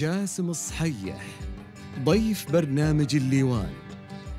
[0.00, 1.22] جاسم الصحيح
[2.04, 3.72] ضيف برنامج الليوان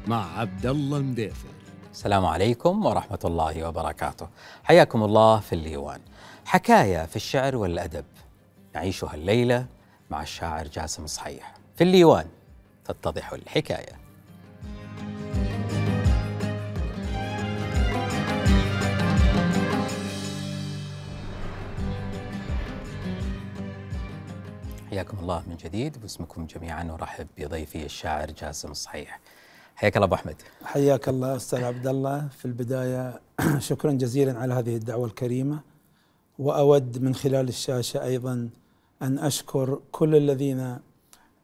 [0.07, 1.49] مع عبد الله المديفر.
[1.91, 4.27] السلام عليكم ورحمة الله وبركاته.
[4.63, 6.01] حياكم الله في الليوان.
[6.45, 8.05] حكاية في الشعر والأدب.
[8.75, 9.65] نعيشها الليلة
[10.09, 11.53] مع الشاعر جاسم الصحيح.
[11.75, 12.25] في الليوان
[12.85, 14.00] تتضح الحكاية.
[24.91, 29.19] حياكم الله من جديد باسمكم جميعا ارحب بضيفي الشاعر جاسم الصحيح
[29.75, 30.35] حياك الله أبو أحمد.
[30.63, 32.27] حياك الله أستاذ عبد الله.
[32.27, 33.21] في البداية
[33.69, 35.59] شكرا جزيلا على هذه الدعوة الكريمة
[36.39, 38.49] وأود من خلال الشاشة أيضا
[39.01, 40.77] أن أشكر كل الذين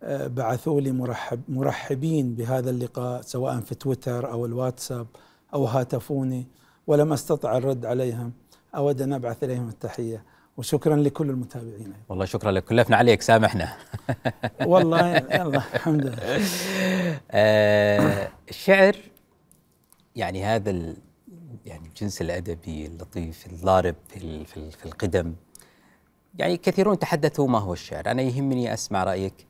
[0.04, 5.08] آه، بعثوا لي مرحب مرحبين بهذا اللقاء سواء في تويتر أو الواتساب
[5.54, 6.48] أو هاتفوني
[6.88, 8.32] ولم أستطع الرد عليهم.
[8.76, 10.24] أود أن أبعث إليهم التحية.
[10.58, 12.66] وشكرا لكل المتابعين والله شكرا لك.
[12.66, 13.78] كلفنا عليك سامحنا
[14.66, 16.46] والله يلا الحمد لله.
[17.32, 18.96] آه الشعر
[20.16, 20.98] يعني هذا ال
[21.66, 25.36] يعني الجنس الأدبي اللطيف الضارب في في, في القدم.
[26.36, 28.12] يعني كثيرون تحدثوا ما هو الشعر.
[28.12, 29.48] أنا يهمني أسمع رأيك.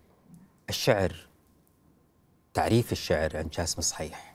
[0.69, 1.15] الشعر
[2.53, 4.26] تعريف الشعر عند جاسم صحيح.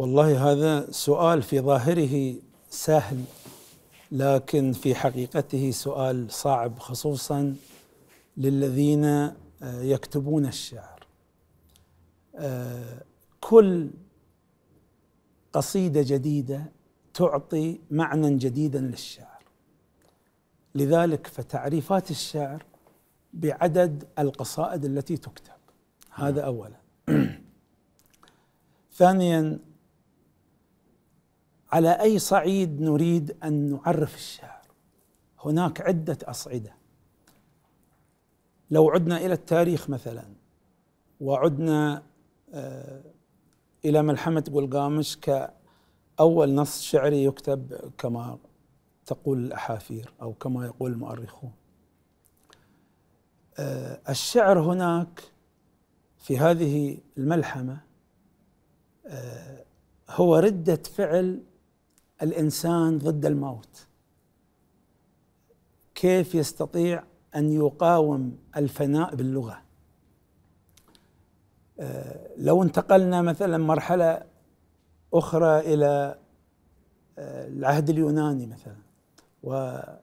[0.00, 2.34] والله هذا سؤال في ظاهره
[2.70, 3.24] سهل
[4.12, 7.56] لكن في حقيقته سؤال صعب خصوصا
[8.36, 11.06] للذين آه، يكتبون الشعر.
[12.34, 13.02] آه،
[13.40, 13.90] كل
[15.52, 16.64] قصيدة جديدة
[17.14, 19.42] تعطي معنى جديدا للشعر.
[20.74, 22.64] لذلك فتعريفات الشعر
[23.32, 25.60] بعدد القصائد التي تكتب.
[26.10, 26.80] هذا اولا.
[29.00, 29.69] ثانيا
[31.72, 34.60] على أي صعيد نريد أن نعرف الشعر.
[35.44, 36.74] هناك عدة أصعدة.
[38.70, 40.24] لو عدنا إلى التاريخ مثلا
[41.20, 42.02] وعدنا
[42.54, 43.02] آه،
[43.84, 48.38] إلى ملحمة قلقامش كأول نص شعري يكتب كما
[49.06, 51.52] تقول الأحافير أو كما يقول المؤرخون.
[53.58, 55.22] آه، الشعر هناك
[56.18, 57.80] في هذه الملحمة
[59.06, 59.64] آه،
[60.10, 61.40] هو ردة فعل
[62.22, 63.86] الإنسان ضد الموت.
[65.94, 67.04] كيف يستطيع
[67.36, 69.62] أن يقاوم الفناء باللغة؟
[71.80, 74.22] آه، لو انتقلنا مثلا مرحلة
[75.14, 76.18] أخرى إلى
[77.18, 78.76] آه، العهد اليوناني مثلا
[79.42, 80.00] وما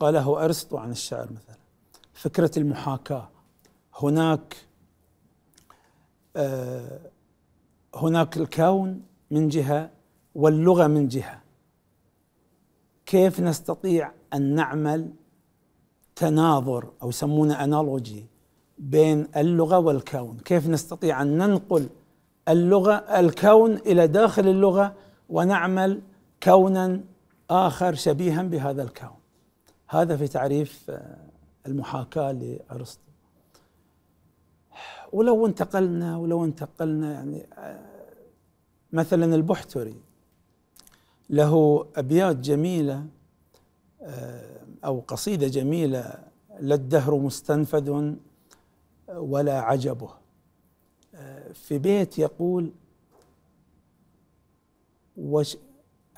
[0.00, 1.58] قاله أرسطو عن الشعر مثلا
[2.12, 3.28] فكرة المحاكاة.
[3.94, 4.56] هناك
[6.36, 7.00] آه،
[7.94, 9.90] هناك الكون من جهة
[10.38, 11.42] واللغة من جهة.
[13.06, 15.10] كيف نستطيع أن نعمل
[16.16, 18.26] تناظر أو يسمونه انالوجي
[18.78, 21.88] بين اللغة والكون؟ كيف نستطيع أن ننقل
[22.48, 24.94] اللغة الكون إلى داخل اللغة
[25.28, 26.00] ونعمل
[26.42, 27.00] كونا
[27.50, 29.18] آخر شبيها بهذا الكون؟
[29.88, 31.16] هذا في تعريف آه،
[31.66, 33.02] المحاكاة لأرسطو.
[35.12, 37.80] ولو انتقلنا ولو انتقلنا يعني آه،
[38.92, 40.07] مثلا البحتري
[41.30, 43.06] له أبيات جميلة
[44.02, 46.14] آه، أو قصيدة جميلة
[46.60, 48.14] لا الدهر مستنفذ
[49.08, 50.10] ولا عجبه
[51.14, 52.72] آه، في بيت يقول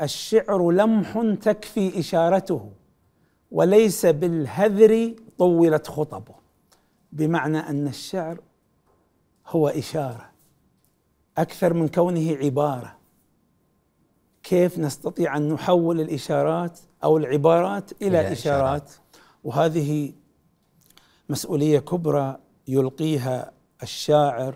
[0.00, 2.70] الشعر لمح تكفي إشارته
[3.50, 6.34] وليس بالهذر طولت خطبه.
[7.12, 8.40] بمعنى أن الشعر
[9.46, 10.30] هو إشارة
[11.38, 12.99] أكثر من كونه عبارة.
[14.42, 18.92] كيف نستطيع أن نحول الإشارات أو العبارات إلى, إلى إشارات, إشارات.
[19.44, 20.12] وهذه
[21.28, 22.38] مسؤولية كبرى
[22.68, 24.54] يلقيها الشاعر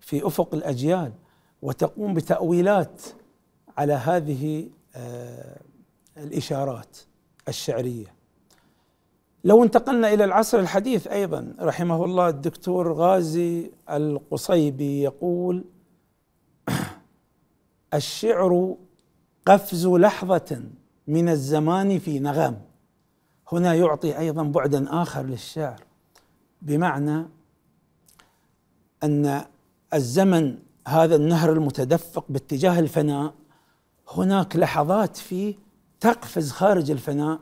[0.00, 1.12] في أفق الأجيال
[1.62, 3.02] وتقوم بتأويلات
[3.78, 5.60] على هذه آه،
[6.16, 6.98] الإشارات
[7.48, 8.14] الشعرية.
[9.44, 15.64] لو انتقلنا إلى العصر الحديث أيضا رحمه الله الدكتور غازي القصيبي يقول
[17.94, 18.76] الشعر
[19.46, 20.62] قفز لحظة
[21.06, 22.58] من الزمان في نغم
[23.52, 25.80] هنا يعطي أيضا بعدا آخر للشعر
[26.62, 27.26] بمعنى
[29.02, 29.44] أن
[29.94, 30.58] الزمن
[30.88, 33.34] هذا النهر المتدفق باتجاه الفناء
[34.08, 35.54] هناك لحظات فيه
[36.00, 37.40] تقفز خارج الفناء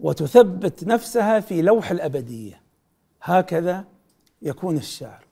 [0.00, 2.62] وتثبت نفسها في لوح الأبدية.
[3.22, 3.84] هكذا
[4.42, 5.24] يكون الشعر.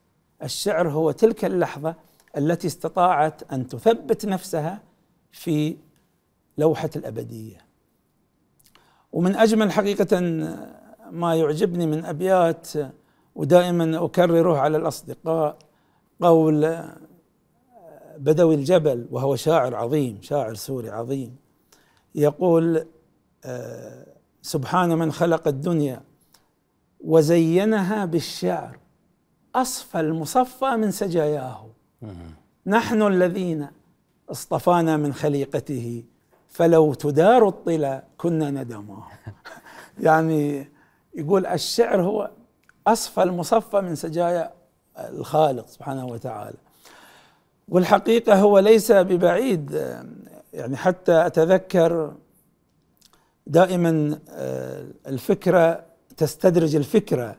[0.42, 1.94] الشعر هو تلك اللحظة
[2.36, 4.80] التي استطاعت أن تثبت نفسها
[5.32, 5.76] في
[6.58, 7.56] لوحة الأبدية.
[9.12, 10.20] ومن أجمل حقيقة
[11.10, 12.68] ما يعجبني من أبيات
[13.34, 15.58] ودائما أكرره على الأصدقاء
[16.20, 16.84] قول
[18.18, 21.36] بدوي الجبل وهو شاعر عظيم شاعر سوري عظيم
[22.14, 22.86] يقول
[23.44, 24.06] آه،
[24.42, 26.02] سبحان من خلق الدنيا
[27.00, 28.78] وزينها بالشعر
[29.54, 31.66] أصفى المصفى من سجاياه.
[32.66, 33.68] نحن الذين
[34.30, 36.04] اصطفانا من خليقته
[36.58, 39.06] فلو تدار الطلا كنا ندماه
[40.06, 40.68] يعني
[41.14, 42.30] يقول الشعر هو
[42.86, 44.52] اصفى المصفى من سجايا
[44.98, 46.56] الخالق سبحانه وتعالى.
[47.68, 49.70] والحقيقة هو ليس ببعيد
[50.52, 52.14] يعني حتى أتذكر
[53.46, 55.84] دائما آه، الفكرة
[56.16, 57.36] تستدرج الفكرة.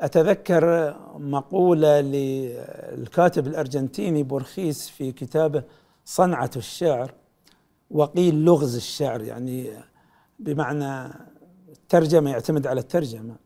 [0.00, 5.62] أتذكر مقولة للكاتب الأرجنتيني بورخيس في كتابه
[6.04, 7.23] صنعة الشعر.
[7.90, 9.70] وقيل لغز الشعر يعني
[10.38, 11.14] بمعنى
[11.68, 13.36] الترجمه يعتمد على الترجمة.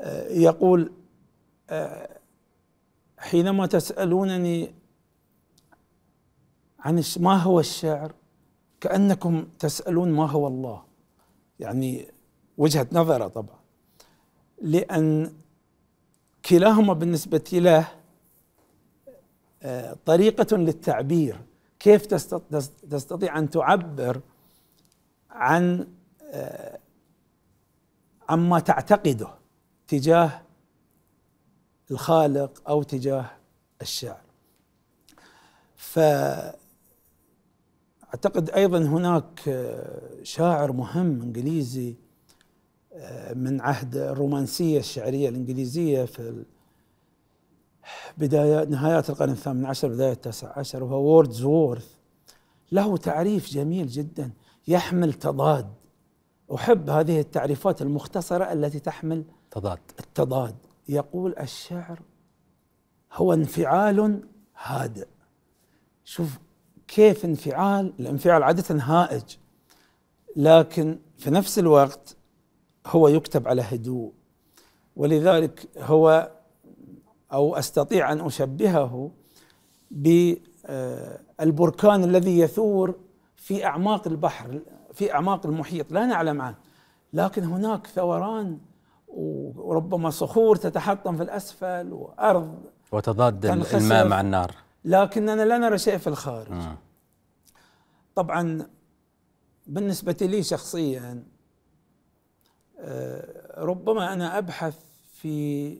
[0.00, 0.92] آه، يقول
[1.70, 2.18] آه،
[3.18, 4.74] حينما تسألونني
[6.78, 8.14] عن ما هو الشعر؟
[8.80, 10.82] كأنكم تسألون ما هو الله.
[11.60, 12.06] يعني
[12.58, 13.58] وجهة نظرة طبعا.
[14.62, 15.32] لأن
[16.50, 17.88] كلاهما بالنسبة له
[19.62, 21.45] آه، طريقة للتعبير.
[21.78, 22.06] كيف
[22.90, 24.20] تستطيع أن تعبر
[25.30, 25.88] عن
[26.22, 26.78] آه،
[28.28, 29.28] عما تعتقده
[29.88, 30.42] تجاه
[31.90, 33.30] الخالق أو تجاه
[33.82, 34.20] الشعر
[35.76, 36.56] فأعتقد
[38.54, 41.96] أيضا هناك آه، شاعر مهم إنجليزي
[42.92, 46.44] آه، من عهد الرومانسية الشعرية الإنجليزية في
[48.18, 51.96] بداية نهايات القرن الثامن عشر بداية التاسع عشر وهو ووردز وورث
[52.72, 54.30] له تعريف جميل جدا
[54.68, 55.74] يحمل تضاد.
[56.54, 59.78] أحب هذه التعريفات المختصرة التي تحمل تضاد.
[60.00, 60.56] التضاد.
[60.88, 62.00] يقول الشعر
[63.12, 64.22] هو انفعال
[64.62, 65.06] هادئ.
[66.04, 66.38] شوف
[66.88, 69.36] كيف انفعال الانفعال عادة هائج
[70.36, 72.16] لكن في نفس الوقت
[72.86, 74.12] هو يكتب على هدوء.
[74.96, 76.35] ولذلك هو
[77.32, 79.10] أو أستطيع أن أشبهه
[79.90, 80.44] بالبركان
[82.04, 82.94] الذي يثور
[83.36, 84.60] في أعماق البحر
[84.94, 86.56] في أعماق المحيط لا نعلم عنه.
[87.12, 88.58] لكن هناك ثوران
[89.08, 92.62] وربما صخور تتحطم في الأسفل وأرض
[92.92, 94.54] وتضاد الماء مع النار.
[94.84, 96.62] لكننا لا نرى شيء في الخارج.
[98.14, 98.66] طبعا
[99.66, 101.22] بالنسبة لي شخصيا
[102.80, 104.78] آه، ربما أنا أبحث
[105.12, 105.78] في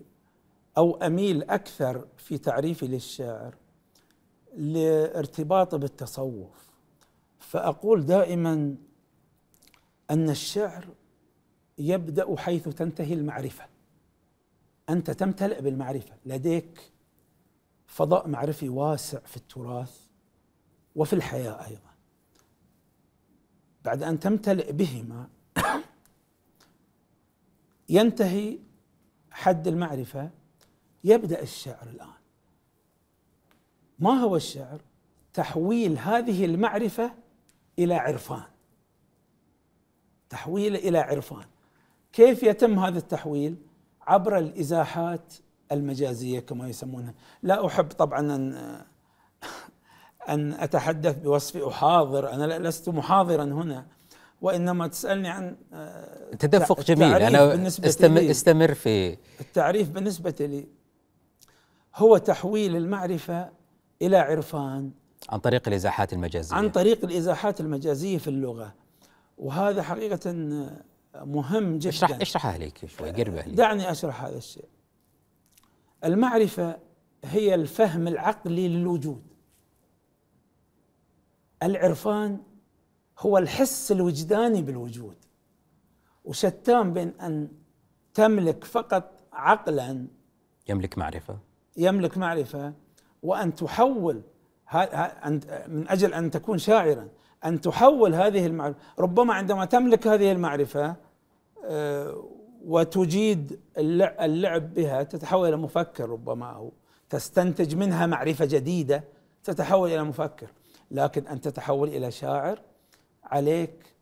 [0.79, 3.55] أو أميل أكثر في تعريفي للشعر
[4.57, 6.67] لارتباطه بالتصوف.
[7.39, 8.77] فأقول دائما
[10.11, 10.89] أن الشعر
[11.79, 13.65] يبدأ حيث تنتهي المعرفة.
[14.89, 16.17] أنت تمتلئ بالمعرفة.
[16.27, 16.93] لديك
[17.87, 20.01] فضاء معرفي واسع في التراث
[20.97, 21.91] وفي الحياة أيضا.
[23.85, 25.29] بعد أن تمتلئ بهما
[27.89, 28.59] ينتهي
[29.31, 30.31] حد المعرفة
[31.07, 32.09] يبدأ الشعر الآن.
[33.99, 34.81] ما هو الشعر؟
[35.35, 37.13] تحويل هذه المعرفة
[37.79, 38.43] إلى عرفان.
[40.31, 41.45] تحويل إلى عرفان.
[42.13, 43.57] كيف يتم هذا التحويل؟
[44.03, 45.35] عبر الإزاحات
[45.73, 47.15] المجازية كما يسمونها.
[47.43, 48.81] لا أحب طبعا ان
[50.29, 52.33] أن أتحدث بوصف أحاضر.
[52.33, 53.87] أنا لست محاضرا هنا
[54.41, 57.15] وإنما تسألني عن آه، تدفق جميل.
[57.15, 60.76] أنا استمر, استمر في التعريف بالنسبة لي.
[61.97, 63.51] هو تحويل المعرفة
[64.03, 64.91] إلى عرفان.
[65.29, 66.57] عن طريق الإزاحات المجازية.
[66.57, 68.75] عن طريق الإزاحات المجازية في اللغة.
[69.39, 70.33] وهذا حقيقة
[71.15, 71.89] مهم جدا.
[71.89, 73.55] اشرح اشرحها لي شوي قربها لي.
[73.55, 74.69] دعني أشرح هذا الشيء.
[76.05, 76.79] المعرفة
[77.25, 79.23] هي الفهم العقلي للوجود.
[81.63, 82.41] العرفان
[83.19, 85.17] هو الحس الوجداني بالوجود.
[86.25, 87.49] وشتان بين أن
[88.15, 90.07] تملك فقط عقلا
[90.69, 91.39] يملك معرفة.
[91.77, 92.73] يملك معرفة
[93.23, 94.23] وأن تحول
[95.69, 97.09] من أجل أن تكون شاعرا
[97.45, 100.97] أن تحول هذه المعرفة ربما عندما تملك هذه المعرفة
[101.65, 102.25] آه،
[102.65, 106.73] وتجيد اللعب بها تتحول إلى مفكر ربما أو
[107.11, 109.05] تستنتج منها معرفة جديدة
[109.45, 110.47] تتحول إلى مفكر.
[110.91, 112.61] لكن أن تتحول إلى شاعر
[113.25, 113.95] عليك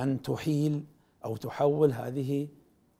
[0.00, 0.84] أن تحيل
[1.24, 2.48] أو تحول هذه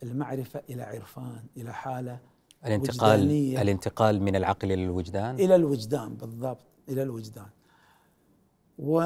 [0.02, 2.18] المعرفة إلى عرفان إلى حالة
[2.66, 3.62] الانتقال وجدانية.
[3.62, 7.48] الانتقال من العقل إلى الوجدان؟ إلى الوجدان بالضبط إلى الوجدان.
[8.78, 9.02] و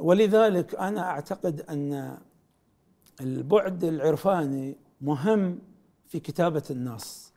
[0.00, 2.18] ولذلك أنا أعتقد أن
[3.20, 5.58] البعد العرفاني مهم
[6.06, 7.32] في كتابة النص.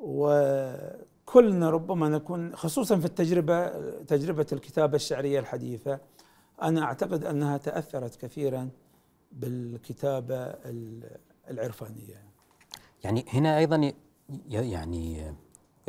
[0.00, 3.68] وكلنا ربما نكون خصوصا في التجربة
[4.02, 5.98] تجربة الكتابة الشعرية الحديثة
[6.62, 8.68] أنا أعتقد أنها تأثرت كثيرا
[9.32, 10.54] بالكتابة
[11.50, 12.24] العرفانية.
[13.04, 13.92] يعني هنا أيضا
[14.48, 15.34] يعني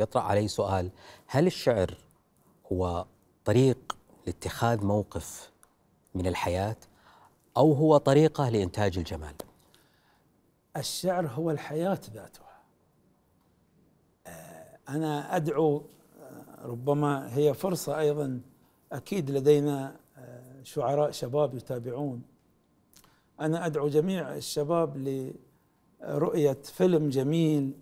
[0.00, 0.90] يطرأ علي سؤال.
[1.26, 1.96] هل الشعر
[2.72, 3.06] هو
[3.44, 5.52] طريق لاتخاذ موقف
[6.14, 6.76] من الحياة
[7.56, 9.34] أو هو طريقة لإنتاج الجمال؟
[10.76, 12.60] الشعر هو الحياة ذاتها.
[14.26, 15.82] آه، أنا أدعو
[16.20, 18.40] آه، ربما هي فرصة أيضا
[18.92, 22.22] أكيد لدينا آه، شعراء شباب يتابعون.
[23.40, 24.96] أنا أدعو جميع الشباب
[26.02, 27.72] لرؤية فيلم جميل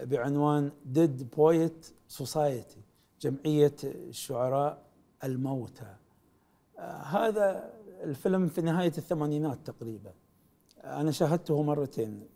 [0.00, 2.80] بعنوان Dead Poets Society
[3.20, 4.82] جمعية الشعراء
[5.24, 5.94] الموتى.
[7.04, 7.70] هذا
[8.02, 10.12] الفيلم في نهاية الثمانينات تقريبا.
[10.84, 12.26] أنا شاهدته مرتين.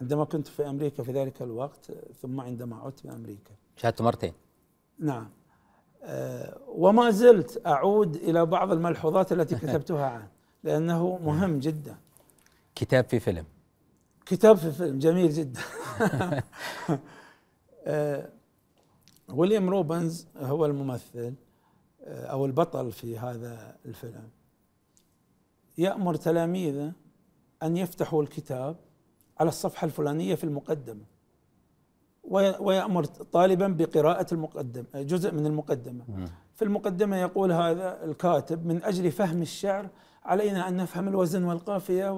[0.00, 3.50] عندما كنت في أمريكا في ذلك الوقت ثم عندما عدت من أمريكا.
[3.76, 4.32] شاهدته مرتين؟
[4.98, 5.30] نعم.
[6.02, 10.28] أه وما زلت أعود إلى بعض الملحوظات التي كتبتها عنه
[10.64, 11.96] لأنه مهم جدا.
[12.74, 13.44] كتاب في فيلم.
[14.26, 15.60] كتاب في فيلم جميل جدا.
[19.28, 21.34] ويليام روبنز هو الممثل
[22.04, 24.28] أه أو البطل في هذا الفيلم.
[25.78, 26.92] يأمر تلاميذه
[27.62, 28.76] أن يفتحوا الكتاب
[29.40, 31.04] على الصفحة الفلانية في المقدمة
[32.60, 36.04] ويأمر طالبا بقراءة المقدمة جزء من المقدمة.
[36.54, 39.88] في المقدمة يقول هذا الكاتب من أجل فهم الشعر
[40.24, 42.08] علينا أن نفهم الوزن والقافية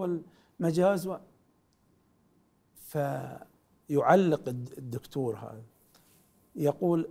[0.61, 1.17] والمجاز و
[3.89, 5.63] فيعلق الدكتور هذا.
[6.57, 7.09] يقول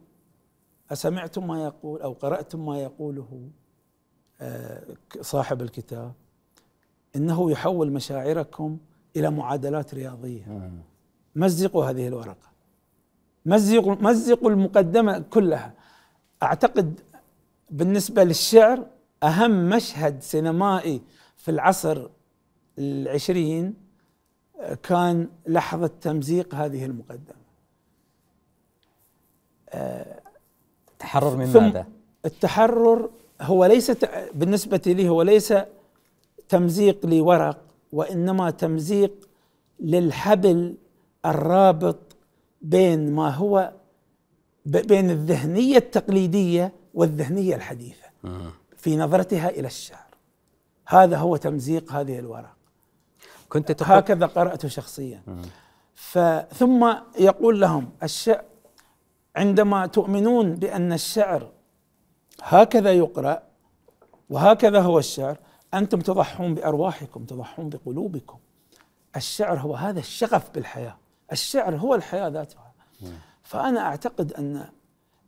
[0.92, 3.50] أسمعتم ما يقول أو قرأتم ما يقوله
[4.42, 4.84] آه،
[5.22, 6.14] صاحب الكتاب
[7.16, 8.78] إنه يحول مشاعركم
[9.16, 10.72] إلى معادلات رياضية.
[11.36, 12.48] مزقوا هذه الورقة.
[13.46, 15.74] مزقوا مزقوا المقدمة كلها.
[16.44, 17.00] أعتقد
[17.70, 18.86] بالنسبة للشعر
[19.24, 21.02] أهم مشهد سينمائي
[21.38, 22.10] في العصر
[22.80, 23.74] العشرين
[24.84, 27.48] كان لحظة تمزيق هذه المقدمة.
[30.94, 31.88] التحرر من ماذا؟
[32.26, 33.10] التحرر
[33.42, 33.92] هو ليس
[34.34, 35.54] بالنسبة لي هو ليس
[36.50, 37.62] تمزيق لورق
[37.94, 39.30] وإنما تمزيق
[39.80, 40.78] للحبل
[41.26, 42.16] الرابط
[42.62, 43.74] بين ما هو
[44.66, 48.08] بين الذهنية التقليدية والذهنية الحديثة.
[48.78, 50.08] في نظرتها إلى الشعر.
[50.88, 52.57] هذا هو تمزيق هذه الورق.
[53.50, 55.22] كنت تقول هكذا قرأته شخصيا.
[56.54, 58.44] ثم يقول لهم الشعر
[59.36, 61.52] عندما تؤمنون بأن الشعر
[62.42, 63.44] هكذا يقرأ
[64.30, 65.38] وهكذا هو الشعر
[65.74, 68.38] أنتم تضحون بأرواحكم تضحون بقلوبكم.
[69.16, 70.98] الشعر هو هذا الشغف بالحياة.
[71.32, 72.74] الشعر هو الحياة ذاتها.
[73.44, 74.70] فأنا أعتقد أن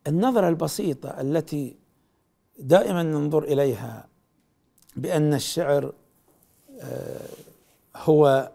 [0.07, 1.77] النظرة البسيطة التي
[2.59, 4.07] دائما ننظر إليها
[4.95, 5.93] بأن الشعر
[6.81, 7.19] آه،
[7.99, 8.51] هو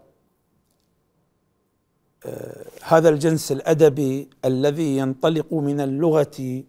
[2.25, 6.63] آه، هذا الجنس الأدبي الذي ينطلق من اللغة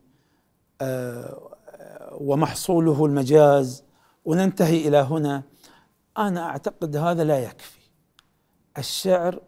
[0.80, 1.56] آه،
[2.12, 3.84] ومحصوله المجاز.
[4.24, 5.42] وننتهي إلى هنا.
[6.18, 7.80] أنا أعتقد هذا لا يكفي.
[8.78, 9.40] الشعر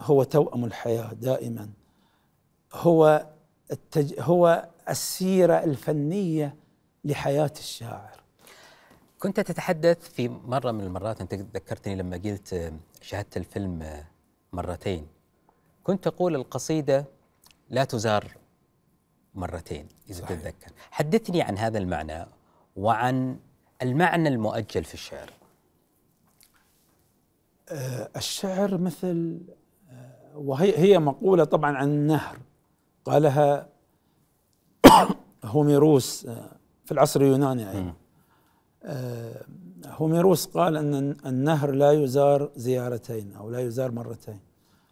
[0.00, 1.68] هو توأم الحياة دائما.
[2.74, 3.26] هو
[3.72, 4.14] التج...
[4.20, 6.56] هو السيرة الفنية
[7.04, 8.17] لحياة الشاعر.
[9.18, 14.04] كنت تتحدث في مرة من المرات أنت ذكرتني لما قلت شاهدت الفيلم
[14.52, 15.06] مرتين.
[15.84, 17.04] كنت تقول القصيدة
[17.70, 18.36] لا تزار
[19.34, 20.72] مرتين إذا تتذكر.
[20.90, 22.26] حدثني عن هذا المعنى
[22.76, 23.38] وعن
[23.82, 25.30] المعنى المؤجل في الشعر.
[27.68, 29.40] آه، الشعر مثل
[29.90, 32.38] آه، وهي هي مقولة طبعا عن النهر.
[33.04, 33.68] قالها
[35.44, 37.94] هوميروس آه، في العصر اليوناني أيضا.
[39.86, 44.40] هوميروس قال أن النهر لا يزار زيارتين أو لا يزار مرتين.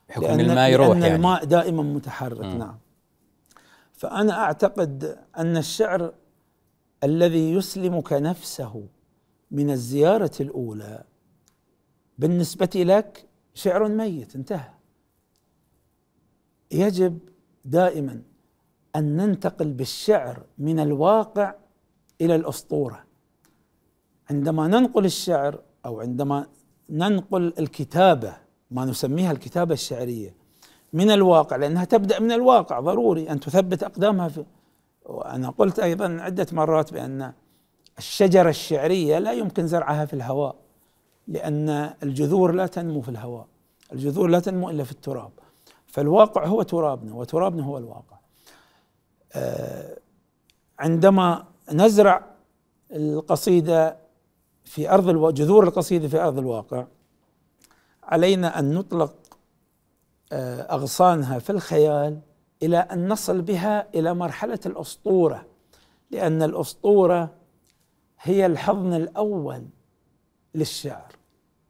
[0.08, 1.14] بحكم لأن الماء يروح لأن يعني.
[1.14, 2.58] الماء دائما متحرك م.
[2.58, 2.78] نعم.
[3.92, 6.14] فأنا أعتقد أن الشعر
[7.04, 8.86] الذي يسلمك نفسه
[9.50, 11.04] من الزيارة الأولى
[12.18, 14.70] بالنسبة لك شعر ميت انتهى.
[16.70, 17.18] يجب
[17.64, 18.22] دائما
[18.96, 21.54] أن ننتقل بالشعر من الواقع
[22.20, 23.05] إلى الأسطورة.
[24.30, 26.46] عندما ننقل الشعر أو عندما
[26.90, 28.36] ننقل الكتابة
[28.70, 30.34] ما نسميها الكتابة الشعرية
[30.92, 34.44] من الواقع لأنها تبدأ من الواقع ضروري أن تثبت أقدامها في
[35.04, 37.32] وأنا قلت أيضا عدة مرات بأن
[37.98, 40.56] الشجرة الشعرية لا يمكن زرعها في الهواء
[41.28, 43.46] لأن الجذور لا تنمو في الهواء
[43.92, 45.30] الجذور لا تنمو إلا في التراب.
[45.86, 48.16] فالواقع هو ترابنا وترابنا هو الواقع.
[49.32, 49.98] آه،
[50.78, 52.24] عندما نزرع
[52.92, 53.96] القصيدة
[54.66, 56.86] في أرض الواقع جذور القصيدة في أرض الواقع
[58.02, 59.14] علينا أن نطلق
[60.32, 62.20] آه، أغصانها في الخيال
[62.62, 65.46] إلى أن نصل بها إلى مرحلة الأسطورة
[66.10, 67.34] لأن الأسطورة
[68.20, 69.66] هي الحضن الأول
[70.54, 71.12] للشعر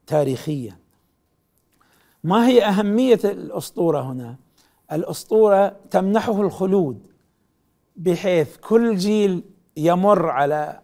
[0.06, 0.78] تاريخيا
[2.24, 4.36] ما هي أهمية الأسطورة هنا؟
[4.92, 7.06] الأسطورة تمنحه الخلود
[7.96, 9.44] بحيث كل جيل
[9.76, 10.80] يمر على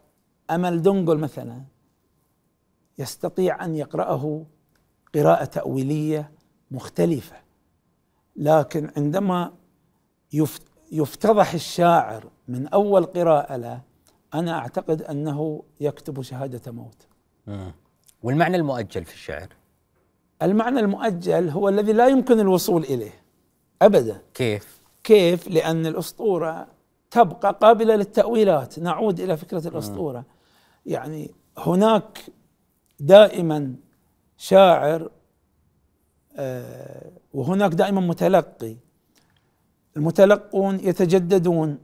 [0.50, 1.71] أمل دنقل مثلا
[3.02, 4.46] يستطيع أن يقرأه
[5.14, 6.30] قراءة تأويلية
[6.70, 7.36] مختلفة.
[8.36, 9.52] لكن عندما
[10.92, 13.80] يفتضح الشاعر من أول قراءة له
[14.34, 17.06] أنا أعتقد أنه يكتب شهادة موت.
[18.22, 19.48] والمعنى المؤجل في الشعر؟
[20.42, 23.22] المعنى المؤجل هو الذي لا يمكن الوصول إليه.
[23.82, 24.22] أبدا.
[24.34, 26.66] كيف؟ كيف؟ لأن الأسطورة
[27.10, 28.78] تبقى قابلة للتأويلات.
[28.78, 30.24] نعود إلى فكرة الأسطورة.
[30.86, 32.18] يعني هناك
[33.02, 33.74] دائما
[34.36, 35.10] شاعر
[36.36, 38.76] آه، وهناك دائما متلقي.
[39.96, 41.78] المتلقون يتجددون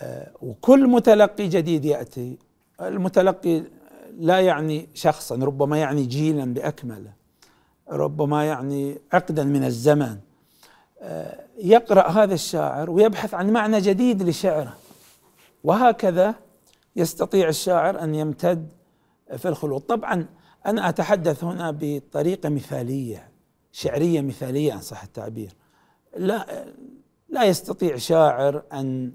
[0.00, 2.38] آه، وكل متلقي جديد يأتي.
[2.80, 3.62] المتلقي
[4.18, 7.12] لا يعني شخصا ربما يعني جيلا بأكمله
[7.90, 10.18] ربما يعني عقدا من الزمن
[11.00, 14.76] آه، يقرأ هذا الشاعر ويبحث عن معنى جديد لشعره.
[15.64, 16.34] وهكذا
[16.96, 18.77] يستطيع الشاعر أن يمتد
[19.36, 19.80] في الخلود.
[19.80, 20.26] طبعا
[20.66, 23.28] أنا أتحدث هنا بطريقة مثالية
[23.72, 25.52] شعرية مثالية أن صح التعبير.
[26.16, 26.64] لا
[27.28, 29.12] لا يستطيع شاعر أن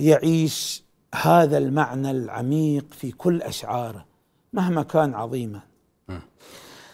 [0.00, 4.04] يعيش هذا المعنى العميق في كل أشعاره
[4.52, 5.60] مهما كان عظيما.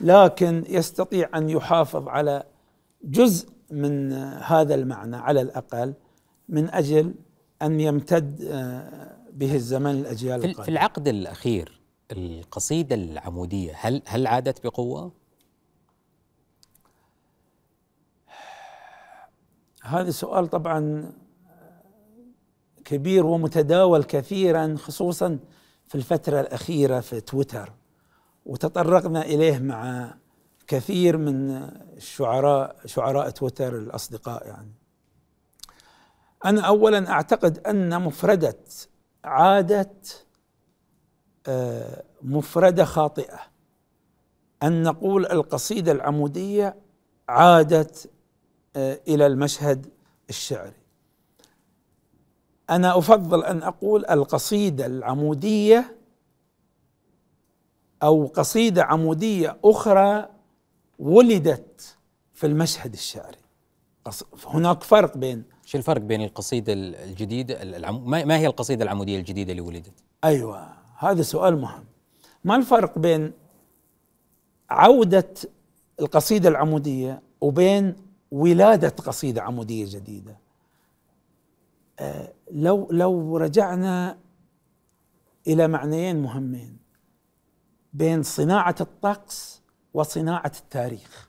[0.00, 2.42] لكن يستطيع أن يحافظ على
[3.04, 5.94] جزء من هذا المعنى على الأقل
[6.48, 7.14] من أجل
[7.62, 10.64] أن يمتد آه، به الزمن الأجيال في, القادمة.
[10.64, 11.80] في العقد الأخير
[12.12, 15.12] القصيدة العمودية هل هل عادت بقوة؟
[19.82, 21.12] هذا سؤال طبعا
[22.84, 25.38] كبير ومتداول كثيرا خصوصا
[25.88, 27.72] في الفترة الأخيرة في تويتر
[28.46, 30.14] وتطرقنا إليه مع
[30.66, 31.50] كثير من
[31.96, 34.72] الشعراء شعراء تويتر الأصدقاء يعني
[36.44, 38.56] أنا أولا أعتقد أن مفردة
[39.24, 39.90] عادة
[41.46, 43.38] آه، مفردة خاطئة.
[44.62, 46.76] أن نقول القصيدة العمودية
[47.28, 48.10] عادت
[48.76, 49.86] آه، إلى المشهد
[50.28, 50.72] الشعري.
[52.70, 55.98] أنا أفضل أن أقول القصيدة العمودية
[58.02, 60.28] أو قصيدة عمودية أخرى
[60.98, 61.96] ولدت
[62.34, 63.38] في المشهد الشعري.
[64.46, 68.10] هناك فرق بين شو الفرق بين القصيدة الجديدة العم...
[68.10, 69.92] ما هي القصيدة العمودية الجديدة اللي ولدت؟
[70.24, 71.84] أيوه هذا سؤال مهم.
[72.44, 73.32] ما الفرق بين
[74.70, 75.28] عودة
[76.00, 77.96] القصيدة العمودية وبين
[78.30, 80.38] ولادة قصيدة عمودية جديدة؟
[81.98, 84.18] آه، لو لو رجعنا
[85.46, 86.76] إلى معنيين مهمين
[87.92, 89.62] بين صناعة الطقس
[89.94, 91.28] وصناعة التاريخ.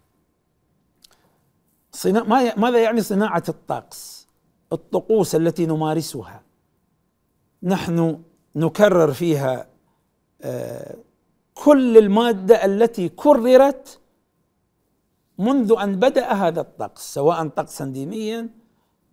[1.92, 2.24] صنا...
[2.58, 4.15] ماذا يعني صناعة الطقس؟
[4.74, 6.42] الطقوس التي نمارسها.
[7.64, 8.22] نحن
[8.56, 9.68] نكرر فيها
[10.42, 10.96] آه،
[11.54, 14.00] كل المادة التي كررت
[15.38, 18.50] منذ أن بدأ هذا الطقس سواء طقسا دينيا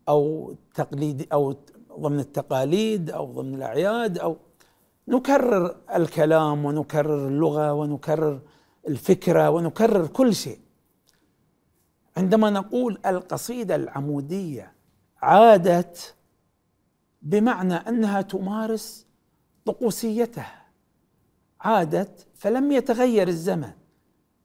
[0.09, 1.57] أو تقليدي أو
[1.99, 4.37] ضمن التقاليد أو ضمن الأعياد أو
[5.09, 8.41] نكرر الكلام ونكرر اللغة ونكرر
[8.89, 10.59] الفكرة ونكرر كل شيء.
[12.17, 14.72] عندما نقول القصيدة العمودية
[15.23, 16.15] عادت
[17.23, 19.07] بمعنى أنها تمارس
[19.65, 20.63] طقوسيتها.
[21.61, 23.71] عادت فلم يتغير الزمن.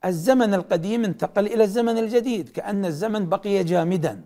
[0.06, 4.26] الزمن القديم انتقل إلى الزمن الجديد كأن الزمن بقي جامدا.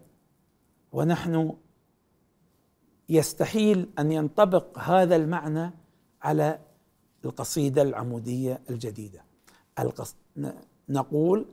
[0.92, 1.54] ونحن
[3.10, 5.72] يستحيل أن ينطبق هذا المعنى
[6.22, 6.60] على
[7.26, 9.24] القصيدة العمودية الجديدة.
[9.80, 10.16] القص...
[10.90, 11.46] نقول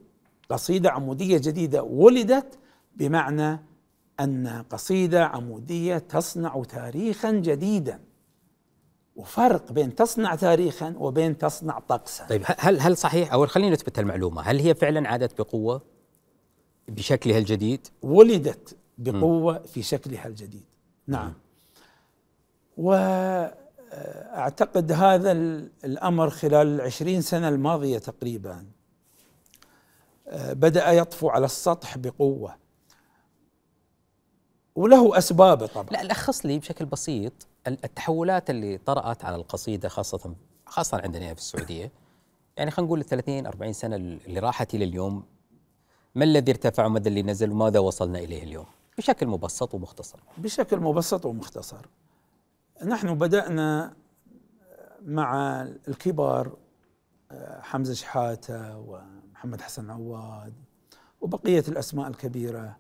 [0.48, 2.58] قصيدة عمودية جديدة ولدت
[2.96, 3.60] بمعنى
[4.20, 8.00] أن قصيدة عمودية تصنع تاريخا جديدا.
[9.16, 12.26] وفرق بين تصنع تاريخا وبين تصنع طقسا.
[12.26, 15.82] طيب هل هل صحيح أو خلينا نثبت المعلومة هل هي فعلا عادت بقوة
[16.88, 19.62] بشكلها الجديد؟ ولدت بقوة م.
[19.62, 20.64] في شكلها الجديد.
[21.06, 21.28] نعم.
[21.28, 21.32] م.
[22.76, 22.92] و
[24.34, 25.32] أعتقد هذا
[25.84, 28.64] الأمر خلال العشرين سنة الماضية تقريبا
[30.36, 32.67] بدأ يطفو على السطح بقوة.
[34.78, 35.90] وله أسبابه طبعا.
[35.90, 37.32] لا لخص لي بشكل بسيط
[37.66, 40.34] التحولات اللي طرأت على القصيدة خاصة
[40.66, 41.92] خاصة عندنا في السعودية.
[42.56, 45.24] يعني خلينا نقول 30 40 سنة اللي راحت إلى اليوم
[46.14, 48.66] ما الذي ارتفع وما اللي نزل وماذا وصلنا إليه اليوم؟
[48.98, 50.18] بشكل مبسط ومختصر.
[50.38, 51.86] بشكل مبسط ومختصر.
[52.84, 53.96] نحن بدأنا
[55.02, 56.56] مع الكبار
[57.60, 60.52] حمزة شحاتة ومحمد حسن عواد
[61.20, 62.76] وبقية الأسماء الكبيرة.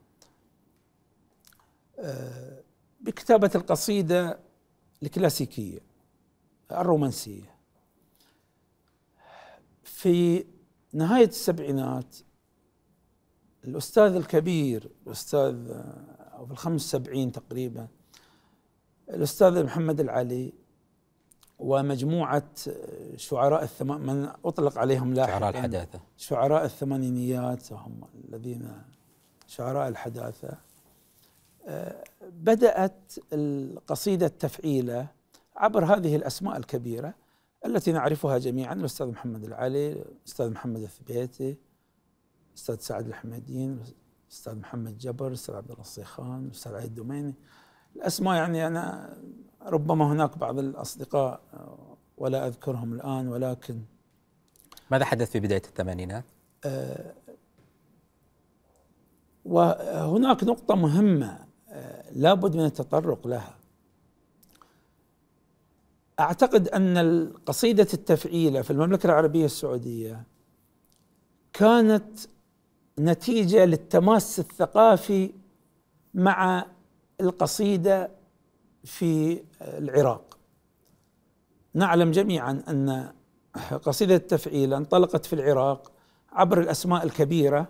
[3.00, 4.38] بكتابة القصيدة
[5.02, 5.78] الكلاسيكية
[6.72, 7.54] الرومانسية.
[9.82, 10.44] في
[10.92, 12.16] نهاية السبعينات
[13.64, 15.70] الأستاذ الكبير الأستاذ
[16.32, 17.88] أو في الخمس سبعين تقريبا
[19.10, 20.52] الأستاذ محمد العلي
[21.58, 22.50] ومجموعة
[23.16, 26.00] شعراء الثمان من أطلق عليهم لاحقا شعراء الحداثة.
[26.16, 28.82] شعراء الثمانينيات هم الذين
[29.46, 30.67] شعراء الحداثة.
[32.22, 35.08] بدأت القصيدة التفعيلة
[35.56, 37.14] عبر هذه الأسماء الكبيرة
[37.66, 41.56] التي نعرفها جميعا الأستاذ محمد العلي الأستاذ محمد الثبيتي
[42.50, 43.80] الأستاذ سعد الحميدين
[44.26, 47.34] الأستاذ محمد جبر الأستاذ عبد الله الصيخان الأستاذ عيد الدميني
[47.96, 49.16] الأسماء يعني أنا
[49.62, 51.40] ربما هناك بعض الأصدقاء
[52.18, 53.80] ولا أذكرهم الآن ولكن
[54.90, 56.24] ماذا حدث في بداية الثمانينات؟
[56.64, 57.14] آه
[59.44, 61.47] وهناك نقطة مهمة
[62.12, 63.54] لابد من التطرق لها.
[66.20, 70.22] أعتقد أن قصيده التفعيلة في المملكة العربية السعودية
[71.52, 72.18] كانت
[72.98, 75.30] نتيجة للتماس الثقافي
[76.14, 76.66] مع
[77.20, 78.10] القصيدة
[78.84, 80.38] في العراق.
[81.74, 83.12] نعلم جميعا أن
[83.82, 85.92] قصيدة التفعيلة انطلقت في العراق
[86.32, 87.68] عبر الأسماء الكبيرة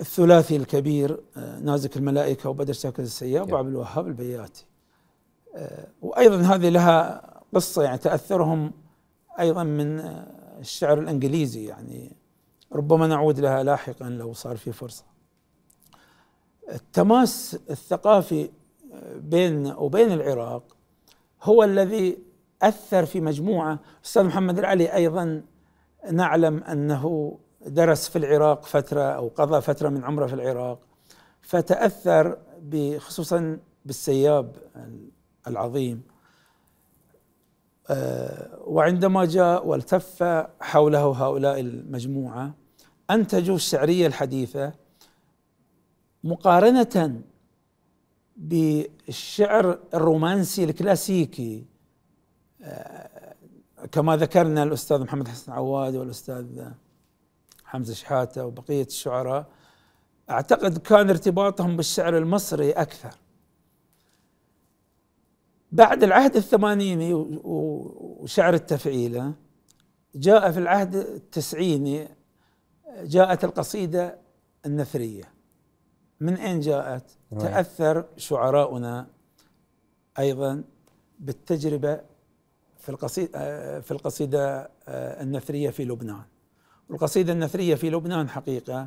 [0.00, 4.66] الثلاثي الكبير آه، نازك الملائكة وبدر ساكن السياب وعبد الوهاب البياتي.
[5.54, 7.22] آه، وأيضا هذه لها
[7.54, 8.72] قصة يعني تأثرهم
[9.40, 12.16] أيضا من آه، الشعر الإنجليزي يعني.
[12.72, 15.04] ربما نعود لها لاحقا لو صار في فرصة.
[16.72, 18.50] التماس الثقافي
[19.16, 20.76] بين وبين العراق
[21.42, 22.18] هو الذي
[22.62, 23.78] أثر في مجموعة.
[24.04, 25.42] أستاذ محمد العلي أيضا
[26.10, 30.78] نعلم أنه درس في العراق فترة أو قضى فترة من عمره في العراق
[31.42, 32.38] فتأثر
[32.98, 34.56] خصوصا بالسياب
[35.46, 36.02] العظيم.
[37.90, 40.22] آه، وعندما جاء والتف
[40.60, 42.54] حوله هؤلاء المجموعة
[43.10, 44.72] أنتجوا الشعرية الحديثة
[46.24, 47.22] مقارنة
[48.36, 51.64] بالشعر الرومانسي الكلاسيكي.
[52.62, 53.34] آه،
[53.92, 56.44] كما ذكرنا الأستاذ محمد حسن عواد والأستاذ
[57.68, 59.46] حمزة شحاتة وبقية الشعراء
[60.30, 63.14] أعتقد كان ارتباطهم بالشعر المصري أكثر.
[65.72, 69.32] بعد العهد الثمانيني وشعر التفعيلة
[70.14, 72.08] جاء في العهد التسعيني
[73.00, 74.18] جاءت القصيدة
[74.66, 75.24] النثرية.
[76.20, 79.06] من أين جاءت؟ تأثر شعراؤنا
[80.18, 80.64] أيضا
[81.18, 82.00] بالتجربة
[82.78, 86.22] في القصيدة في القصيدة النثرية في لبنان.
[86.90, 88.86] القصيدة النثرية في لبنان حقيقة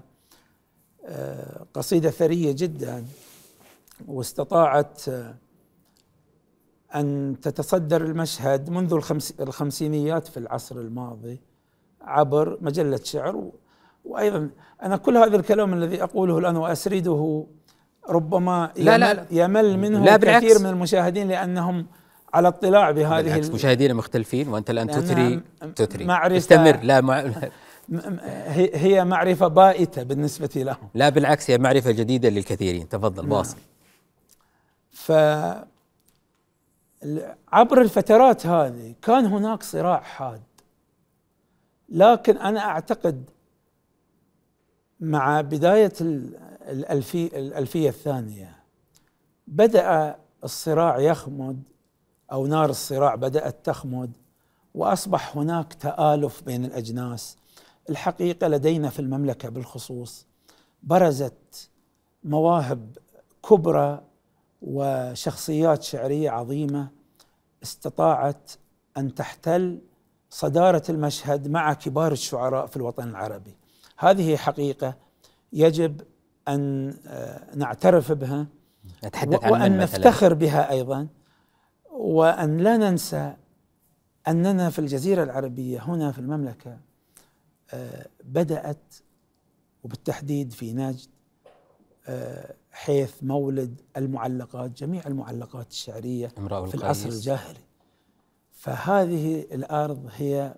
[1.05, 3.05] آه، قصيدة ثرية جدا
[4.07, 5.35] واستطاعت آه،
[6.95, 9.01] أن تتصدر المشهد منذ
[9.39, 11.39] الخمسينيات في العصر الماضي
[12.01, 13.51] عبر مجلة شعر.
[14.05, 14.49] وأيضا
[14.83, 17.45] أنا كل هذا الكلام الذي أقوله الآن وأسرده
[18.09, 19.25] ربما لا لا لا.
[19.31, 21.85] يمل منه لا كثير من المشاهدين لأنهم
[22.33, 25.41] على اطلاع بهذه بالعكس مشاهدينا مختلفين وأنت الآن تثري
[25.75, 26.37] تثري.
[26.37, 26.79] استمر.
[26.83, 27.31] لا مع
[28.73, 30.89] هي معرفة بائتة بالنسبة لهم.
[30.93, 32.89] لا بالعكس هي معرفة جديدة للكثيرين.
[32.89, 33.31] تفضل نعم.
[33.31, 33.57] واصل
[34.91, 35.11] ف
[37.51, 40.41] عبر الفترات هذه كان هناك صراع حاد.
[41.89, 43.29] لكن أنا أعتقد
[44.99, 48.55] مع بداية الألفية, الألفية الثانية
[49.47, 51.63] بدأ الصراع يخمد
[52.31, 54.11] أو نار الصراع بدأت تخمد
[54.75, 57.37] وأصبح هناك تآلف بين الأجناس.
[57.89, 60.27] الحقيقة لدينا في المملكة بالخصوص
[60.83, 61.69] برزت
[62.23, 62.97] مواهب
[63.49, 64.03] كبرى
[64.61, 66.89] وشخصيات شعرية عظيمة
[67.63, 68.51] استطاعت
[68.97, 69.81] أن تحتل
[70.29, 73.55] صدارة المشهد مع كبار الشعراء في الوطن العربي.
[73.97, 74.95] هذه حقيقة
[75.53, 76.01] يجب
[76.47, 78.47] أن آه، نعترف بها
[79.05, 81.07] نتحدث عن وأن نفتخر بها أيضا
[81.91, 83.33] وأن لا ننسى
[84.27, 86.90] أننا في الجزيرة العربية هنا في المملكة آه،
[88.23, 88.95] بدأت
[89.83, 91.09] وبالتحديد في نجد
[92.07, 97.59] آه، حيث مولد المعلقات جميع المعلقات الشعرية في العصر الجاهلي.
[98.51, 100.55] فهذه الأرض هي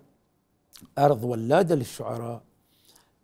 [0.98, 2.42] أرض ولادة للشعراء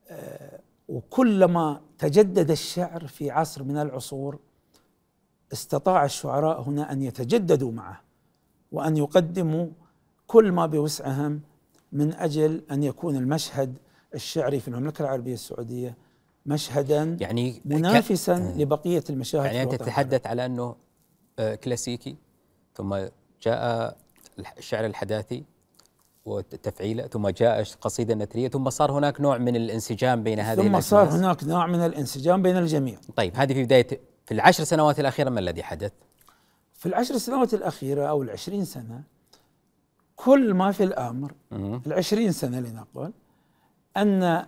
[0.09, 4.39] آه، وكلما تجدد الشعر في عصر من العصور
[5.53, 8.01] استطاع الشعراء هنا أن يتجددوا معه
[8.73, 9.67] وأن يقدموا
[10.27, 11.41] كل ما بوسعهم
[11.93, 13.77] من أجل أن يكون المشهد
[14.15, 15.97] الشعري في المملكة العربية السعودية
[16.47, 18.61] مشهدا يعني منافسا ك...
[18.61, 20.77] لبقية المشاهد يعني أنت تتحدث على أنه
[21.39, 22.17] آه، كلاسيكي
[22.75, 22.97] ثم
[23.43, 23.97] جاء
[24.59, 25.45] الشعر الحداثي
[26.25, 31.09] وتفعيله ثم جاء القصيده النثريه ثم صار هناك نوع من الانسجام بين هذه ثم صار
[31.09, 32.99] هناك نوع من الانسجام بين الجميع.
[33.17, 33.87] طيب هذه في بداية
[34.27, 35.93] في العشر سنوات الأخيرة ما الذي حدث؟
[36.75, 39.03] في العشر سنوات الأخيرة أو العشرين سنة
[40.25, 41.33] كل ما في الأمر
[41.87, 43.13] العشرين سنة لنقل
[43.97, 44.47] أن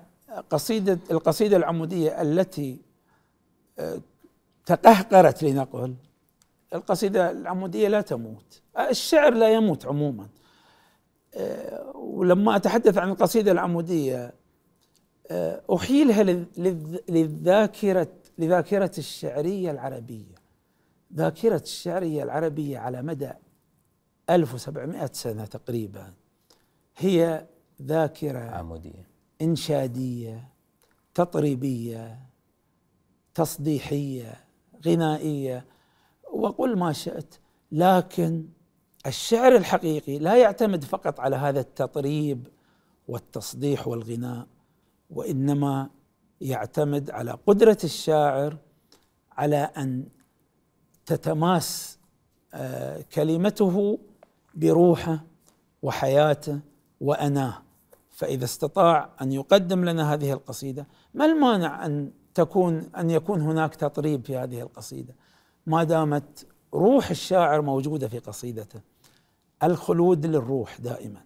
[0.51, 2.81] قصيده القصيدة العمودية التي
[3.79, 4.01] آه،
[4.67, 5.95] تقهقرت لنقل
[6.75, 8.63] القصيدة العمودية لا تموت.
[8.91, 10.29] الشعر لا يموت عموما.
[11.35, 14.35] آه، ولما أتحدث عن القصيدة العمودية
[15.31, 16.23] آه، أحيلها
[17.09, 18.09] للذاكرة
[18.39, 20.35] لذاكرة الشعرية العربية.
[21.15, 23.31] ذاكرة الشعرية العربية على مدى
[24.31, 26.13] 1700 سنة تقريبا.
[26.97, 27.47] هي
[27.83, 29.09] ذاكرة عمودية.
[29.43, 30.49] إنشادية
[31.15, 32.19] تطريبية
[33.35, 34.45] تصديحية
[34.87, 35.65] غنائية
[36.33, 37.35] وقل ما شئت.
[37.73, 38.49] لكن
[39.07, 42.49] الشعر الحقيقي لا يعتمد فقط على هذا التطريب
[43.09, 44.47] والتصديح والغناء
[45.11, 45.91] وإنما
[46.41, 48.57] يعتمد على قدرة الشاعر
[49.33, 50.07] على أن
[51.07, 51.99] تتماس
[52.55, 53.99] آه، كلمته
[54.55, 55.25] بروحه
[55.83, 56.61] وحياته
[57.01, 57.63] وأناه.
[58.11, 64.25] فإذا استطاع أن يقدم لنا هذه القصيدة ما المانع أن تكون أن يكون هناك تطريب
[64.25, 65.15] في هذه القصيدة؟
[65.67, 68.81] ما دامت روح الشاعر موجودة في قصيدته
[69.63, 71.21] الخلود للروح دائما.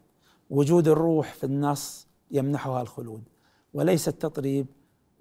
[0.50, 3.22] وجود الروح في النص يمنحها الخلود.
[3.74, 4.66] وليس التطريب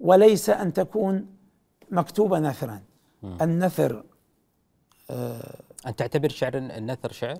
[0.00, 1.26] وليس أن تكون
[1.90, 2.82] مكتوبة نثرا.
[3.42, 4.04] النثر
[5.10, 7.38] آه ان تعتبر شعر النثر شعر؟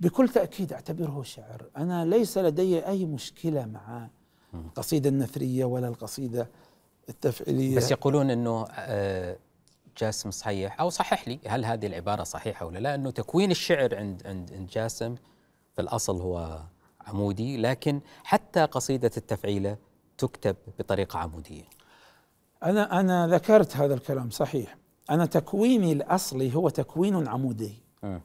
[0.00, 4.08] بكل تأكيد أعتبره شعر، أنا ليس لدي أي مشكلة مع
[4.54, 6.48] القصيدة النثرية ولا القصيدة
[7.08, 9.36] التفعيلية بس يقولون إنه آه
[9.98, 14.26] جاسم صحيح أو صحح لي هل هذه العبارة صحيحة ولا لا إنه تكوين الشعر عند
[14.26, 15.14] عند عند جاسم
[15.74, 16.62] في الأصل هو
[17.06, 19.76] عمودي لكن حتى قصيدة التفعيلة
[20.18, 21.64] تكتب بطريقة عمودية.
[22.62, 24.76] أنا أنا ذكرت هذا الكلام صحيح.
[25.10, 27.82] أنا تكويني الأصلي هو تكوين عمودي.
[28.02, 28.18] م.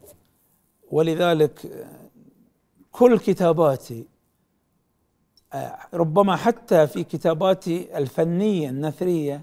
[0.91, 1.85] ولذلك
[2.91, 4.05] كل كتاباتي
[5.93, 9.41] ربما حتى في كتاباتي الفنية النثرية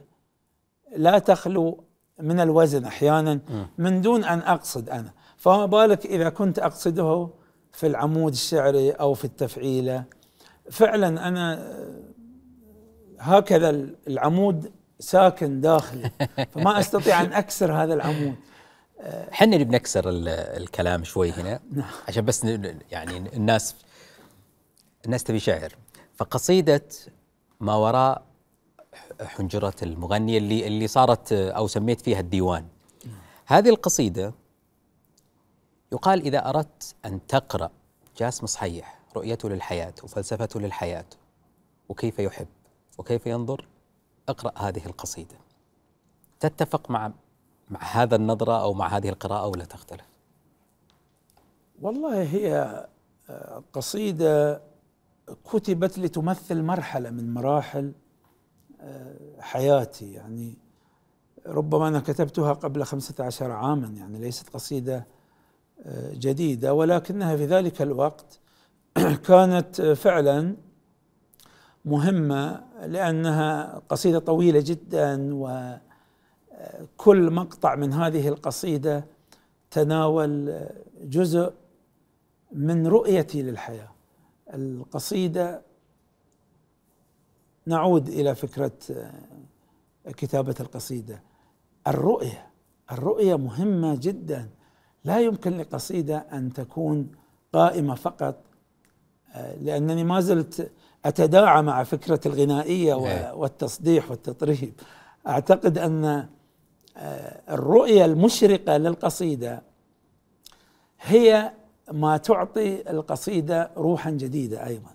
[0.97, 1.85] لا تخلو
[2.21, 3.41] من الوزن أحيانا
[3.79, 5.13] من دون أن أقصد أنا.
[5.37, 7.29] فما بالك إذا كنت أقصده
[7.73, 10.05] في العمود الشعري أو في التفعيلة؟
[10.71, 11.73] فعلا أنا
[13.19, 13.71] هكذا
[14.09, 16.11] العمود ساكن داخلي
[16.51, 18.35] فما أستطيع أن أكسر هذا العمود.
[19.31, 21.91] حنا اللي بنكسر الكلام شوي هنا نعم.
[22.09, 22.45] عشان بس
[22.91, 23.75] يعني الناس
[25.05, 25.77] الناس تبي شعر.
[26.17, 26.89] فقصيدة
[27.61, 28.23] ما وراء
[29.21, 32.67] حنجرة المغنية اللي اللي صارت أو سميت فيها الديوان.
[33.47, 34.35] هذه القصيدة
[35.93, 37.71] يقال إذا أردت أن تقرأ
[38.19, 41.05] جاسم صحيح رؤيته للحياة وفلسفته للحياة
[41.89, 42.47] وكيف يحب
[42.99, 43.67] وكيف ينظر
[44.29, 45.37] اقرأ هذه القصيدة.
[46.41, 47.13] تتفق مع
[47.73, 50.07] مع هذا النظرة أو مع هذه القراءة ولا تختلف؟
[51.83, 52.87] والله هي
[53.31, 54.63] آه، قصيدة
[55.53, 57.93] كتبت لتمثل مرحلة من مراحل
[59.39, 60.55] حياتي يعني
[61.47, 65.07] ربما أنا كتبتها قبل خمسة عشر عاما يعني ليست قصيدة
[65.87, 68.41] آه، جديدة ولكنها في ذلك الوقت
[69.29, 70.57] كانت فعلا
[71.85, 75.35] مهمة لأنها قصيدة طويلة جدا
[76.83, 79.05] وكل مقطع من هذه القصيدة
[79.71, 80.61] تناول
[81.03, 81.53] جزء
[82.53, 83.89] من رؤيتي للحياة.
[84.55, 85.63] القصيدة
[87.67, 89.13] نعود إلى فكرة آه،
[90.07, 91.23] كتابة القصيدة.
[91.87, 92.47] الرؤية
[92.93, 94.49] الرؤية مهمة جدا.
[95.05, 97.11] لا يمكن لقصيدة أن تكون
[97.53, 98.45] قائمة فقط
[99.35, 100.73] آه، لأنني ما زلت
[101.05, 103.39] أتداعى مع فكرة الغنائية نعم.
[103.39, 104.73] والتصديح والتطريب.
[105.27, 106.29] أعتقد أن
[106.97, 109.63] الرؤية المشرقة للقصيدة
[111.01, 111.53] هي
[111.93, 114.91] ما تعطي القصيدة روحا جديدة أيضا.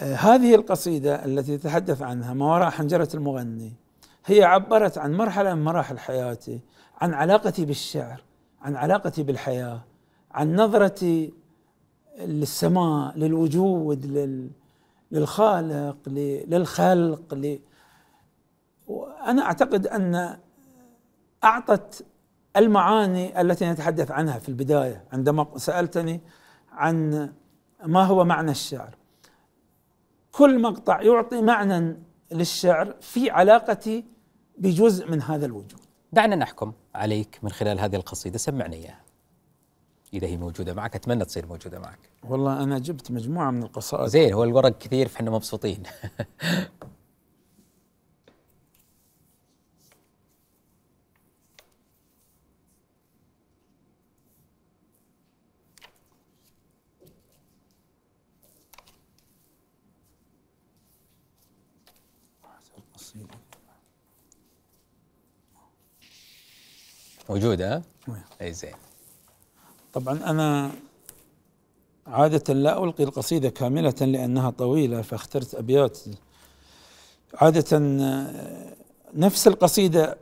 [0.00, 3.72] آه، هذه القصيدة التي تتحدث عنها ما وراء حنجرة المغني
[4.26, 6.60] هي عبرت عن مرحلة من مراحل حياتي
[7.00, 8.22] عن علاقتي بالشعر
[8.62, 9.80] عن علاقتي بالحياة
[10.30, 11.32] عن نظرتي
[12.18, 14.06] للسماء للوجود
[15.12, 15.96] للخالق
[16.46, 17.58] للخلق ل...
[18.86, 20.38] وأنا أعتقد أن
[21.44, 22.06] أعطت
[22.56, 26.20] المعاني التي نتحدث عنها في البداية عندما سألتني
[26.72, 27.28] عن
[27.84, 28.96] ما هو معنى الشعر.
[30.32, 31.96] كل مقطع يعطي معنى
[32.32, 34.04] للشعر في علاقتي
[34.58, 35.80] بجزء من هذا الوجود.
[36.12, 38.38] دعنا نحكم عليك من خلال هذه القصيدة.
[38.38, 39.00] سمعنا إياها.
[40.14, 41.98] إذا هي موجودة معك أتمنى تصير موجودة معك.
[42.28, 44.08] والله أنا جبت مجموعة من القصائد.
[44.08, 45.82] زين هو الورق كثير فإحنا مبسوطين.
[67.30, 67.82] موجودة
[68.42, 68.72] إي زين.
[69.92, 70.70] طبعا أنا
[72.06, 75.98] عادة لا ألقي القصيدة كاملة لأنها طويلة فاخترت أبيات.
[77.34, 77.78] عادة
[79.14, 80.18] نفس القصيدة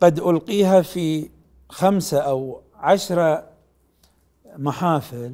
[0.00, 1.30] قد ألقيها في
[1.68, 3.48] خمسة أو عشرة
[4.56, 5.32] محافل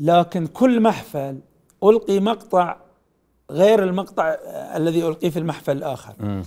[0.00, 1.38] لكن كل محفل
[1.84, 2.76] ألقي مقطع
[3.50, 4.36] غير المقطع
[4.76, 6.14] الذي ألقيه في المحفل الآخر.
[6.20, 6.42] م.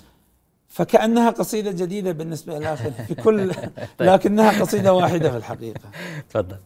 [0.72, 3.70] فكأنها قصيدة جديدة بالنسبة للآخر في كل طيب.
[4.10, 5.90] لكنها قصيدة واحدة في الحقيقة.
[6.30, 6.58] تفضل.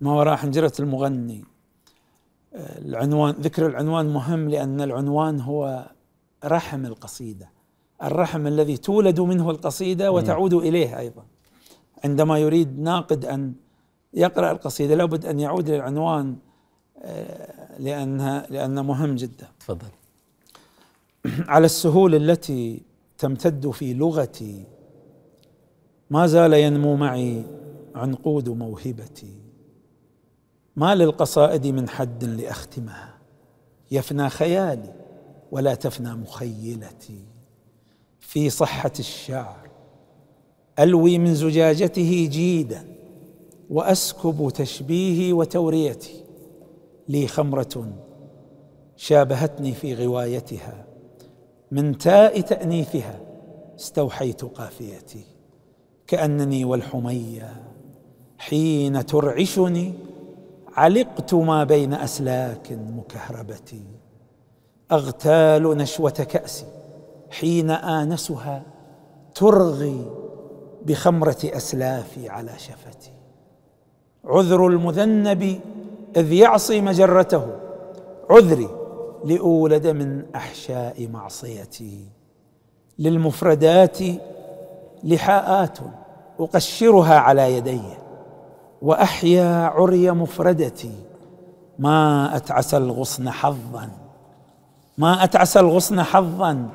[0.00, 1.44] ما وراء حنجرة المغني.
[2.54, 5.90] العنوان ذكر العنوان مهم لأن العنوان هو
[6.44, 7.50] رحم القصيدة.
[8.02, 11.22] الرحم الذي تولد منه القصيدة وتعود إليه أيضا.
[12.04, 13.54] عندما يريد ناقد أن
[14.14, 16.36] يقرأ القصيدة لابد أن يعود للعنوان
[17.02, 19.48] آه، لأنها لأنه مهم جدا.
[19.60, 19.88] تفضل.
[21.48, 22.82] على السهول التي
[23.18, 24.64] تمتد في لغتي
[26.10, 27.42] ما زال ينمو معي
[27.94, 29.34] عنقود موهبتي.
[30.76, 33.18] ما للقصائد من حد لأختمها.
[33.90, 34.94] يفنى خيالي
[35.50, 37.24] ولا تفنى مخيلتي.
[38.20, 39.70] في صحة الشعر
[40.78, 42.84] ألوي من زجاجته جيدا
[43.70, 46.24] وأسكب تشبيهي وتوريتي.
[47.08, 47.92] لي خمرة
[48.96, 50.89] شابهتني في غوايتها.
[51.70, 53.20] من تاء تأنيثها
[53.78, 55.24] استوحيت قافيتي
[56.06, 57.62] كأنني والحمية
[58.38, 59.92] حين ترعشني
[60.76, 63.82] علقت ما بين أسلاك مكهربتي.
[64.92, 66.66] أغتال نشوة كأسي
[67.30, 68.62] حين آنسها
[69.34, 70.10] ترغي
[70.86, 73.12] بخمرة أسلافي على شفتي.
[74.24, 75.60] عذر المذنب
[76.16, 77.46] إذ يعصي مجرته
[78.30, 78.68] عذري
[79.24, 82.08] لأولد من أحشاء معصيتي.
[82.98, 83.98] للمفردات
[85.04, 85.78] لحاءات
[86.40, 87.80] أقشرها على يدي
[88.82, 90.94] وأحيا عري مفردتي.
[91.78, 93.88] ما أتعس الغصن حظا
[94.98, 96.68] ما أتعس الغصن حظا.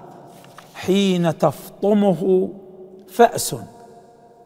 [0.75, 2.49] حين تفطمه
[3.07, 3.55] فأس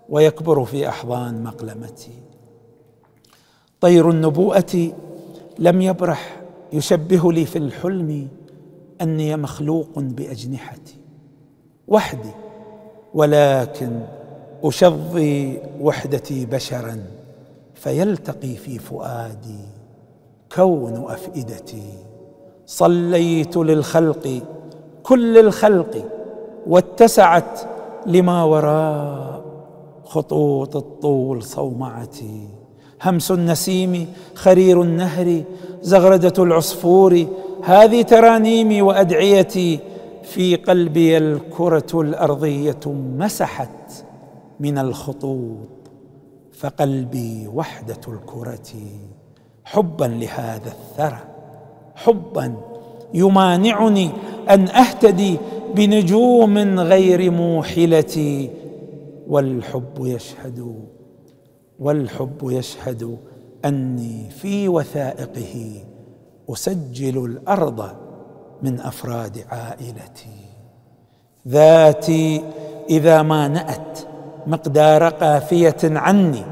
[0.09, 2.21] ويكبر في أحضان مقلمتي.
[3.81, 4.91] طير النبوءة
[5.59, 6.38] لم يبرح
[6.73, 8.27] يشبه لي في الحلم
[9.01, 10.95] أني مخلوق بأجنحتي.
[11.87, 12.31] وحدي
[13.13, 13.99] ولكن
[14.63, 17.03] أشظي وحدتي بشرا
[17.75, 19.59] فيلتقي في فؤادي
[20.55, 21.93] كون أفئدتي.
[22.65, 24.41] صليت للخلق
[25.03, 26.05] كل الخلق
[26.67, 27.59] واتسعت
[28.05, 29.41] لما وراء
[30.03, 32.47] خطوط الطول صومعتي.
[33.03, 35.43] همس النسيم خرير النهر
[35.81, 37.25] زغردة العصفور
[37.63, 39.79] هذه ترانيمي وأدعيتي
[40.23, 42.79] في قلبي الكرة الأرضية
[43.17, 44.03] مسحت
[44.59, 45.67] من الخطوط
[46.53, 48.69] فقلبي وحدة الكرة
[49.63, 51.19] حبا لهذا الثرى
[51.95, 52.53] حبا
[53.13, 54.09] يمانعني
[54.49, 55.37] أن أهتدي
[55.75, 58.49] بنجوم غير موحلتي
[59.27, 60.75] والحب يشهد
[61.79, 63.17] والحب يشهد
[63.65, 65.83] أني في وثائقه
[66.49, 67.89] أسجل الأرض
[68.63, 70.39] من أفراد عائلتي.
[71.47, 72.41] ذاتي
[72.89, 73.99] إذا ما نأت
[74.47, 76.43] مقدار قافية عني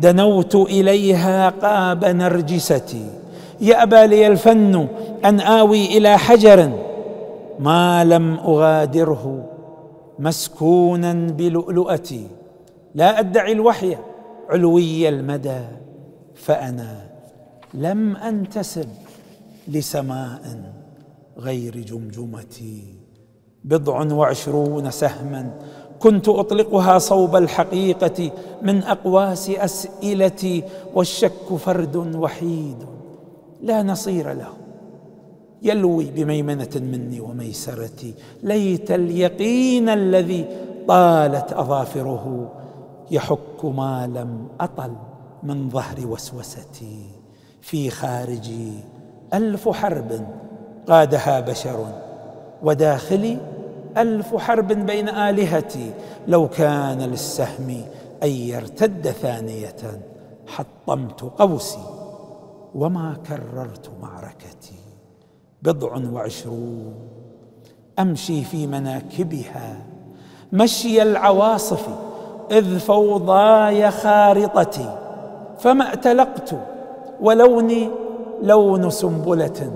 [0.00, 3.06] دنوت إليها قاب نرجستي.
[3.60, 4.88] يابى لي الفن
[5.24, 6.70] أن آوي إلى حجر
[7.58, 9.44] ما لم أغادره
[10.18, 12.26] مسكونا بلؤلؤتي.
[12.94, 13.96] لا أدعي الوحي
[14.50, 15.60] علوي المدى.
[16.38, 17.06] فأنا
[17.74, 18.88] لم أنتسب
[19.68, 20.72] لسماء
[21.38, 22.94] غير جمجمتي.
[23.64, 25.50] بضع وعشرون سهما
[26.00, 28.30] كنت أطلقها صوب الحقيقة
[28.62, 30.62] من أقواس أسئلتي
[30.94, 32.76] والشك فرد وحيد
[33.62, 34.52] لا نصير له.
[35.62, 40.46] يلوي بميمنة مني وميسرتي ليت اليقين الذي
[40.88, 42.52] طالت أظافره
[43.10, 44.92] يحك ما لم أطل.
[45.42, 47.06] من ظهر وسوستي.
[47.60, 48.72] في خارجي
[49.34, 50.26] ألف حرب
[50.88, 51.86] قادها بشر
[52.62, 53.38] وداخلي
[53.96, 55.90] ألف حرب بين آلهتي.
[56.26, 57.82] لو كان للسهم
[58.22, 60.00] أن يرتد ثانية
[60.46, 61.84] حطمت قوسي
[62.74, 64.78] وما كررت معركتي.
[65.62, 66.94] بضع وعشرون
[67.98, 69.76] أمشي في مناكبها.
[70.52, 71.88] مشي العواصف
[72.50, 75.07] إذ فوضاي خارطتي.
[75.58, 76.54] فما ائتلقت
[77.20, 77.88] ولوني
[78.42, 79.72] لون سنبلة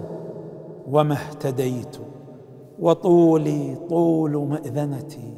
[0.91, 1.97] وما اهتديت
[2.81, 5.35] وطولي طول مأذنتي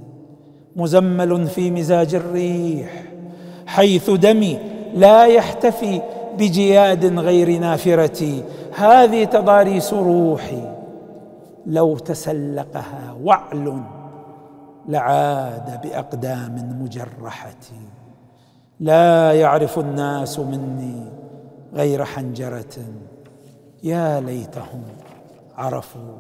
[0.77, 3.05] مزمل في مزاج الريح
[3.67, 4.59] حيث دمي
[4.95, 6.01] لا يحتفي
[6.39, 8.45] بجياد غير نافرتي.
[8.77, 10.75] هذه تضاريس روحي
[11.67, 13.83] لو تسلقها وعل
[14.89, 17.51] لعاد بأقدام مجرحه
[18.81, 21.05] لا يعرف الناس مني
[21.75, 22.77] غير حنجرة.
[23.83, 24.83] يا ليتهم
[25.57, 26.17] عرفوا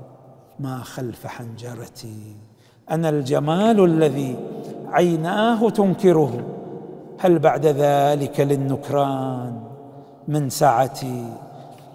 [0.60, 2.36] ما خلف حنجرتي.
[2.90, 4.36] أنا الجمال الذي
[4.88, 6.32] عيناه تنكره.
[7.18, 9.62] هل بعد ذلك للنكران
[10.28, 11.24] من سعتي؟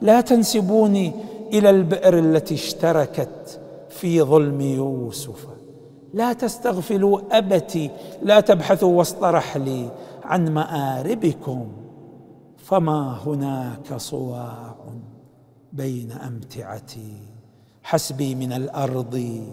[0.02, 1.12] لا تنسبوني
[1.54, 5.48] إلى البئر التي اشتركت في ظلم يوسف.
[6.14, 7.90] لا تستغفلوا أبتي.
[8.24, 9.90] لا تبحثوا وسط رحلي.
[10.30, 11.72] عن مآربكم
[12.58, 14.76] فما هناك صواع
[15.74, 17.14] بين أمتعتي.
[17.84, 19.44] حسبي من الأرض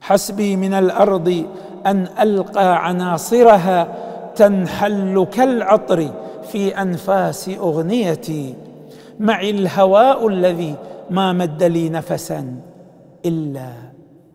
[0.00, 1.46] حسبي من الأرض
[1.86, 3.96] أن ألقى عناصرها
[4.34, 6.10] تنحل كالعطر
[6.42, 8.54] في أنفاس أغنيتي.
[9.20, 10.74] معي الهواء الذي
[11.10, 12.60] ما مد لي نفسا
[13.24, 13.72] إلا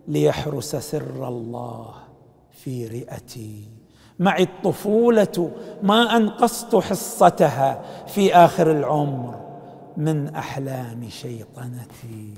[0.07, 1.85] ليحرس سر الله
[2.51, 3.80] في رئتي.
[4.19, 5.51] معي الطفولة
[5.83, 9.35] ما أنقصت حصتها في آخر العمر
[9.97, 12.33] من أحلام شيطنتي.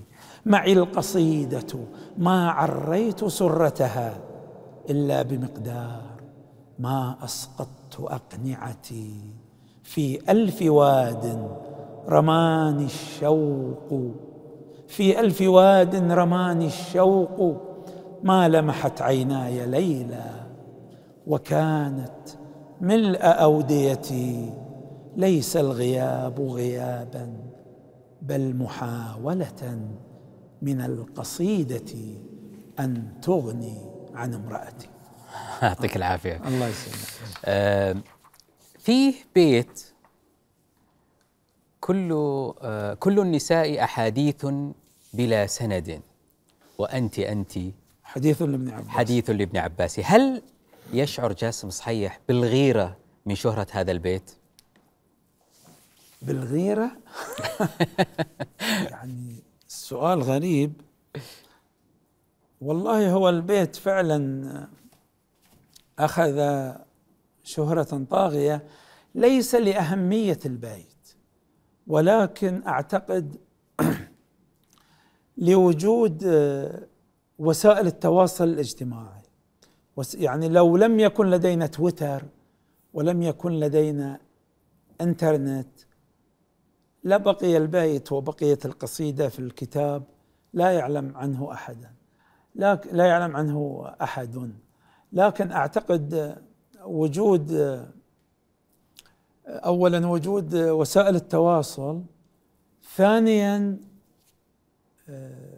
[0.46, 1.80] معي القصيدة
[2.18, 4.14] ما عريت سرتها
[4.90, 6.02] إلا بمقدار
[6.80, 9.14] ما أسقطت أقنعتي.
[9.84, 11.48] في ألف واد
[12.10, 14.02] رماني الشوق
[14.88, 17.62] في ألف واد رماني الشوق
[18.24, 20.43] ما لمحت عيناي ليلا
[21.28, 22.30] وكانت
[22.82, 24.54] ملء أوديتي
[25.18, 27.38] ليس الغياب غيابا
[28.22, 29.80] بل محاولة
[30.62, 31.94] من القصيدة
[32.80, 33.78] أن تغني
[34.14, 34.90] عن امرأتي.
[35.62, 36.42] يعطيك العافية.
[36.48, 37.08] الله يسلمك.
[37.46, 37.96] آه
[38.80, 39.84] فيه بيت
[41.80, 42.12] كل
[42.62, 44.46] آه كل النساء أحاديث
[45.14, 46.02] بلا سند.
[46.78, 47.60] وأنت أنت.
[48.04, 48.88] حديث لابن عباس.
[48.88, 50.00] حديث لابن عباس.
[50.00, 50.42] هل
[50.94, 54.32] يشعر جاسم صحيح بالغيرة من شهرة هذا البيت؟
[56.22, 56.92] بالغيرة؟
[58.92, 60.82] يعني السؤال غريب.
[62.62, 64.68] والله هو البيت فعلا
[66.00, 66.72] أخذ
[67.44, 68.68] شهرة طاغية
[69.16, 71.16] ليس لأهمية البيت
[71.88, 73.38] ولكن أعتقد
[75.38, 76.24] لوجود
[77.40, 79.13] وسائل التواصل الاجتماعي.
[80.14, 82.24] يعني لو لم يكن لدينا تويتر
[82.94, 84.20] ولم يكن لدينا
[85.02, 85.70] إنترنت
[87.04, 90.04] لبقي البيت وبقيت القصيدة في الكتاب
[90.54, 91.92] لا يعلم عنه أحدا.
[92.56, 94.52] لا, لا يعلم عنه أحد.
[95.14, 96.38] لكن أعتقد
[96.86, 97.52] وجود
[99.48, 102.04] أولا وجود وسائل التواصل
[102.96, 103.78] ثانيا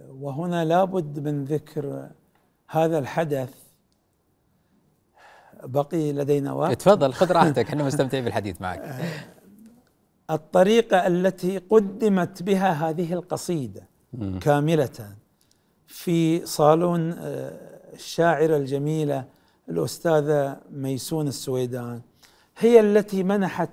[0.09, 2.09] وهنا لابد من ذكر
[2.67, 3.64] هذا الحدث
[5.63, 6.81] بقي لدينا وقت.
[6.81, 8.95] تفضل خذ راحتك إحنا مستمتعين بالحديث معك.
[10.29, 13.83] الطريقة التي قدمت بها هذه القصيدة
[14.41, 15.15] كاملة
[15.87, 17.15] في صالون
[17.93, 19.25] الشاعرة الجميلة
[19.69, 22.01] الأستاذة ميسون السويدان
[22.57, 23.69] هي التي منحت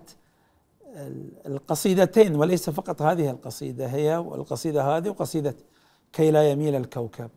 [1.47, 5.55] القصيدتين وليس فقط هذه القصيدة هي والقصيدة هذه وقصيدة
[6.13, 7.31] كي لا يميل الكوكب.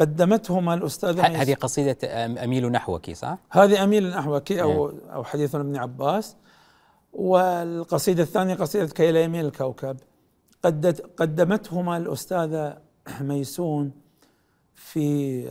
[0.00, 5.76] قدمتهما الأستاذة هذه قصيدة أم- أميل نحوك صح؟ هذه أميل أحوكي أو أو حديث ابن
[5.76, 6.36] عباس.
[7.12, 9.96] والقصيدة الثانية قصيدة كي لا يميل الكوكب
[11.18, 12.78] قدمتهما الأستاذة
[13.20, 13.92] ميسون
[14.74, 15.50] في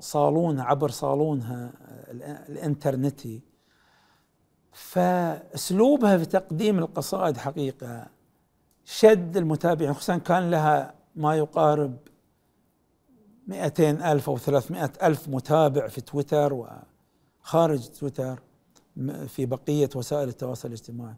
[0.00, 1.72] صالون عبر صالونها
[2.48, 3.40] الإنترنتي.
[4.72, 8.06] فأسلوبها في تقديم القصائد حقيقة
[8.84, 11.96] شد المتابعين خصوصا كان لها ما يقارب
[13.48, 16.66] 200 ألف أو 300 ألف متابع في تويتر
[17.44, 18.38] وخارج تويتر
[19.28, 21.14] في بقية وسائل التواصل الاجتماعي.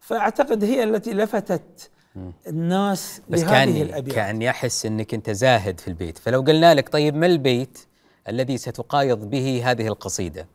[0.00, 1.90] فأعتقد هي التي لفتت
[2.46, 4.14] الناس بس لهذه الأبيات.
[4.16, 6.18] كاني أحس أنك أنت زاهد في البيت.
[6.18, 7.78] فلو قلنا لك طيب ما البيت
[8.28, 10.46] الذي ستقايض به هذه القصيدة؟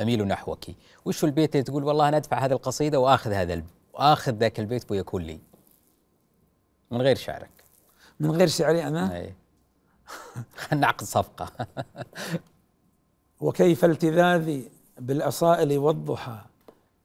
[0.00, 0.64] أميل نحوك.
[1.04, 3.66] وش البيت اللي تقول والله أنا أدفع هذه القصيدة وآخذ هذا الب...
[3.94, 5.38] وآخذ ذاك البيت ويكون لي؟
[6.90, 7.50] من غير شعرك.
[8.20, 9.34] من غير شعري أنا؟ أي.
[10.80, 11.66] نعقد صفقة.
[13.40, 16.38] وكيف التذاذي بالأصائل والضحى؟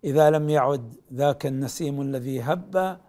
[0.03, 2.99] إذا لم يعد ذاك النسيم الذي هب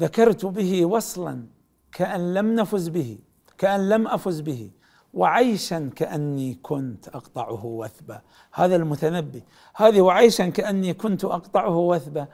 [0.00, 1.46] ذكرت به وصلا
[1.92, 3.18] كأن لم نفز به
[3.58, 4.70] كأن لم أفز به
[5.14, 8.20] وعيشا كأني كنت أقطعه وثبا
[8.52, 9.42] هذا المتنبي.
[9.74, 12.26] هذه وعيشا كأني كنت أقطعه وثبا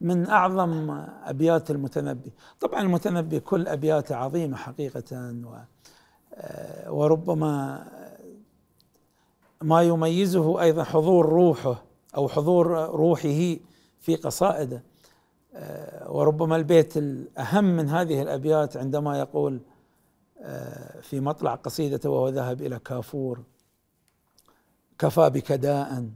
[0.00, 0.90] من أعظم
[1.24, 2.32] أبيات المتنبي.
[2.60, 5.75] طبعا المتنبي كل أبياته عظيمة حقيقة و
[6.88, 7.86] وربما
[9.62, 11.82] ما يميزه أيضا حضور روحه
[12.16, 13.56] أو حضور روحه
[14.00, 14.82] في قصائده.
[15.56, 19.60] آه، وربما البيت الأهم من هذه الأبيات عندما يقول
[20.40, 23.42] آه، في مطلع قصيدته وهو ذهب إلى كافور
[24.98, 26.08] كفى بك داء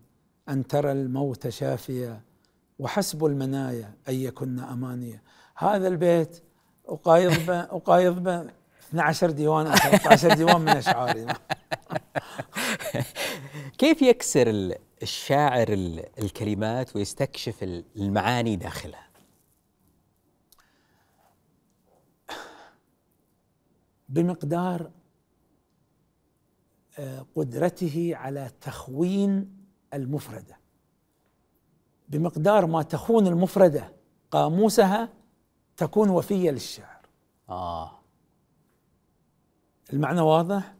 [0.48, 2.20] أن ترى الموت شافيا
[2.78, 5.22] وحسب المنايا أن يكن أمانيا.
[5.56, 6.42] هذا البيت
[6.88, 8.46] أقايض به أقايض به
[8.90, 11.26] 12 ديوان أو 13 ديوان من أشعاري.
[13.78, 19.06] كيف يكسر ال- الشاعر ال- الكلمات ويستكشف ال- المعاني داخلها؟
[24.08, 24.90] بمقدار
[26.98, 29.56] آه، قدرته على تخوين
[29.94, 30.56] المفردة.
[32.08, 33.92] بمقدار ما تخون المفردة
[34.30, 35.08] قاموسها
[35.76, 37.06] تكون وفية للشعر
[37.48, 37.99] آه.
[39.92, 40.74] المعنى واضح؟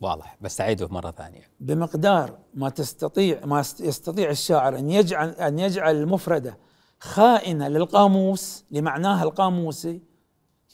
[0.00, 1.50] واضح بس أعيده مرة ثانية.
[1.60, 6.58] بمقدار ما تستطيع ما يستطيع الشاعر أن يجعل أن يجعل المفردة
[7.00, 10.02] خائنة للقاموس لمعناها القاموسي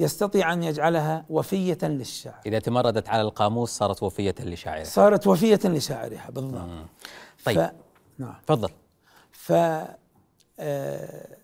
[0.00, 6.30] يستطيع أن يجعلها وفية للشعر إذا تمردت على القاموس صارت وفية لشاعره صارت وفية لشاعرها
[6.30, 6.68] بالضبط.
[7.44, 7.60] طيب.
[7.60, 7.70] ف...
[8.18, 8.34] نعم.
[8.46, 8.70] تفضل.
[9.30, 9.52] ف
[10.60, 11.36] آه،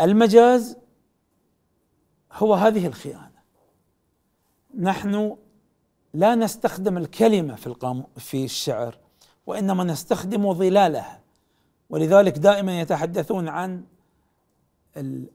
[0.00, 0.76] المجاز
[2.32, 3.39] هو هذه الخيانة.
[4.80, 5.36] نحن
[6.14, 8.98] لا نستخدم الكلمة في القام في الشعر
[9.46, 11.20] وإنما نستخدم ظلالها.
[11.90, 13.84] ولذلك دائما يتحدثون عن
[14.96, 15.30] ال-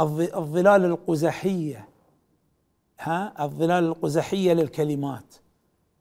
[0.00, 1.88] الظ- الظلال القزحية.
[3.00, 5.34] ها؟ الظلال القزحية للكلمات.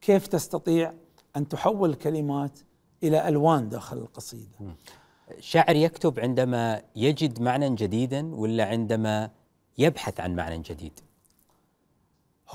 [0.02, 0.94] كيف تستطيع
[1.38, 2.60] أن تحول الكلمات
[3.04, 4.58] إلى ألوان داخل القصيدة؟
[5.38, 9.30] الشاعر يكتب عندما يجد معنى جديدا ولا عندما
[9.78, 11.00] يبحث عن معنى جديد؟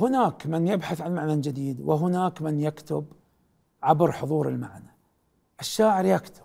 [0.01, 3.07] هناك من يبحث عن معنى جديد وهناك من يكتب
[3.83, 4.95] عبر حضور المعنى.
[5.61, 6.43] الشاعر يكتب.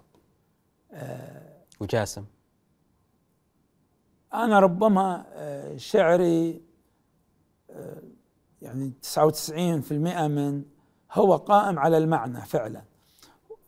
[1.79, 2.25] وجاسم.
[4.33, 6.61] أنا ربما آه، شعري
[7.69, 8.01] آه،
[8.61, 10.63] يعني 99% من
[11.11, 12.81] هو قائم على المعنى فعلا.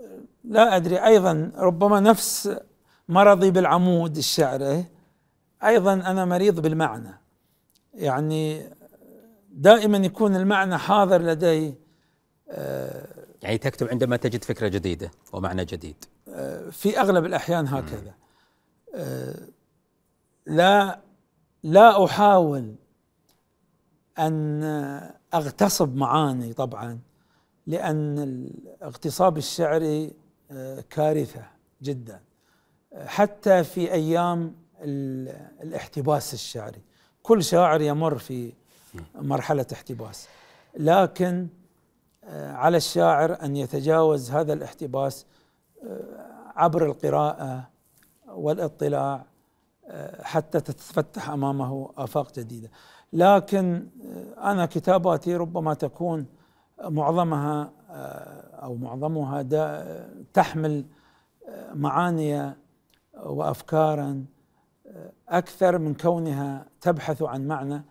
[0.02, 2.60] آه، لا أدري أيضا ربما نفس
[3.10, 4.86] مرضي بالعمود الشعري
[5.64, 7.20] أيضا أنا مريض بالمعنى.
[7.94, 8.70] يعني
[9.56, 11.76] دائما يكون المعنى حاضر لدي
[13.42, 16.06] يعني تكتب عندما تجد فكرة جديدة ومعنى جديد.
[16.72, 18.14] في أغلب الأحيان هكذا.
[18.96, 19.36] آه،
[20.46, 21.00] لا
[21.64, 22.76] لا أحاول
[24.20, 24.64] أن
[25.34, 27.00] أغتصب معاني طبعا
[27.68, 30.14] لأن الاغتصاب الشعري
[30.52, 31.44] آه، كارثة
[31.82, 32.22] جدا.
[32.94, 36.82] آه، حتى في أيام ال- الاحتباس الشعري
[37.24, 38.54] كل شاعر يمر في
[39.16, 40.28] مرحلة احتباس.
[40.78, 41.48] لكن
[42.24, 45.26] آه، على الشاعر أن يتجاوز هذا الاحتباس
[46.56, 47.68] عبر القراءة
[48.28, 49.26] والاطلاع
[49.88, 52.70] آه، حتى تتفتح أمامه آفاق جديدة.
[53.14, 56.26] لكن آه، أنا كتاباتي ربما تكون
[56.84, 59.42] معظمها آه، أو معظمها
[60.34, 60.86] تحمل
[61.50, 62.54] آه، معاني
[63.24, 64.26] وأفكارا
[64.88, 67.84] آه، أكثر من كونها تبحث عن معنى.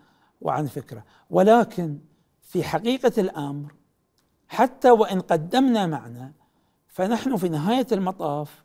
[0.45, 1.05] وعن فكرة.
[1.31, 1.99] ولكن
[2.43, 3.75] في حقيقة الأمر
[4.49, 6.35] حتى وإن قدمنا معنى
[6.89, 8.65] فنحن في نهاية المطاف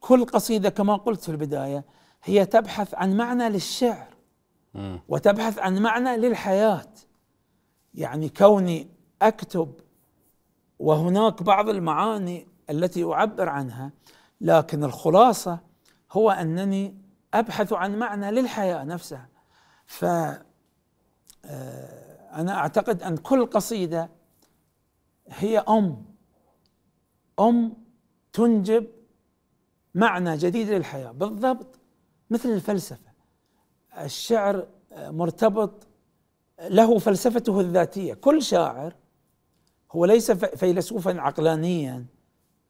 [0.00, 1.84] كل قصيدة كما قلت في البداية
[2.24, 4.16] هي تبحث عن معنى للشعر
[5.08, 6.92] وتبحث عن معنى للحياة.
[7.94, 8.88] يعني كوني
[9.22, 9.74] أكتب
[10.78, 13.92] وهناك بعض المعاني التي أعبر عنها
[14.40, 15.58] لكن الخلاصة
[16.12, 16.94] هو أنني
[17.34, 19.28] أبحث عن معنى للحياة نفسها.
[19.86, 20.04] ف
[22.32, 24.10] أنا أعتقد أن كل قصيدة
[25.28, 26.04] هي أم.
[27.40, 27.72] أم
[28.32, 28.86] تنجب
[29.94, 31.10] معنى جديد للحياة.
[31.12, 31.80] بالضبط
[32.30, 33.10] مثل الفلسفة.
[33.98, 34.66] الشعر
[34.96, 35.86] مرتبط
[36.68, 38.14] له فلسفته الذاتية.
[38.14, 38.94] كل شاعر
[39.92, 42.06] هو ليس فيلسوفا عقلانيا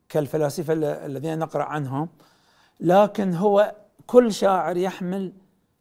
[0.09, 0.73] كالفلاسفة
[1.07, 2.09] الذين نقرأ عنهم
[2.81, 3.75] لكن هو
[4.07, 5.33] كل شاعر يحمل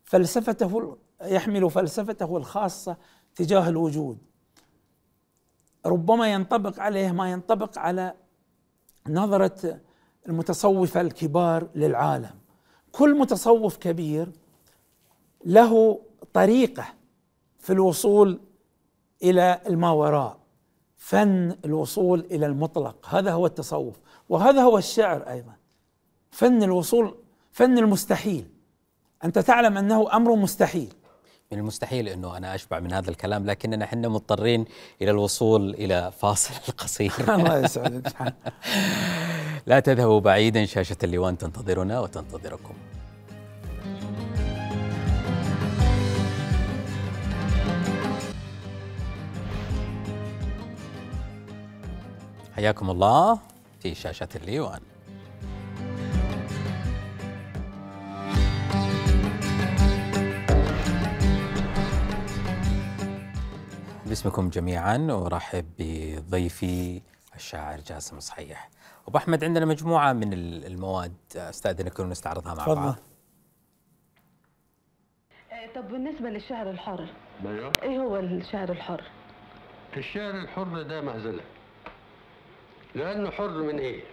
[0.03, 0.97] فلسفته
[1.27, 2.97] يحمل فلسفته الخاصة
[3.35, 4.17] تجاه الوجود.
[5.85, 8.13] ربما ينطبق عليه ما ينطبق على
[9.09, 9.79] نظرة
[10.27, 12.35] المتصوفة الكبار للعالم.
[12.91, 14.31] كل متصوف كبير
[15.45, 16.01] له
[16.33, 16.85] طريقة
[17.59, 18.39] في الوصول
[19.23, 20.37] إلى الماوراء
[20.97, 23.05] فن الوصول إلى المطلق.
[23.09, 23.95] هذا هو التصوف
[24.29, 25.53] وهذا هو الشعر أيضا.
[26.31, 27.17] فن الوصول
[27.51, 28.49] فن المستحيل.
[29.23, 30.93] أنت تعلم أنه أمر مستحيل.
[31.51, 34.65] من المستحيل إنه أنا أشبع من هذا الكلام لكننا إحنا مضطرين
[35.01, 37.11] إلى الوصول إلى فاصل قصير.
[37.35, 38.13] الله يسعدك
[39.67, 42.73] لا تذهبوا بعيدا شاشة الليوان تنتظرنا وتنتظركم.
[52.55, 53.39] حياكم الله
[53.79, 54.79] في شاشة الليوان.
[64.15, 67.01] باسمكم جميعا وارحب بضيفي
[67.35, 68.69] الشاعر جاسم صحيح.
[69.07, 72.75] أبو أحمد عندنا مجموعة من المواد استاذنك نستعرضها مع فضل.
[72.75, 72.95] بعض.
[75.51, 77.07] آه، طب بالنسبة للشعر الحر
[77.45, 77.71] أيوه.
[77.83, 79.03] إيه هو الشعر الحر؟
[79.97, 81.43] الشعر الحر ده مهزله
[82.95, 84.03] لأنه حر من إيه؟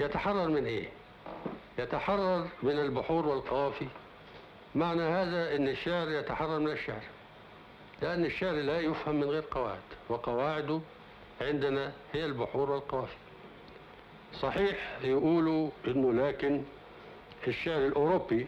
[0.00, 0.88] يتحرر من إيه؟
[1.78, 3.88] يتحرر من البحور والقوافي.
[4.74, 7.02] معنى هذا إن الشعر يتحرر من الشعر.
[8.02, 10.80] لأن الشعر لا يفهم من غير قواعد وقواعده
[11.40, 13.16] عندنا هي البحور والقوافي
[14.34, 16.62] صحيح يقولوا إنه لكن
[17.48, 18.46] الشعر الأوروبي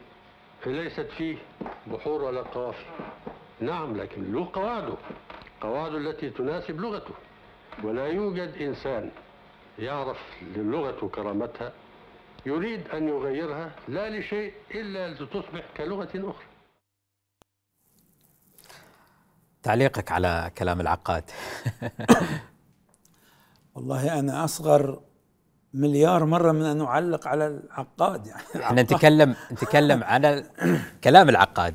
[0.66, 1.36] ليست فيه
[1.86, 2.84] بحور ولا قوافي
[3.60, 4.94] نعم لكن له قواعده
[5.60, 7.14] قواعده التي تناسب لغته.
[7.82, 9.10] ولا يوجد إنسان
[9.78, 10.18] يعرف
[10.56, 11.72] للغة كرامتها
[12.46, 16.51] يريد أن يغيرها لا لشيء إلا لتصبح كلغة أخرى.
[19.62, 21.24] تعليقك على كلام العقاد؟
[23.74, 25.02] والله أنا أصغر
[25.74, 30.50] مليار مرة من أن أعلق على العقاد يعني إحنا نتكلم نتكلم على
[31.04, 31.74] كلام العقاد.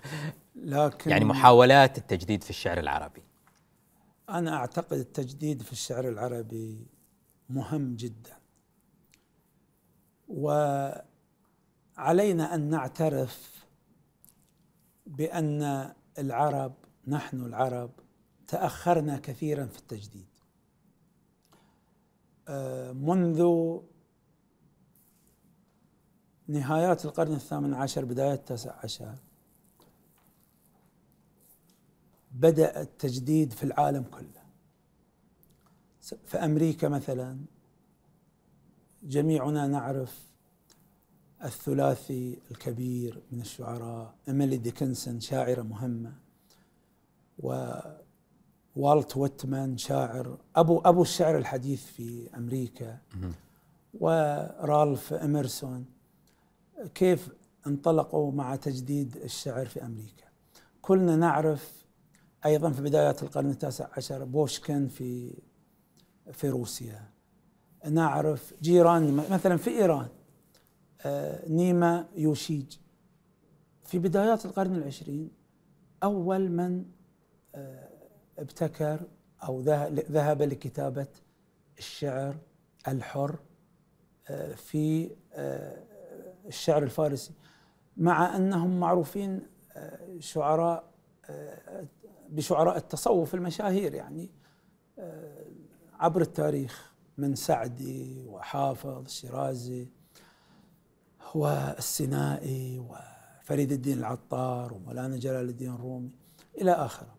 [0.54, 3.22] لكن يعني محاولات التجديد في الشعر العربي.
[4.28, 6.86] أنا أعتقد التجديد في الشعر العربي
[7.48, 8.38] مهم جدا.
[10.28, 11.04] وعلينا
[12.54, 13.64] أن نعترف
[15.06, 16.74] بأن العرب
[17.08, 17.90] نحن العرب
[18.48, 20.26] تأخرنا كثيرا في التجديد.
[22.48, 23.42] آه، منذ
[26.48, 29.14] نهايات القرن الثامن عشر بداية التاسع عشر
[32.32, 34.48] بدأ التجديد في العالم كله.
[36.00, 37.38] في أمريكا مثلا
[39.02, 40.28] جميعنا نعرف
[41.44, 46.27] الثلاثي الكبير من الشعراء إيميلي ديكنسون شاعرة مهمة.
[47.38, 52.98] ووالت ويتمان شاعر أبو أبو الشعر الحديث في أمريكا
[53.94, 55.84] ورالف إميرسون
[56.94, 57.28] كيف
[57.66, 60.24] انطلقوا مع تجديد الشعر في أمريكا.
[60.82, 61.84] كلنا نعرف
[62.46, 65.34] أيضا في بدايات القرن التاسع عشر بوشكن في
[66.32, 67.10] في روسيا.
[67.90, 70.08] نعرف جيران مثلا في إيران
[71.00, 72.76] آه، نيما يوشيج.
[73.84, 75.30] في بدايات القرن العشرين
[76.02, 76.84] أول من
[78.38, 79.00] ابتكر
[79.42, 79.60] أو
[80.10, 81.06] ذهب لكتابة
[81.78, 82.36] الشعر
[82.88, 83.36] الحر
[84.28, 85.10] آه، في
[86.46, 87.32] الشعر الفارسي.
[87.96, 89.42] مع أنهم معروفين
[90.18, 90.84] شعراء
[92.28, 94.30] بشعراء التصوف المشاهير يعني
[95.98, 99.88] عبر التاريخ من سعدي وحافظ الشيرازي
[101.34, 106.10] والسينائي وفريد الدين العطار ومولانا جلال الدين الرومي
[106.60, 107.17] إلى آخره.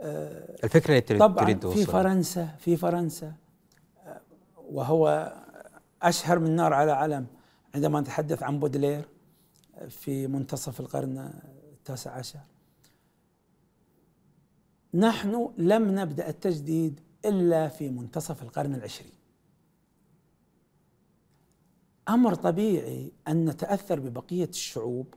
[0.00, 1.84] الفكرة اللي تريد طبعا تريد في.
[1.84, 3.34] فرنسا في فرنسا
[4.06, 4.20] آه،
[4.68, 5.32] وهو
[6.02, 7.26] أشهر من نار على علم.
[7.74, 9.08] عندما نتحدث عن بودلير
[9.88, 11.32] في منتصف القرن
[11.72, 12.38] التاسع عشر.
[14.94, 19.12] نحن لم نبدأ التجديد إلا في منتصف القرن العشرين.
[22.08, 25.14] أمر طبيعي أن نتأثر ببقية الشعوب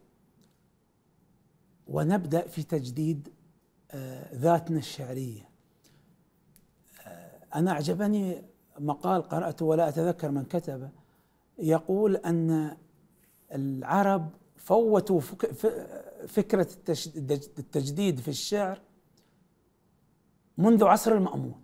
[1.87, 3.38] ونبدأ في تجديد آه،
[4.33, 5.49] ذاتنا الشعرية.
[7.07, 8.43] آه، أنا أعجبني
[8.79, 10.89] مقال قرأته ولا أتذكر من كتبه.
[11.59, 12.77] يقول أن
[13.51, 15.19] العرب فوتوا
[16.27, 16.67] فكرة
[17.59, 18.81] التجديد في الشعر
[20.57, 21.61] منذ عصر المأمون.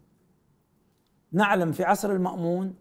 [1.31, 2.75] نعلم في عصر المأمون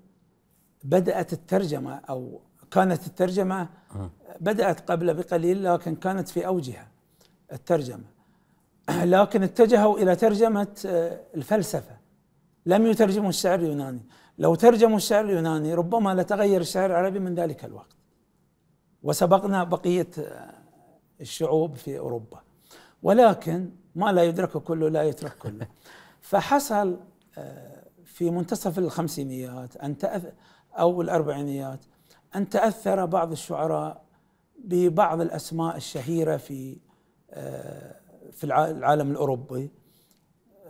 [0.84, 2.40] بدأت الترجمة أو
[2.70, 3.68] كانت الترجمة
[4.40, 6.88] بدأت قبل بقليل لكن كانت في أوجها
[7.53, 8.14] الترجمة.
[9.05, 11.97] لكن اتجهوا إلى ترجمة آه، الفلسفة.
[12.66, 14.01] لم يترجموا الشعر اليوناني.
[14.39, 17.97] لو ترجموا الشعر اليوناني ربما لتغير الشعر العربي من ذلك الوقت.
[19.03, 20.55] وسبقنا بقية آه،
[21.20, 22.41] الشعوب في أوروبا.
[23.03, 25.66] ولكن ما لا يدرك كله لا يترك كله
[26.30, 27.01] فحصل
[27.39, 30.32] آه، في منتصف الخمسينيات أن تأث
[30.78, 31.80] أو الأربعينيات
[32.37, 34.05] أن تأثر بعض الشعراء
[34.59, 36.76] ببعض الأسماء الشهيرة في
[38.35, 39.70] في الع- العالم الأوروبي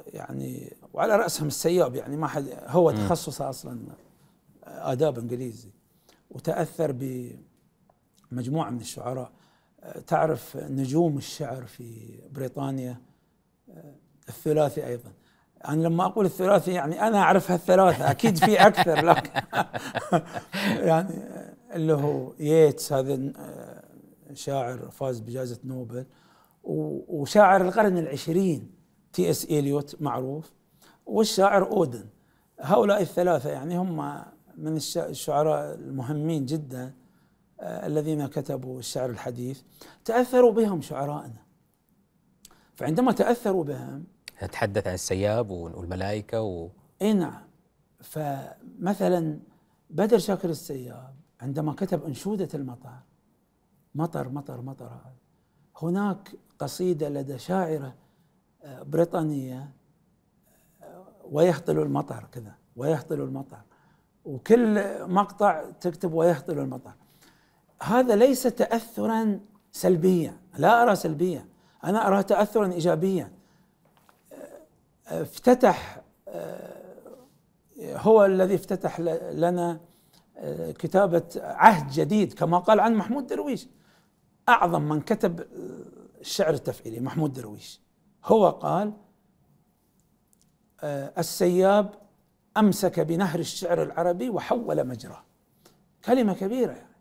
[0.06, 3.80] يعني وعلى رأسهم السياب يعني ما حد هو تخصصه أصلا
[4.64, 5.70] آداب إنجليزي
[6.30, 6.92] وتأثر
[8.30, 9.32] بمجموعة من الشعراء.
[10.06, 13.00] تعرف نجوم الشعر في بريطانيا
[14.28, 15.12] الثلاثي أيضا.
[15.68, 19.30] أنا لما أقول الثلاثي يعني أنا أعرفها الثلاثة أكيد في أكثر لكن
[20.90, 21.14] يعني
[21.74, 23.84] اللي هو ييتس هذا آه،
[24.34, 26.06] شاعر فاز بجائزة نوبل.
[26.64, 28.70] وشاعر القرن العشرين
[29.12, 30.52] تي إس إليوت معروف
[31.06, 32.04] والشاعر أودن.
[32.60, 33.96] هؤلاء الثلاثة يعني هم
[34.56, 36.94] من الش- الشعراء المهمين جدا
[37.60, 39.62] آه، الذين كتبوا الشعر الحديث.
[40.04, 41.44] تأثروا بهم شعراءنا.
[42.74, 44.04] فعندما تأثروا بهم
[44.42, 46.68] نتحدث عن السياب والملائكة و...
[47.02, 47.42] إي نعم.
[48.00, 49.38] فمثلا
[49.90, 52.98] بدر شاكر السياب عندما كتب أنشودة المطر
[53.94, 55.23] مطر مطر مطر هذا.
[55.82, 57.94] هناك قصيدة لدى شاعره
[58.64, 59.70] آه، بريطانية
[60.82, 63.60] آه، ويهطل المطر كذا ويهطل المطر
[64.24, 66.92] وكل مقطع تكتب ويهطل المطر.
[67.82, 69.40] هذا ليس تاثرا
[69.72, 71.46] سلبيا لا أرى سلبيا
[71.84, 73.32] أنا ارى تاثرا ايجابيا.
[75.08, 76.84] افتتح آه،
[77.80, 79.00] هو الذي افتتح
[79.32, 79.80] لنا
[80.78, 83.68] كتابة عهد جديد كما قال عن محمود درويش.
[84.48, 85.46] أعظم من كتب آه،
[86.20, 87.80] الشعر التفعيلي محمود درويش.
[88.24, 88.92] هو قال
[90.82, 91.94] آه، السياب
[92.56, 95.24] أمسك بنهر الشعر العربي وحول مجراه.
[96.04, 96.94] كلمة كبيرة يعني.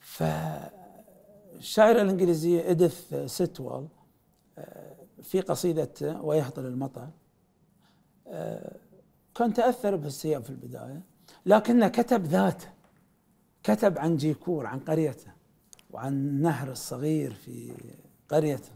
[0.00, 3.88] فالشاعرة الإنجليزية إديث سيتوال
[5.22, 7.08] في قصيدة ويهطل المطر
[8.26, 8.76] آه،
[9.34, 11.02] كان تأثر بالسياب في البداية
[11.46, 12.68] لكنه كتب ذاته
[13.62, 15.37] كتب عن جيكور عن قريته.
[15.90, 17.72] وعن النهر الصغير في
[18.28, 18.70] قريته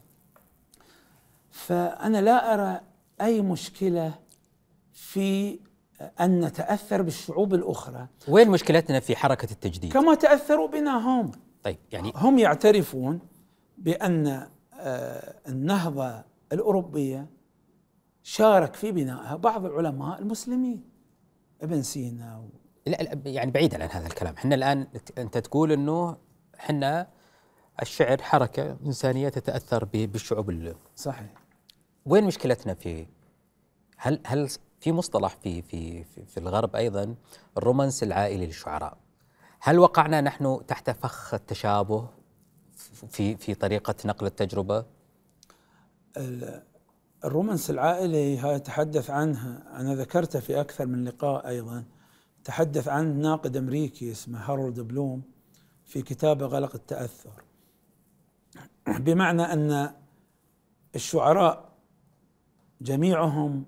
[1.50, 2.80] فأنا لا أرى
[3.20, 4.14] أي مشكلة
[4.92, 5.58] في
[6.20, 8.06] أن نتأثر بالشعوب الأخرى.
[8.28, 11.30] وين مشكلتنا في حركة التجديد؟ كما تأثروا بنا هم.
[11.62, 13.20] طيب يعني هم يعترفون
[13.78, 14.46] بأن
[14.80, 17.26] آه، النهضة الأوروبية
[18.22, 20.84] شارك في بنائها بعض العلماء المسلمين
[21.62, 22.48] ابن سينا و...
[22.86, 24.34] لا لا يعني بعيدا عن هذا الكلام.
[24.34, 24.86] إحنا الآن
[25.18, 26.16] أنت تقول إنه
[26.60, 27.08] إحنا
[27.82, 31.30] الشعر حركة إنسانية تتأثر ب- بالشعوب ال- صحيح.
[32.06, 33.06] وين مشكلتنا في
[33.96, 34.48] هل هل
[34.80, 37.14] في مصطلح في في في, في الغرب أيضا
[37.56, 38.96] الرومانس العائلي للشعراء؟
[39.60, 42.08] هل وقعنا نحن تحت فخ التشابه
[43.10, 44.84] في في طريقة نقل التجربة؟
[47.24, 51.84] الرومانس العائلي هاي تحدث عنها أنا ذكرته في أكثر من لقاء أيضا
[52.44, 55.22] تحدث عن ناقد أمريكي اسمه هارولد بلوم
[55.92, 57.42] في كتابه غلق التأثر.
[58.86, 59.90] بمعنى أن
[60.94, 61.72] الشعراء
[62.80, 63.64] جميعهم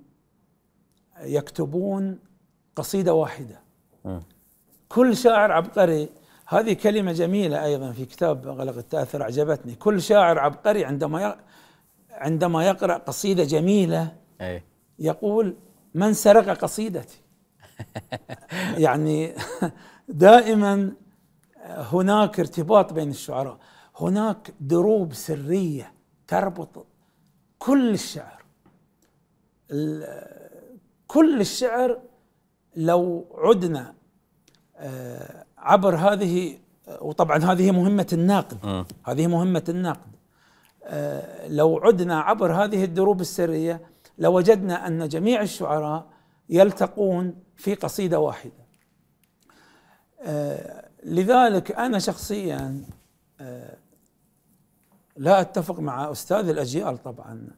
[1.20, 2.18] يكتبون
[2.76, 3.60] قصيدة واحدة.
[4.88, 6.08] كل شاعر عبقري
[6.46, 11.36] هذه كلمة جميلة أيضا في كتاب غلق التأثر أعجبتني كل شاعر عبقري عندما.
[12.10, 14.16] عندما يقرأ قصيدة جميلة
[14.98, 15.56] يقول
[15.94, 17.20] من سرق قصيدتي؟
[18.84, 19.34] يعني
[20.08, 21.03] دائما
[21.64, 23.58] هناك ارتباط بين الشعراء.
[24.00, 25.92] هناك دروب سرية
[26.28, 26.86] تربط
[27.58, 28.44] كل الشعر.
[31.06, 32.00] كل الشعر
[32.76, 33.94] لو عدنا
[34.76, 36.58] آه، عبر هذه
[37.00, 38.84] وطبعا هذه مهمة الناقد.
[39.04, 40.14] هذه مهمة الناقد.
[40.84, 43.80] آه، لو عدنا عبر هذه الدروب السرية
[44.18, 46.06] لوجدنا أن جميع الشعراء
[46.48, 48.64] يلتقون في قصيدة واحدة.
[50.20, 52.84] آه، لذلك أنا شخصيا
[55.16, 57.48] لا أتفق مع أستاذ الأجيال طبعا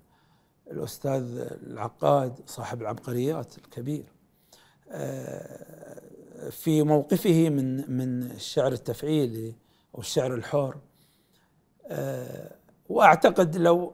[0.70, 4.04] الأستاذ العقاد صاحب العبقريات الكبير
[6.50, 9.54] في موقفه من من الشعر التفعيلي
[9.94, 10.76] أو الشعر الحر
[11.86, 12.50] آه،
[12.88, 13.92] وأعتقد لو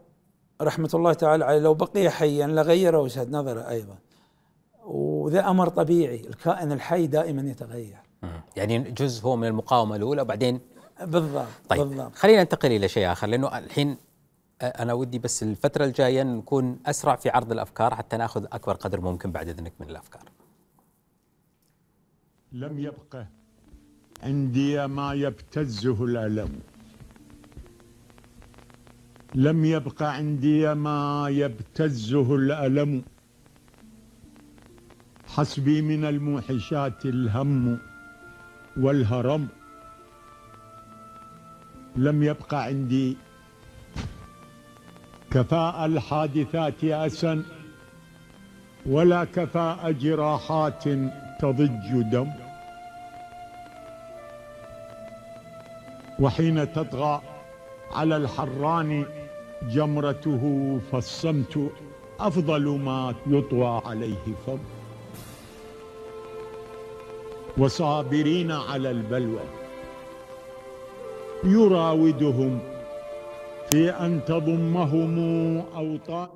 [0.63, 3.99] رحمة الله تعالى عليه لو بقي حيا لغير وجهة نظره أيضا
[4.85, 8.02] وذا أمر طبيعي الكائن الحي دائما يتغير.
[8.57, 10.61] يعني جزء هو من المقاومة الأولى وبعدين
[11.05, 12.15] بالضبط طيب بالضبط.
[12.15, 13.97] خلينا ننتقل إلى شيء آخر لأنه الحين
[14.63, 19.33] أنا ودي بس الفترة الجاية نكون أسرع في عرض الأفكار حتى نأخذ أكبر قدر ممكن
[19.33, 20.23] بعد إذنك من الأفكار.
[22.53, 23.25] لم يبق
[24.23, 26.61] عندي ما يبتزه الألم.
[29.35, 33.03] لم يبق عندي ما يبتزه الألم.
[35.27, 37.92] حسبي من الموحشات الهم.
[38.77, 39.49] والهرم
[41.97, 43.17] لم يبق عندي.
[45.31, 47.43] كفاء الحادثات أسا
[48.87, 50.85] ولا كفاء جراحات
[51.41, 52.29] تضج دم.
[56.21, 57.21] وحين تطغى
[57.93, 59.05] على الحران
[59.63, 61.71] جمرته فالصمت
[62.21, 64.59] أفضل ما يطوى عليه فم.
[67.59, 69.41] وصابرين على البلوى.
[71.45, 72.59] يراودهم
[73.71, 75.19] في أن تضمهم
[75.59, 76.29] أوطان.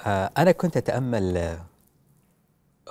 [0.00, 1.56] آه، أنا كنت أتأمل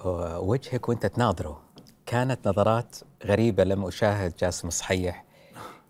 [0.06, 1.62] آه، وجهك وأنت تناظره.
[2.06, 2.95] كانت نظرات
[3.26, 5.26] غريبة لم أشاهد جاسم صحيح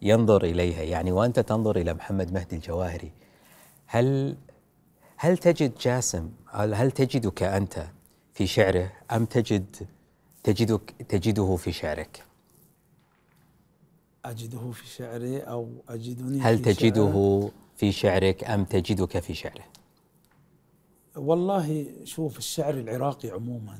[0.01, 0.81] ينظر إليها.
[0.83, 3.11] يعني وأنت تنظر إلى محمد مهدي الجواهري
[3.87, 4.37] هل
[5.17, 7.87] هل تجد جاسم هل تجدك أنت
[8.33, 9.75] في شعره أم تجد
[10.43, 12.25] تجدك تجده في شعرك؟
[14.25, 19.63] أجده في شعري أو أجدني هل في تجده شعره؟ في شعرك أم تجدك في شعره؟
[21.15, 23.79] والله شوف الشعر العراقي عموما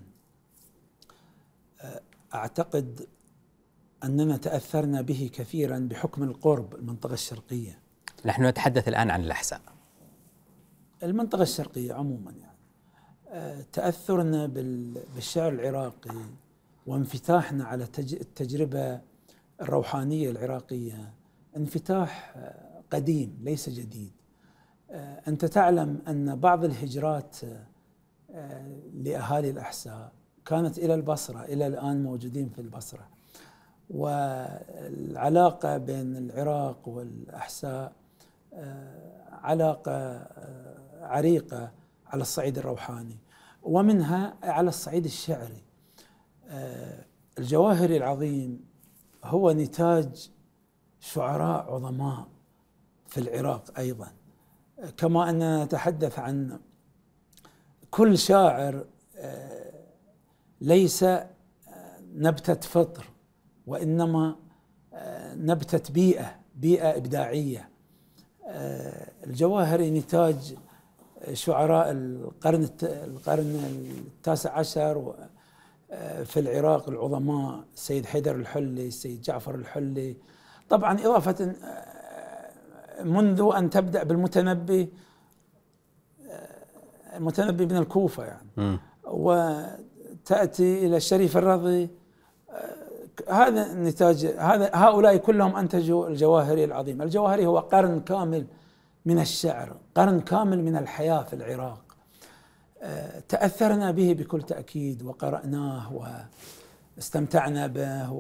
[2.33, 3.07] أعتقد
[4.03, 7.79] أننا تأثرنا به كثيرا بحكم القرب المنطقة الشرقية
[8.25, 9.61] نحن نتحدث الآن عن الاحساء
[11.03, 14.47] المنطقة الشرقية عموما يعني تأثرنا
[15.15, 16.15] بالشعر العراقي
[16.87, 19.01] وانفتاحنا على التجربة
[19.61, 21.13] الروحانية العراقية.
[21.57, 22.35] انفتاح
[22.91, 24.11] قديم ليس جديد.
[25.27, 27.37] انت تعلم ان بعض الهجرات
[28.93, 30.11] لأهالي الأحساء
[30.45, 33.07] كانت إلى البصرة إلى الآن موجودين في البصرة.
[33.89, 37.93] والعلاقة بين العراق والأحساء
[38.53, 41.71] آه، علاقة آه، عريقة
[42.07, 43.17] على الصعيد الروحاني
[43.63, 45.53] ومنها على الصعيد الشعري.
[45.53, 45.70] آه،
[47.39, 48.65] الجواهري العظيم
[49.23, 50.31] هو نتاج
[50.99, 52.27] شعراء عظماء
[53.07, 54.07] في العراق أيضا.
[54.97, 56.59] كما اننا نتحدث عن
[57.91, 58.85] كل شاعر
[60.61, 61.27] ليس آه،
[62.13, 63.05] نبتة فطر
[63.67, 64.35] وإنما
[64.93, 67.69] آه، نبتة بيئة بيئة إبداعية.
[68.47, 70.55] آه، الجواهري نتاج
[71.33, 73.55] شعراء القرن القرن
[74.07, 75.15] التاسع عشر
[76.25, 80.15] في العراق العظماء السيد حيدر الحلي السيد جعفر الحلي.
[80.69, 81.55] طبعا إضافة
[83.03, 84.89] منذ أن تبدأ بالمتنبي
[87.15, 88.79] المتنبي من الكوفة يعني.
[89.03, 89.53] و
[90.25, 91.89] تأتي إلى الشريف الرضي.
[92.49, 98.45] آه، هذا نتاج هذا هؤلاء كلهم أنتجوا الجواهري العظيم الجواهري هو قرن كامل
[99.05, 101.90] من الشعر قرن كامل من الحياة في العراق.
[103.29, 106.15] تأثرنا به بكل تأكيد وقرأناه
[106.97, 108.11] واستمتعنا به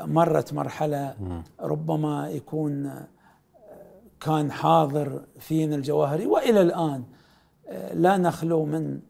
[0.00, 1.14] ومرت مرحلة
[1.60, 3.04] ربما يكون
[4.20, 7.04] كان حاضر فينا الجواهري وإلى الآن
[7.92, 9.00] لا نخلو من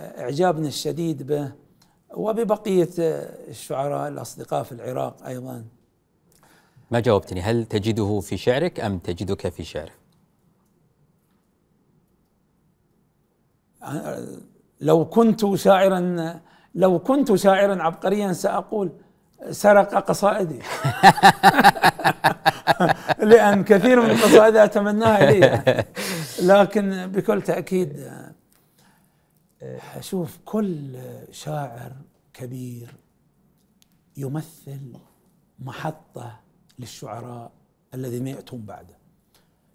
[0.00, 1.52] إعجابنا الشديد به
[2.14, 5.64] وببقية الشعراء الأصدقاء في العراق أيضا.
[6.90, 9.99] ما جاوبتني هل تجده في شعرك أم تجدك في شعره
[14.80, 16.40] لو كنت شاعرا
[16.74, 18.92] لو كنت شاعرا عبقريا سأقول
[19.50, 20.62] سرق قصائدي.
[23.30, 25.84] لأن كثير من القصائد أتمناها لي.
[26.42, 28.10] لكن بكل تأكيد
[30.00, 30.98] شوف كل
[31.30, 31.92] شاعر
[32.34, 32.94] كبير
[34.16, 34.92] يمثل
[35.58, 36.40] محطة
[36.78, 37.52] للشعراء
[37.94, 38.96] الذين يأتون بعده.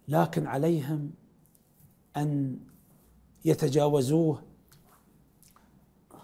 [0.08, 1.12] لكن عليهم
[2.18, 2.60] أن
[3.46, 4.42] يتجاوزوه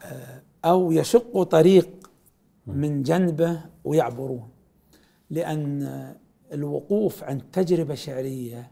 [0.04, 1.90] آه، أو يشقوا طريق
[2.68, 4.50] من جنبه ويعبرون.
[5.30, 6.16] لأن
[6.54, 8.72] الوقوف عند تجربة شعرية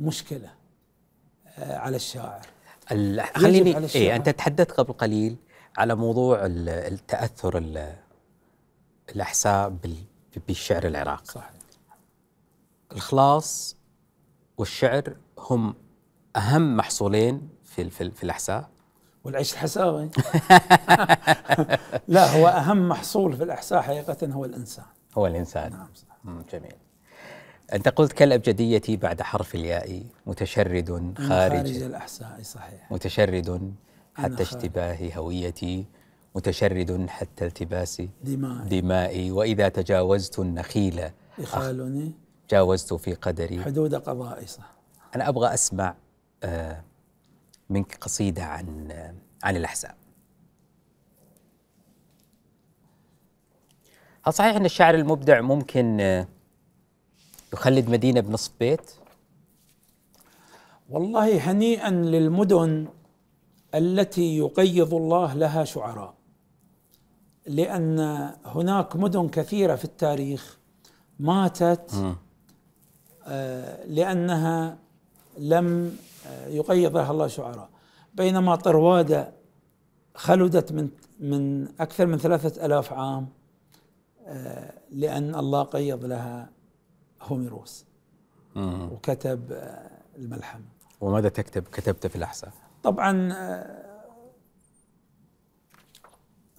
[0.00, 0.50] مشكلة
[1.58, 2.46] آه، على الشاعر.
[2.92, 4.16] ال- خليني على إيه الشاعر.
[4.16, 5.36] أنت تحدثت قبل قليل
[5.76, 7.96] على موضوع ال- التأثر ال-
[9.14, 10.04] الأحساء بال-
[10.46, 11.24] بالشعر العراقي.
[11.24, 11.50] صحيح.
[12.92, 13.76] الخلاص
[14.58, 15.74] والشعر هم
[16.36, 18.68] أهم محصولين في في, في الاحساء
[19.24, 20.10] والعيش الحساوي
[22.08, 24.84] لا هو أهم محصول في الإحساء حقيقة هو الإنسان.
[25.18, 25.70] هو الإنسان.
[25.70, 26.18] نعم صح.
[26.52, 26.74] جميل.
[27.72, 31.82] أنت قلت كالأبجدية بعد حرف الياء متشرد خارج خارج.
[31.82, 32.92] الإحساء صحيح.
[32.92, 33.74] متشرد
[34.14, 34.42] حتى.
[34.42, 35.86] اشتباه هويتي
[36.34, 39.30] متشرد حتى التباس دماء دمائي.
[39.30, 42.12] وإذا تجاوزت النخيل يخالني
[42.50, 43.64] جاوزت في قدري.
[43.64, 44.72] حدود قضائي صح.
[45.16, 45.94] أنا أبغى أسمع
[47.70, 49.14] منك قصيدة عن آه،
[49.44, 49.94] عن الأحزاب
[54.26, 56.28] هل صحيح أن الشاعر المبدع ممكن آه،
[57.52, 58.90] يخلد مدينة بنصف بيت؟
[60.90, 62.86] والله هنيئا للمدن
[63.74, 66.14] التي يقيض الله لها شعراء
[67.46, 68.00] لأن
[68.44, 70.58] هناك مدن كثيرة في التاريخ
[71.20, 72.16] ماتت
[73.26, 74.78] آه، لأنها
[75.38, 75.96] لم
[76.46, 77.70] يقيض لها الله شعراء.
[78.14, 79.32] بينما طروادة
[80.14, 83.28] خلدت من من أكثر من ثلاثة ألاف عام
[84.26, 86.50] آه، لأن الله قيض لها
[87.22, 87.86] هوميروس
[88.56, 90.64] وكتب آه، الملحمة
[91.00, 92.52] وماذا تكتب كتبت في الأحزاب؟
[92.82, 93.86] طبعا آه،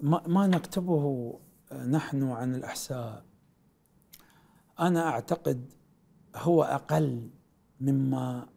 [0.01, 1.33] ما ما نكتبه
[1.71, 3.23] نحن عن الأحساء
[4.79, 5.73] أنا أعتقد
[6.35, 7.29] هو أقل
[7.81, 8.47] مما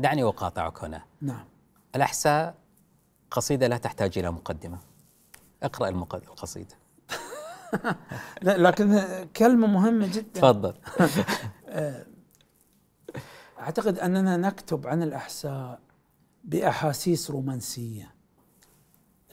[0.00, 1.02] دعني أقاطعك هنا.
[1.20, 1.44] نعم.
[1.96, 2.54] الأحساء
[3.30, 4.78] قصيدة لا تحتاج إلى مقدمة.
[5.62, 6.74] اقرأ المق- القصيدة.
[8.42, 9.00] لا لكن
[9.36, 10.40] كلمة مهمة جدا.
[10.40, 10.74] تفضل.
[13.60, 15.80] أعتقد أننا نكتب عن الأحساء
[16.44, 18.14] بأحاسيس رومانسية.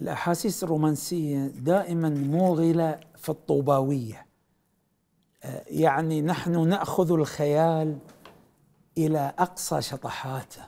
[0.01, 4.27] الأحاسيس الرومانسية دائما موغلة في الطوباوية.
[5.43, 7.97] آه، يعني نحن نأخذ الخيال
[8.97, 10.61] إلى أقصى شطحاته.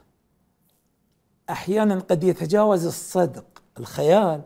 [1.49, 4.41] أحيانا قد يتجاوز الصدق الخيال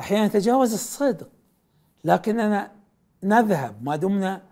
[0.00, 1.28] أحيانا يتجاوز الصدق.
[2.04, 2.72] لكننا
[3.22, 4.42] نذهب ما دمنا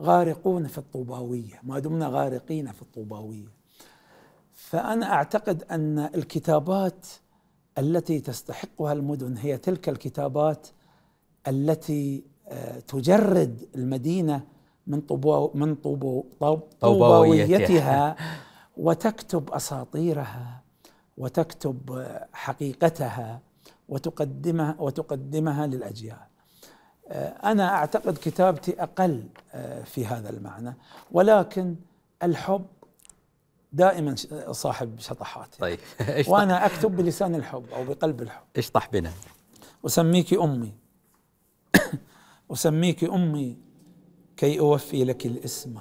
[0.00, 3.48] غارقون في الطوباوية ما دمنا غارقين في الطوباوية.
[4.52, 7.06] فأنا أعتقد أن الكتابات
[7.78, 10.66] التي تستحقها المدن هي تلك الكتابات
[11.48, 14.42] التي آه، تجرد المدينة
[14.86, 18.16] من طوبا من طوبو طو- طوباويتها.
[18.76, 20.62] وتكتب أساطيرها
[21.18, 23.40] وتكتب حقيقتها
[23.88, 26.16] وتقدمها وتقدمها للأجيال.
[27.08, 30.74] آه، أنا أعتقد كتابتي أقل آه، في هذا المعنى
[31.12, 31.76] ولكن
[32.22, 32.66] الحب
[33.72, 34.14] دائما
[34.50, 38.42] صاحب شطحات طيب اشطح, وأنا أكتب بلسان الحب أو بقلب الحب.
[38.56, 39.10] اشطح بنا؟
[39.86, 40.72] أسميك أمي.
[42.52, 43.58] أسميك أمي
[44.36, 45.74] كي أوفي لك الاسم.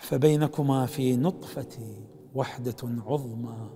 [0.00, 1.96] فبينكما في نطفتي
[2.34, 2.76] وحدة
[3.06, 3.70] عظمى.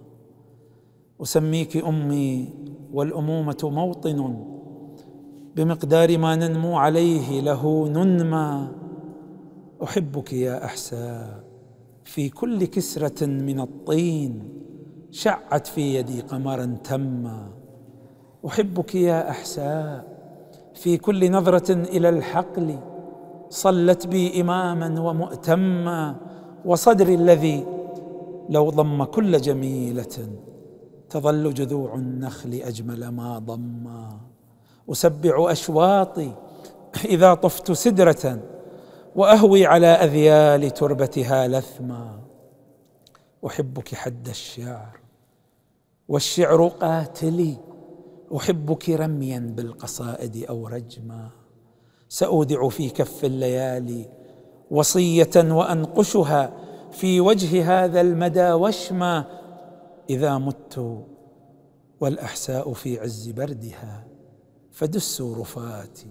[1.23, 2.55] أسميك أمي
[2.93, 4.45] والأمومة موطن.
[5.57, 8.69] بمقدار ما ننمو عليه له ننمى.
[9.83, 11.45] أحبك يا أحساء
[12.05, 14.49] في كل كسرة من الطين
[15.11, 17.51] شعت في يدي قمرا تما.
[18.47, 20.18] أحبك يا أحساء
[20.79, 22.79] في كل نظرة إلى الحقل
[23.51, 26.17] صلت بي إماما ومؤتما
[26.65, 27.67] وصدري الذي
[28.49, 30.29] لو ضم كل جميلة
[31.11, 34.21] تظل جذوع النخل أجمل ما ضما
[34.93, 36.33] أسبع أشواطي
[37.05, 38.39] إذا طفت سدرة
[39.17, 42.21] وأهوي على أذيال تربتها لثما.
[43.47, 44.99] أحبك حد الشعر
[46.09, 47.57] والشعر قاتلي
[48.37, 51.31] أحبك رميا بالقصائد أو رجما.
[52.09, 54.09] سأودع في كف الليالي
[54.71, 56.53] وصية وأنقشها
[56.91, 59.25] في وجه هذا المدى وشما
[60.11, 61.05] إذا مت
[62.01, 64.05] والأحساء في عز بردها
[64.73, 66.11] فدسوا رفاتي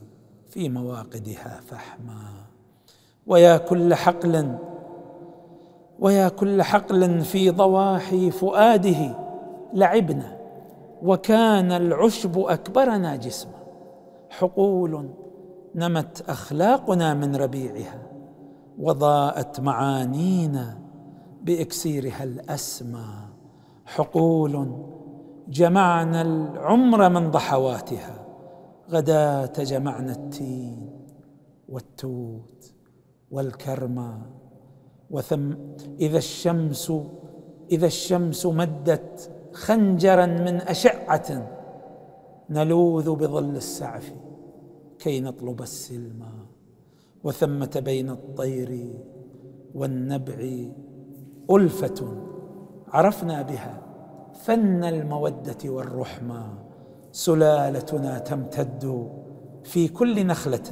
[0.49, 2.45] في مواقدها فحما
[3.27, 4.57] ويا كل حقل
[5.99, 9.17] ويا كل حقل في ضواحي فؤاده
[9.73, 10.36] لعبنا.
[11.03, 13.57] وكان العشب اكبرنا جسما
[14.29, 15.09] حقول
[15.75, 18.07] نمت أخلاقنا من ربيعها
[18.79, 20.79] وضاءت معانينا
[21.43, 23.27] بإكسيرها الأسمى.
[23.85, 24.83] حقول
[25.47, 28.25] جمعنا العمر من ضحواتها
[28.89, 30.91] غداة جمعنا التين
[31.69, 32.73] والتوت
[33.31, 34.21] والكرمة
[35.11, 35.53] وثم
[35.99, 36.93] إذا الشمس
[37.71, 41.47] إذا الشمس مدت خنجرا من أشعة
[42.49, 44.13] نلوذ بظل السعف
[44.99, 46.33] كي نطلب السلمى
[47.23, 48.93] وثمة بين الطير
[49.75, 50.65] والنبع
[51.51, 52.17] ألفة
[52.87, 53.81] عرفنا بها
[54.33, 56.53] فن المودة والرحمة
[57.11, 59.11] سلالتنا تمتد
[59.63, 60.63] في كل نخلة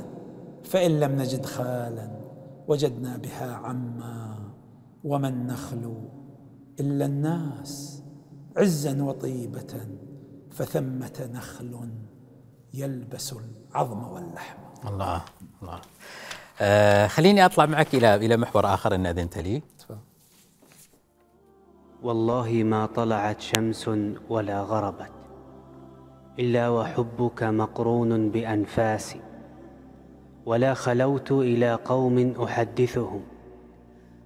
[0.63, 2.11] فإن لم نجد خالا
[2.67, 4.35] وجدنا بها عما
[5.03, 5.93] وما النخل
[6.79, 8.04] إلا الناس.
[8.57, 9.87] عزا وطيبة
[10.51, 11.89] فثمة نخل
[12.73, 14.57] يلبس العظم واللحم.
[14.87, 15.21] الله
[15.61, 15.81] الله.
[16.61, 19.61] آه خليني أطلع معك إلى إلى محور آخر ان اذنت لي
[22.03, 23.89] والله ما طلعت شمس
[24.29, 25.11] ولا غربت
[26.39, 29.21] إلا وحبك مقرون بانفاسي
[30.45, 33.23] ولا خلوت إلى قوم أحدثهم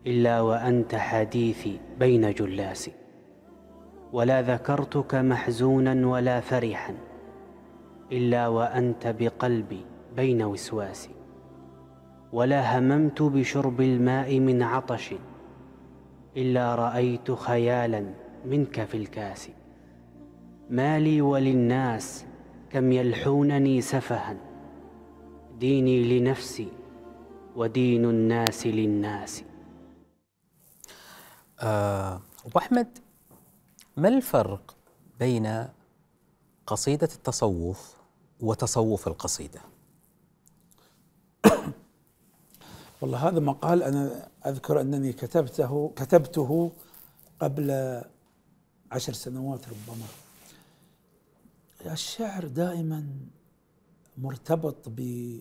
[0.08, 2.99] إلا وأنت حديثي بين جلاسي.
[4.14, 6.96] ولا ذكرتك محزونا ولا فرحا
[8.12, 9.86] إلا وأنت بقلبي
[10.16, 11.10] بين وسواسي
[12.34, 15.14] ولا هممت بشرب الماء من عطش
[16.38, 18.14] إلا رأيت خيالا
[18.46, 19.50] منك في الكاس
[20.70, 22.26] ما لي وللناس
[22.70, 24.38] كم يلحونني سفها
[25.60, 26.68] ديني لنفسي
[27.56, 29.44] ودين الناس للناس
[31.62, 32.98] آه، أبو أحمد
[33.98, 34.78] ما الفرق
[35.20, 35.68] بين
[36.68, 37.96] قصيدة التصوف
[38.40, 39.62] وتصوف القصيدة؟
[43.02, 46.72] والله هذا مقال أنا أذكر أنني كتبته كتبته
[47.40, 48.02] قبل
[48.92, 50.06] عشر سنوات ربما.
[51.86, 53.08] الشعر دائما
[54.18, 55.40] مرتبط ب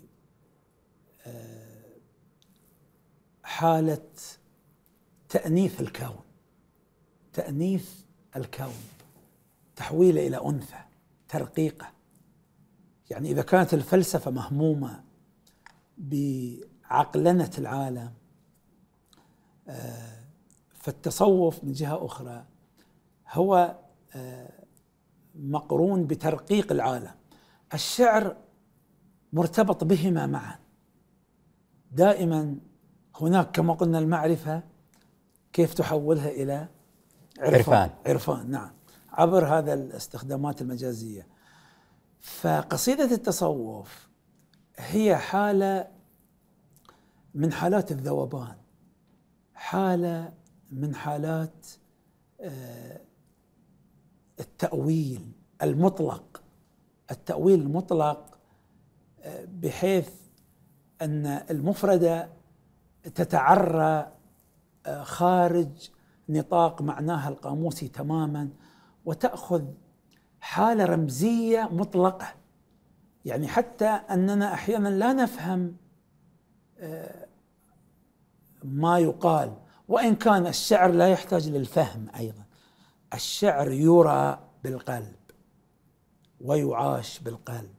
[1.26, 1.98] آه،
[3.42, 4.06] حالة
[5.28, 6.24] تأنيث الكون
[7.32, 8.74] تأنيث الكون
[9.76, 10.78] تحويله إلى أنثى
[11.28, 11.86] ترقيقه.
[13.10, 15.04] يعني إذا كانت الفلسفة مهمومة
[15.98, 18.12] بعقلنة العالم
[19.68, 20.22] آه،
[20.74, 22.44] فالتصوف من جهة أخرى
[23.30, 23.78] هو
[24.14, 24.64] آه،
[25.34, 27.14] مقرون بترقيق العالم.
[27.74, 28.36] الشعر
[29.32, 30.58] مرتبط بهما معا.
[31.92, 32.56] دائما
[33.20, 34.62] هناك كما قلنا المعرفة
[35.52, 36.68] كيف تحولها إلى
[37.38, 37.90] عرفان.
[38.06, 38.50] عرفان.
[38.50, 38.70] نعم.
[39.12, 41.26] عبر هذا الاستخدامات المجازية.
[42.20, 44.08] فقصيدة التصوف
[44.78, 45.88] هي حالة
[47.34, 48.56] من حالات الذوبان.
[49.54, 50.32] حالة
[50.72, 51.66] من حالات
[52.40, 53.00] آه،
[54.40, 55.32] التأويل
[55.62, 56.42] المطلق.
[57.10, 58.38] التأويل المطلق
[59.22, 60.10] آه، بحيث
[61.02, 62.28] أن المفردة
[63.14, 64.12] تتعرى
[64.86, 65.90] آه، خارج
[66.28, 68.48] نطاق معناها القاموسي تماما
[69.04, 69.64] وتأخذ
[70.40, 72.34] حالة رمزية مطلقة.
[73.24, 75.76] يعني حتى أننا أحيانا لا نفهم
[76.78, 77.26] آه،
[78.64, 79.56] ما يقال.
[79.88, 82.44] وإن كان الشعر لا يحتاج للفهم أيضا.
[83.14, 85.16] الشعر يرى بالقلب
[86.40, 87.74] ويعاش بالقلب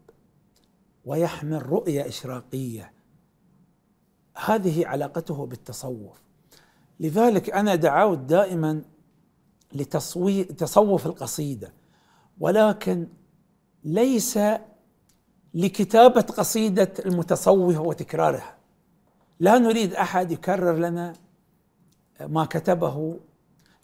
[1.05, 2.93] ويحمل رؤية إشراقية.
[4.45, 6.28] هذه علاقته بالتصوف.
[6.99, 8.81] لذلك أنا دعوت دائما
[9.73, 11.73] لتصوف القصيدة
[12.39, 13.07] ولكن
[13.83, 14.39] ليس
[15.53, 18.55] لكتابة قصيدة المتصوف وتكرارها.
[19.39, 21.13] لا نريد أحد يكرر لنا
[22.21, 23.19] ما كتبه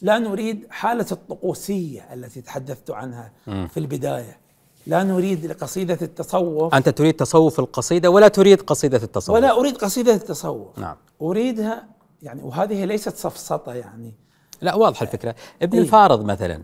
[0.00, 4.38] لا نريد حالة الطقوسية التي تحدثت عنها في البداية.
[4.86, 6.74] لا نريد لقصيدة التصوف.
[6.74, 10.78] أنت تريد تصوف القصيدة ولا تريد قصيدة التصوف؟ ولا أريد قصيدة التصوف.
[10.78, 10.96] نعم.
[11.22, 11.88] أريدها
[12.22, 14.14] يعني وهذه ليست سفسطة يعني.
[14.60, 15.34] لا واضحة الفكرة.
[15.62, 15.84] ابن إيه.
[15.84, 16.62] الفارض مثلا.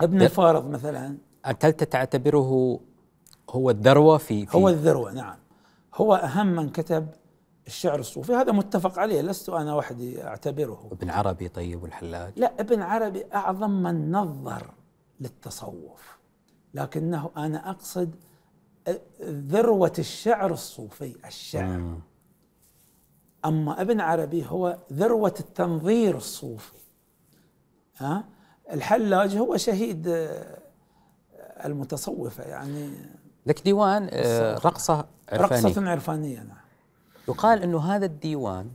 [0.00, 1.16] ابن الفارض مثلا.
[1.46, 2.80] أنت هل تعتبره
[3.50, 5.36] هو الذروة في, في هو الذروة نعم.
[5.94, 7.08] هو أهم من كتب
[7.66, 8.32] الشعر الصوفي.
[8.32, 10.88] هذا متفق عليه لست أنا وحدي أعتبره.
[10.92, 12.32] ابن عربي طيب والحلاج.
[12.36, 14.70] لا ابن عربي أعظم من نظر
[15.20, 16.18] للتصوف.
[16.74, 18.14] لكنه أنا أقصد
[19.22, 21.64] ذروة الشعر الصوفي الشعر.
[21.64, 21.98] مم.
[23.44, 26.72] أما ابن عربي هو ذروة التنظير الصوفي.
[27.96, 28.24] ها؟
[28.72, 30.58] الحلاج هو شهيد آه،
[31.64, 32.90] المتصوفة يعني.
[33.46, 35.66] لك ديوان آه، رقصة عرفانية.
[35.66, 36.56] رقصة عرفانية نعم.
[37.28, 38.70] يقال أنه هذا الديوان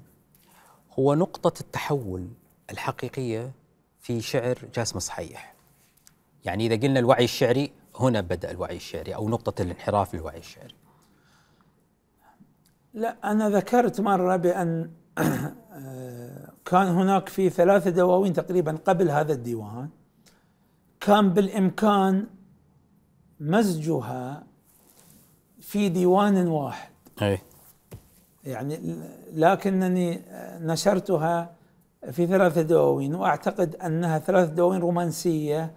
[0.99, 2.27] هو نقطة التحول
[2.71, 3.51] الحقيقية
[3.99, 5.55] في شعر جاسم صحيح.
[6.45, 10.75] يعني إذا قلنا الوعي الشعري هنا بدأ الوعي الشعري أو نقطة الانحراف للوعي الشعري.
[12.95, 14.91] لا أنا ذكرت مرة بأن
[16.69, 19.89] كان هناك في ثلاثة دواوين تقريبا قبل هذا الديوان.
[20.99, 22.27] كان بالإمكان
[23.39, 24.43] مزجها
[25.59, 26.89] في ديوان واحد.
[27.21, 27.39] أي.
[28.43, 28.99] يعني
[29.33, 30.21] لكنني
[30.59, 31.55] نشرتها
[32.11, 35.73] في ثلاثة دواوين وأعتقد أنها ثلاث دواوين رومانسية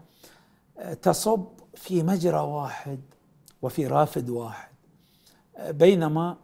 [1.03, 3.01] تصب في مجرى واحد
[3.63, 4.73] وفي رافد واحد.
[5.69, 6.37] بينما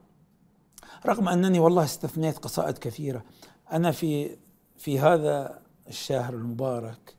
[1.06, 3.24] رغم أنني والله استثنيت قصائد كثيرة
[3.72, 4.36] أنا في
[4.76, 5.58] في هذا
[5.88, 7.14] الشهر المبارك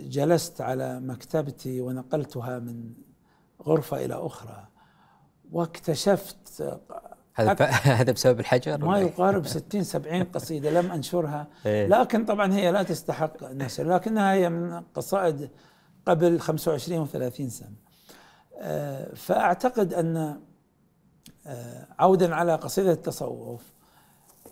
[0.00, 2.92] جلست على مكتبتي ونقلتها من
[3.62, 4.66] غرفة إلى أخرى
[5.52, 6.62] واكتشفت
[7.34, 7.62] هذا ب-
[8.00, 11.86] هذا بسبب الحجر ما إيه؟ يقارب 60 70 قصيدة لم أنشرها إيه.
[11.86, 15.50] لكن طبعا هي لا تستحق النشر لكنها هي من قصائد
[16.06, 17.74] قبل 25 و30 سنة
[18.58, 20.38] آه، فأعتقد أن آه،
[21.98, 23.62] عودا على قصيدة التصوف.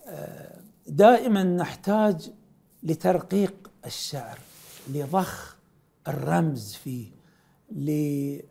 [0.07, 2.31] آه، دائما نحتاج
[2.83, 4.39] لترقيق الشعر
[4.89, 5.57] لضخ
[6.09, 7.11] الرمز فيه
[7.71, 8.43] لتحويله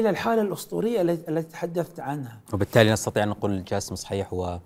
[0.00, 2.40] إلى الحالة الأسطورية التي التي تحدثت عنها.
[2.52, 4.60] وبالتالي نستطيع أن نقول جاسم صحيح هو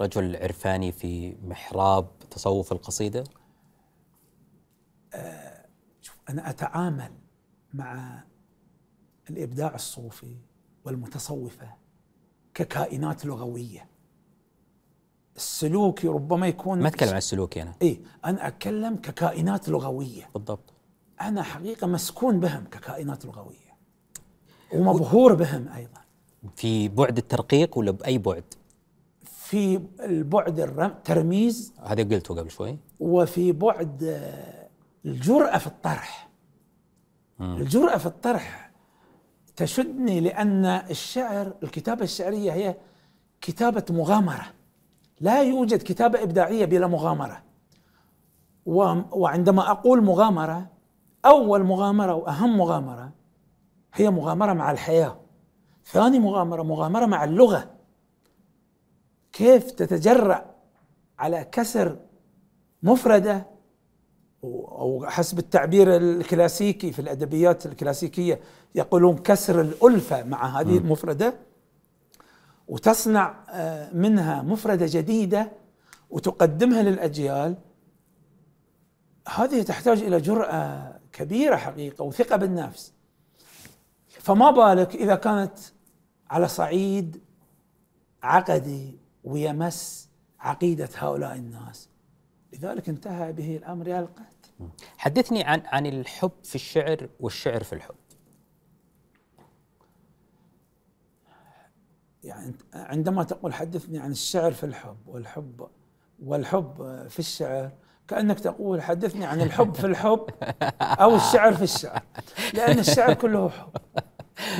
[0.00, 3.24] رجل عرفاني في محراب تصوف القصيدة؟
[6.02, 7.12] شوف أنا أتعامل
[7.74, 8.22] مع
[9.30, 10.36] الإبداع الصوفي
[10.84, 11.70] والمتصوفة
[12.54, 13.86] ككائنات لغوية.
[15.36, 20.30] السلوكي ربما يكون ما أتكلم عن السلوكي أنا إيه أنا أتكلم ككائنات لغوية.
[20.34, 20.72] بالضبط.
[21.20, 23.72] أنا حقيقة مسكون بهم ككائنات لغوية.
[24.74, 26.00] ومبهور بهم أيضا.
[26.56, 28.44] في بعد الترقيق ولا بأي بعد؟
[29.24, 31.72] في البعد الرم ترميز.
[31.82, 32.78] هذا قلته قبل شوي.
[33.00, 34.68] وفي بعد آه،
[35.04, 36.28] الجرأة في الطرح.
[37.40, 38.71] الجرأة في الطرح
[39.56, 42.76] تشدني لأن الشعر الكتابة الشعرية هي
[43.40, 44.46] كتابة مغامرة.
[45.20, 47.42] لا يوجد كتابة إبداعية بلا مغامرة.
[48.66, 50.66] وعندما أقول مغامرة
[51.24, 53.12] أول مغامرة وأهم مغامرة
[53.94, 55.20] هي مغامرة مع الحياة.
[55.84, 57.70] ثاني مغامرة مغامرة مع اللغة.
[59.32, 60.54] كيف تتجرأ
[61.18, 61.98] على كسر
[62.82, 63.51] مفردة
[64.44, 68.40] أو حسب التعبير الكلاسيكي في الأدبيات الكلاسيكية
[68.74, 71.34] يقولون كسر الألفة مع هذه المفردة
[72.68, 75.52] وتصنع آه، منها مفردة جديدة
[76.10, 77.56] وتقدمها للأجيال.
[79.28, 82.92] هذه تحتاج إلى جرأة كبيرة حقيقة وثقة بالنفس.
[84.08, 85.58] فما بالك إذا كانت
[86.30, 87.20] على صعيد
[88.22, 90.08] عقدي ويمس
[90.40, 91.91] عقيدة هؤلاء الناس؟
[92.52, 94.68] لذلك انتهى به الأمر إلى القتل.
[94.98, 97.94] حدثني عن عن الحب في الشعر والشعر في الحب.
[102.24, 105.68] يعني عندما تقول حدثني عن الشعر في الحب والحب
[106.22, 107.70] والحب في الشعر
[108.08, 110.26] كأنك تقول حدثني عن الحب في الحب
[110.82, 112.02] أو الشعر في الشعر.
[112.54, 113.72] لأن الشعر كله حب.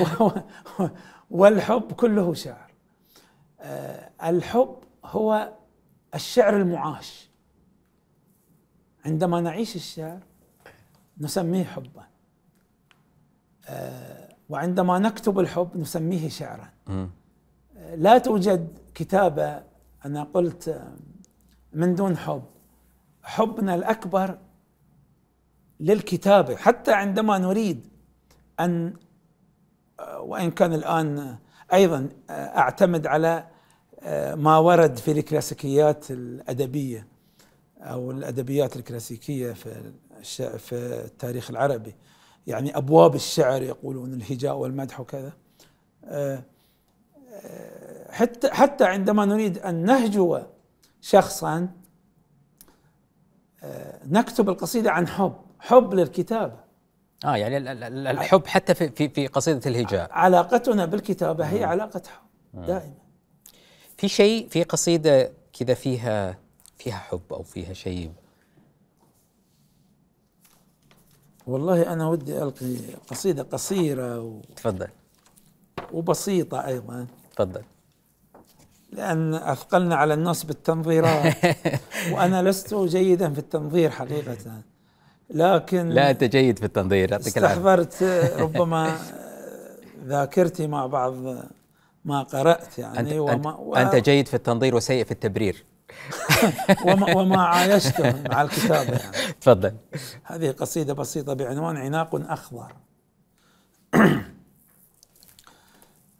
[1.31, 2.73] والحب كله شعر.
[3.59, 5.53] آه، الحب هو
[6.15, 7.32] الشعر المعاش.
[9.05, 10.19] عندما نعيش الشعر
[11.17, 12.03] نسميه حبا.
[13.67, 16.69] آه، وعندما نكتب الحب نسميه شعرا.
[17.95, 19.63] لا توجد كتابة
[20.05, 20.83] أنا قلت
[21.73, 22.43] من دون حب.
[23.23, 24.37] حبنا الأكبر
[25.79, 26.55] للكتابة.
[26.55, 27.87] حتى عندما نريد
[28.59, 28.93] أن
[30.19, 31.37] وإن كان الآن
[31.73, 33.47] أيضا أعتمد على
[34.35, 37.07] ما ورد في الكلاسيكيات الأدبية.
[37.83, 41.95] أو الأدبيات الكلاسيكية في الش- في التاريخ العربي.
[42.47, 45.33] يعني أبواب الشعر يقولون الهجاء والمدح وكذا.
[48.09, 50.39] حتى حتى عندما نريد أن نهجو
[51.01, 51.69] شخصا
[53.63, 56.59] آه، نكتب القصيدة عن حب حب للكتابه
[57.25, 60.11] آه يعني ال- ال- ال- الحب حتى في في, في قصيدة الهجاء.
[60.11, 62.93] علاقتنا بالكتابة هي علاقه حب دائما.
[63.97, 66.37] في شيء في قصيدة كذا فيها
[66.83, 68.11] فيها حب أو فيها شيء؟
[71.47, 72.75] والله أنا ودي ألقي
[73.07, 74.87] قصيدة قصيرة و- تفضل.
[75.93, 77.07] وبسيطة أيضا.
[77.35, 77.61] تفضل.
[78.91, 81.35] لأن أثقلنا على الناس بالتنظيرات.
[82.13, 84.61] وأنا لست جيدا في التنظير حقيقة.
[85.29, 88.03] لكن لا أنت جيد في التنظير يعطيك استحضرت
[88.43, 88.97] ربما
[90.05, 91.13] ذاكرتي مع بعض
[92.05, 93.75] ما قرأت يعني أنت, وما و...
[93.75, 95.63] أنت جيد في التنظير وسيء في التبرير.
[96.87, 99.33] وما, وما عايشته مع الكتابة يعني.
[99.41, 99.77] تفضل.
[100.23, 102.75] هذه قصيدة بسيطة بعنوان عناق أخضر.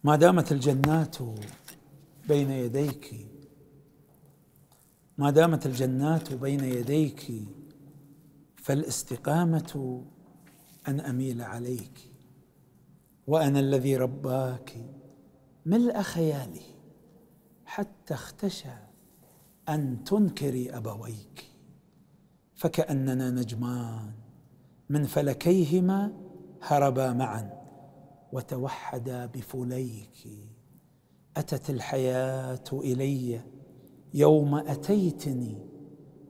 [0.03, 1.17] ما دامت الجنات
[2.27, 3.27] بين يديك
[5.17, 7.31] ما دامت الجنات بين يديك
[8.55, 10.03] فالاستقامة
[10.87, 12.13] أن أميل عليك.
[13.27, 14.85] وأنا الذي رباك
[15.65, 16.61] ملء خيالي
[17.65, 18.82] حتى اختشى
[19.69, 21.43] أن تنكري أبويك
[22.55, 24.11] فكأننا نجمان
[24.89, 26.13] من فلكيهما
[26.61, 27.63] هربا معا
[28.33, 30.27] وتوحدا بفليك.
[31.37, 33.41] أتت الحياة إلي
[34.13, 35.57] يوم أتيتني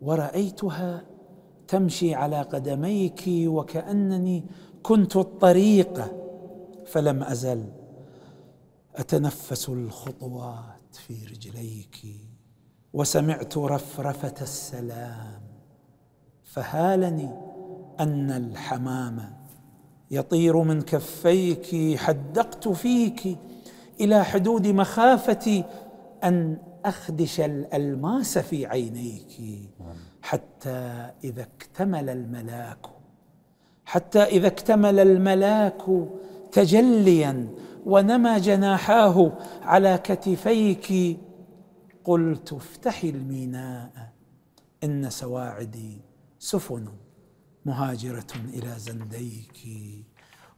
[0.01, 1.05] ورأيتها
[1.67, 4.45] تمشي على قدميك وكأنني
[4.83, 6.13] كنت الطريق
[6.85, 7.71] فلم أزل
[8.95, 12.05] أتنفس الخطوات في رجليك.
[12.93, 15.41] وسمعت رفرفة السلام
[16.43, 17.29] فهالني
[17.99, 19.33] أن الحمام
[20.11, 23.37] يطير من كفيك حدقت فيك
[24.01, 25.63] إلى حدود مخافتي
[26.23, 29.41] أن أخدش الألماس في عينيك
[30.21, 32.85] حتى إذا اكتمل الملاك
[33.85, 35.81] حتى إذا اكتمل الملاك
[36.51, 37.47] تجليا
[37.85, 39.31] ونمى جناحاه
[39.63, 41.17] على كتفيك
[42.03, 44.13] قلت افتحي الميناء
[44.83, 46.01] إن سواعدي
[46.39, 46.87] سفن
[47.65, 49.67] مهاجرة إلى زنديك.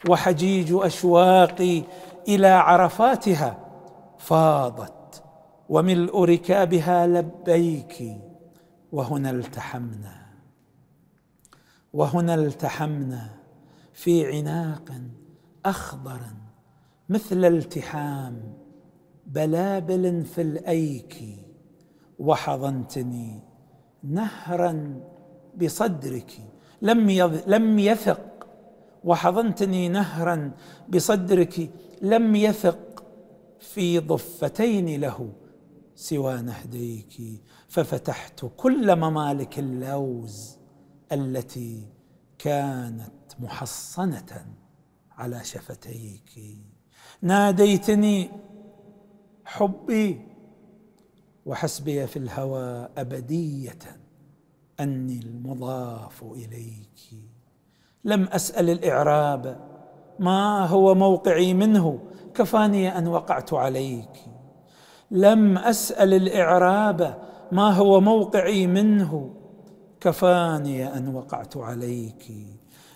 [0.09, 1.83] وحجيج أشواقي
[2.27, 3.57] إلى عرفاتها
[4.17, 5.23] فاضت
[5.69, 8.17] وملء ركابها لبيك.
[8.91, 10.25] وهنا التحمنا
[11.93, 13.29] وهنا التحمنا
[13.93, 14.91] في عناق
[15.65, 16.21] أخضر
[17.09, 18.64] مثل التحام.
[19.25, 21.23] بلابل في الأيك
[22.19, 23.43] وحضنتني
[24.03, 25.01] نهرا
[25.61, 26.31] بصدرك.
[26.81, 27.09] لم
[27.47, 28.47] لم يثق
[29.03, 30.51] وحضنتني نهرا
[30.89, 31.71] بصدرك.
[32.01, 33.03] لم يثق
[33.59, 35.33] في ضفتين له
[35.95, 37.41] سوى نهديك.
[37.67, 40.57] ففتحت كل ممالك اللوز
[41.11, 41.87] التي
[42.37, 44.45] كانت محصنة
[45.11, 46.57] على شفتيك.
[47.21, 48.29] ناديتني
[49.45, 50.21] حبي
[51.45, 53.79] وحسبي في الهوى أبدية
[54.79, 56.99] أني المضاف إليك.
[58.03, 59.57] لم أسأل الإعراب
[60.19, 61.99] ما هو موقعي منه
[62.33, 64.25] كفاني أن وقعت عليك.
[65.11, 67.17] لم أسأل الإعراب
[67.51, 69.33] ما هو موقعي منه
[69.99, 72.31] كفاني أن وقعت عليك.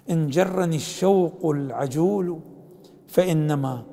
[0.09, 2.39] إن جرني الشوق العجول
[3.07, 3.85] فإنما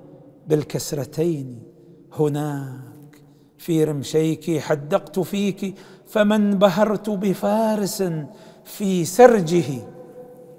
[0.46, 1.76] بالكسرتين.
[2.20, 3.22] هناك.
[3.59, 8.02] في رمشيك حدقت فيك فمن بهرت بفارس
[8.64, 9.88] في سرجه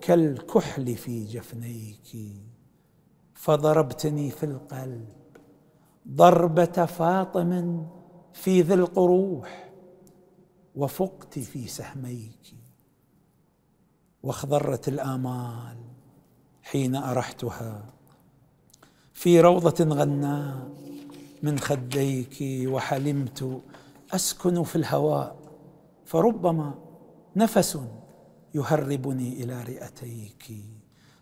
[0.02, 2.18] كالكحل في جفنيك.
[3.34, 5.08] فضربتني في القلب
[6.08, 7.86] ضربة فاطم
[8.34, 9.70] في ذي القروح
[10.76, 12.56] وفقت في سهميك.
[14.24, 15.78] واخضرت الآمال
[16.64, 17.94] حين أرحتها.
[19.14, 20.77] في روضة غناء
[21.44, 22.38] من خديك
[22.70, 23.62] وحلمت
[24.12, 25.40] أسكن في الهواء
[26.06, 26.76] فربما
[27.36, 27.80] نفس
[28.56, 30.44] يهربني إلى رئتيك.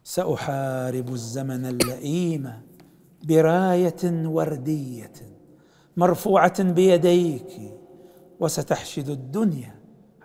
[0.03, 2.61] سأحارب الزمن اللئيم
[3.23, 5.13] براية وردية
[5.97, 7.73] مرفوعة بيديك
[8.39, 9.79] وستحشد الدنيا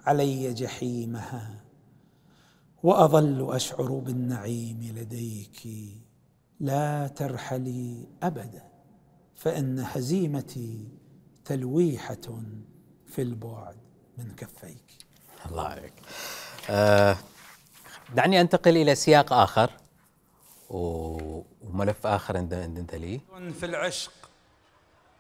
[0.07, 1.65] علي جحيمها.
[2.83, 5.69] وأظل أشعر بالنعيم لديك
[6.61, 8.70] لا ترحلي أبدا.
[9.41, 10.89] فإن هزيمتي
[11.45, 12.43] تلويحة
[13.07, 13.77] في البعد
[14.19, 14.85] من كفيك.
[15.47, 15.93] الله عليك.
[16.71, 17.17] آه
[18.15, 19.71] دعني أنتقل إلى سياق آخر
[20.71, 23.21] وملف آخر عند أنت لي.
[23.61, 24.12] في العشق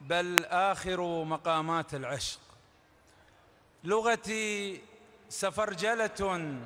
[0.00, 2.40] بل آخر مقامات العشق.
[3.84, 4.80] لغتي
[5.28, 6.58] سفرجلة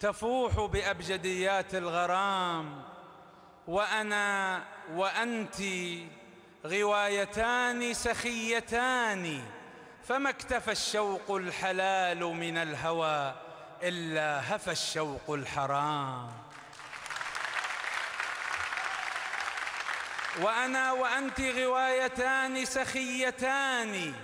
[0.00, 2.82] تفوح بأبجديات الغرام
[3.68, 4.64] وأنا
[4.94, 5.56] وانت
[6.66, 9.42] غوايتان سخيتان.
[10.08, 13.34] فما اكتفى الشوق الحلال من الهوى
[13.82, 16.32] إلا هفى الشوق الحرام.
[20.40, 24.14] وأنا وأنت غوايتان سخيتان.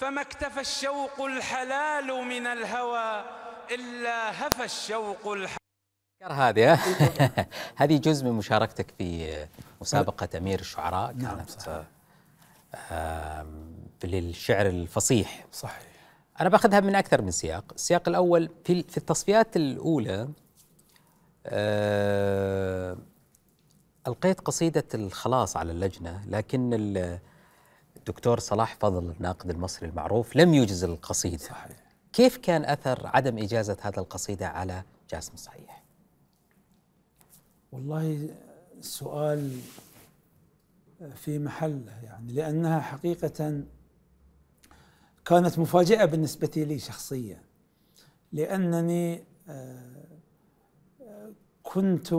[0.00, 3.24] فما اكتفى الشوق الحلال من الهوى
[3.70, 5.59] إلا هفى الشوق الحلال
[6.22, 6.74] هذه
[7.76, 9.36] هذه جزء من مشاركتك في
[9.80, 11.84] مسابقة أمير الشعراء نعم، كانت صحيح.
[12.90, 13.74] آم،
[14.04, 15.46] للشعر الفصيح.
[15.52, 15.86] صحيح.
[16.40, 20.28] أنا باخذها من أكثر من سياق، السياق الأول في في التصفيات الأولى
[21.46, 22.96] آه،
[24.06, 27.18] ألقيت قصيدة الخلاص على اللجنة لكن ال-
[27.96, 31.38] الدكتور صلاح فضل الناقد المصري المعروف لم يجز القصيدة.
[31.44, 31.76] صحيح.
[32.12, 35.79] كيف كان أثر عدم إجازة هذا القصيدة على جاسم صحيح؟
[37.72, 38.28] والله
[38.80, 39.58] سؤال
[41.14, 43.62] في محله يعني لأنها حقيقة
[45.24, 47.42] كانت مفاجئة بالنسبة لي شخصيا
[48.32, 50.04] لأنني آه،
[51.02, 51.32] آه،
[51.62, 52.12] كنت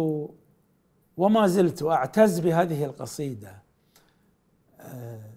[1.17, 3.61] وما زلت أعتز بهذه القصيدة
[4.79, 5.31] آه،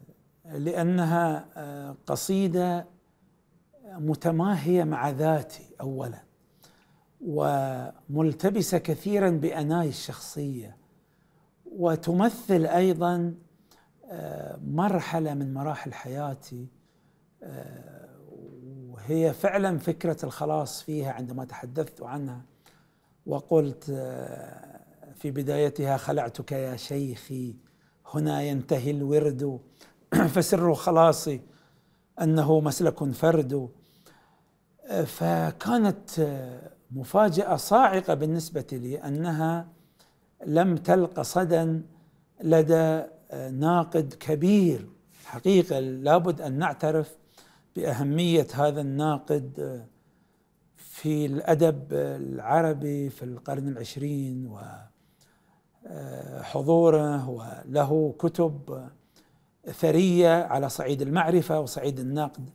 [0.45, 2.87] لأنها آه، قصيدة
[3.85, 6.23] متماهية مع ذاتي أولاً.
[7.25, 10.77] وملتبسه كثيرا باناي الشخصية
[11.67, 13.35] وتمثل أيضا
[14.11, 16.69] آه، مرحلة من مراحل حياتي
[17.43, 18.09] آه،
[18.89, 22.43] وهي فعلا فكرة الخلاص فيها عندما تحدثت عنها
[23.27, 27.57] وقلت آه، في بدايتها خلعتك يا شيخي
[28.07, 29.61] هنا ينتهي الورد
[30.35, 31.41] فسر خلاصي
[32.21, 33.69] أنه مسلك فرد.
[35.07, 36.21] فكانت
[36.95, 39.69] مفاجأة صاعقة بالنسبة لي أنها
[40.47, 41.81] لم تلق صدى
[42.41, 43.03] لدى
[43.51, 44.89] ناقد كبير.
[45.25, 47.17] حقيقة لابد أن نعترف
[47.77, 49.85] بأهمية هذا الناقد
[50.77, 54.59] في الأدب العربي في القرن العشرين
[55.91, 58.89] وحضوره وله كتب
[59.73, 62.51] ثرية على صعيد المعرفة وصعيد النقد.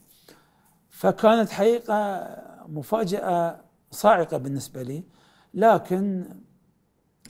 [0.89, 2.27] فكانت حقيقة
[2.67, 5.03] مفاجأة صاعقة بالنسبة لي
[5.53, 6.25] لكن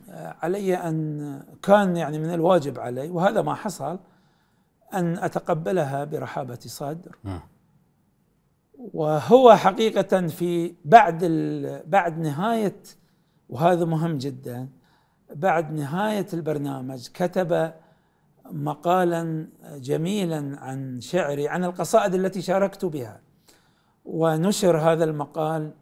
[0.10, 4.00] علي أن كان يعني من الواجب علي وهذا ما حصل
[4.94, 7.16] أن أتقبلها برحابة صدر.
[8.94, 11.24] وهو حقيقة في بعد
[11.86, 12.82] بعد نهاية
[13.50, 14.70] وهذا مهم جدا
[15.36, 17.74] بعد نهاية البرنامج كتب
[18.52, 23.22] مقالا جميلا عن شعري عن القصائد التي شاركت بها.
[24.06, 25.74] ونشر هذا المقال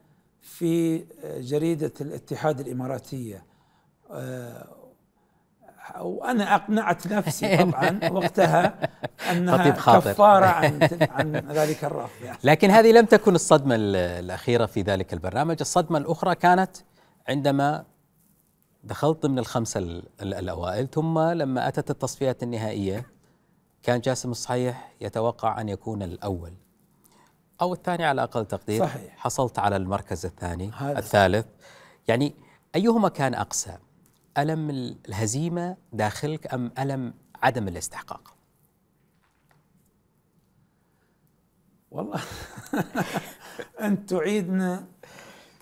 [0.48, 3.45] في جريدة الاتحاد الإماراتية.
[5.99, 8.90] وأنا أقنعت نفسي طبعا وقتها
[9.32, 12.38] أنها كفارة عن, عن ذلك الرفض يعني.
[12.44, 15.57] لكن هذه لم تكن الصدمة الأخيرة في ذلك البرنامج.
[15.61, 16.78] الصدمة الأخرى كانت
[17.30, 17.86] عندما
[18.84, 19.80] دخلت ضمن الخمسة
[20.22, 23.06] الأوائل ثم لما أتت التصفيات النهائية
[23.84, 26.53] كان جاسم الصحيح يتوقع أن يكون الأول.
[27.62, 29.18] أو الثاني على أقل تقدير صحيح.
[29.18, 31.46] حصلت على المركز الثاني هذا الثالث.
[32.08, 32.36] يعني
[32.76, 33.78] أيهما كان أقسى؟
[34.38, 37.14] ألم الهزيمة داخلك أم ألم
[37.44, 38.34] عدم الاستحقاق؟
[41.92, 42.22] والله
[43.82, 44.88] أنت تعيدنا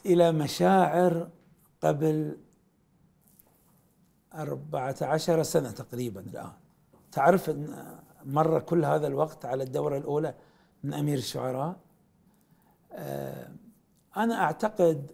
[0.06, 1.30] إلى مشاعر
[1.82, 2.38] قبل
[4.34, 6.52] أربعة عشر سنة تقريبا الآن.
[7.12, 7.96] تعرف أن
[8.26, 10.34] مر كل هذا الوقت على الدورة الأولى
[10.84, 11.85] من أمير الشعراء؟
[14.18, 15.12] أنا أعتقد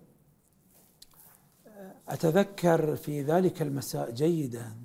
[2.07, 4.75] أتذكر في ذلك المساء جيدا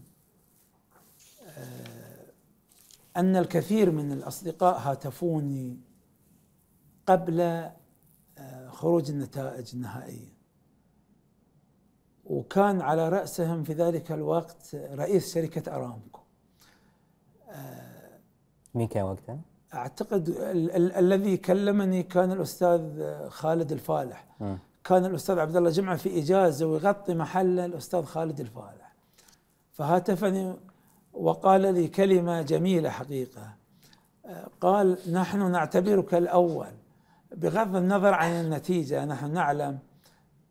[3.16, 5.80] أن الكثير من الأصدقاء هاتفوني
[7.06, 7.70] قبل
[8.68, 10.36] خروج النتائج النهائية
[12.24, 16.20] وكان على رأسهم في ذلك الوقت رئيس شركة أرامكو
[18.74, 19.40] مين كان وقتها؟
[19.76, 22.80] أعتقد ال- ال- الذي كلمني كان الأستاذ
[23.28, 24.24] خالد الفالح.
[24.40, 24.56] م.
[24.84, 28.92] كان الأستاذ عبد الله جمعة في إجازة ويغطي محل الأستاذ خالد الفالح.
[29.72, 30.54] فهاتفني
[31.12, 33.54] وقال لي كلمة جميلة حقيقة.
[34.60, 36.66] قال نحن نعتبرك الأول.
[37.36, 39.78] بغض النظر عن النتيجة نحن نعلم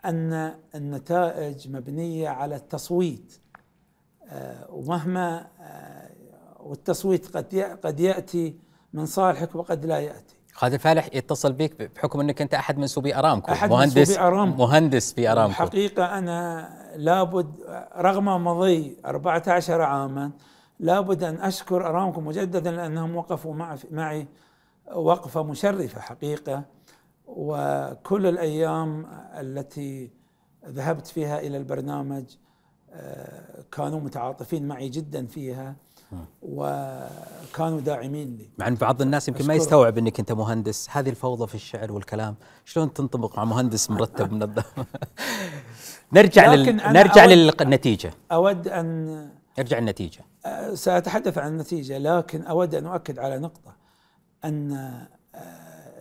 [0.05, 3.39] أن النتائج مبنية على التصويت.
[4.29, 6.09] آه، ومهما آه،
[6.59, 8.55] والتصويت قد قد يأتي
[8.95, 10.35] من صالحك وقد لا يأتي.
[10.53, 13.51] خالد الفالح يتصل بك بحكم أنك أنت أحد منسوبي أرامكو.
[13.51, 14.57] أحد مهندس منسوبي أرامكو.
[14.57, 15.53] مهندس في أرامكو.
[15.53, 17.55] حقيقة أنا لابد
[17.97, 20.31] رغم مضي 14 عاما
[20.79, 24.27] لابد أن أشكر أرامكو مجددا لأنهم وقفوا مع معي
[24.95, 26.63] وقفة مشرفة حقيقة.
[27.27, 29.05] وكل الأيام
[29.39, 30.11] التي
[30.67, 32.23] ذهبت فيها إلى البرنامج
[32.93, 35.75] آه، كانوا متعاطفين معي جدا فيها.
[36.41, 38.49] وكانوا داعمين لي.
[38.57, 39.53] مع إن بعض الناس يمكن ما.
[39.53, 40.87] يستوعب إنك أنت مهندس.
[40.91, 44.63] هذه الفوضى في الشعر والكلام شلون تنطبق مع مهندس مرتب منظم
[46.13, 46.75] نرجع لل...
[46.75, 49.29] نرجع للنتيجه أود أن
[49.59, 50.21] نرجع للنتيجة.
[50.73, 53.75] سأتحدث عن النتيجة لكن أود أن أؤكد على نقطة
[54.45, 55.09] أن أه،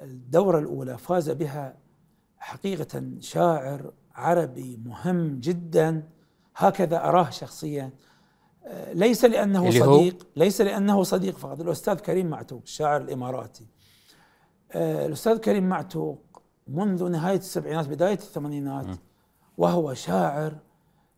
[0.05, 1.77] الدورة الأولى فاز بها
[2.39, 6.03] حقيقة شاعر عربي مهم جدا.
[6.57, 7.91] هكذا أراه شخصيا.
[8.93, 13.67] ليس لأنه؟ صديق ليس لأنه صديق فقط الأستاذ كريم معتوق الشاعر الإماراتي.
[14.73, 18.87] أه، الأستاذ كريم معتوق منذ نهاية السبعينات بداية الثمانينات
[19.59, 20.53] وهو شاعر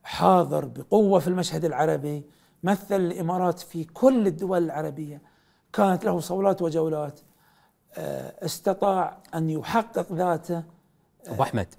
[0.05, 2.25] حاضر بقوة في المشهد العربي
[2.63, 5.23] مثل الإمارات في كل الدول العربية.
[5.73, 7.21] كانت له صولات وجولات.
[7.95, 10.63] آه، استطاع أن يحقق ذاته.
[11.27, 11.75] أبو أحمد.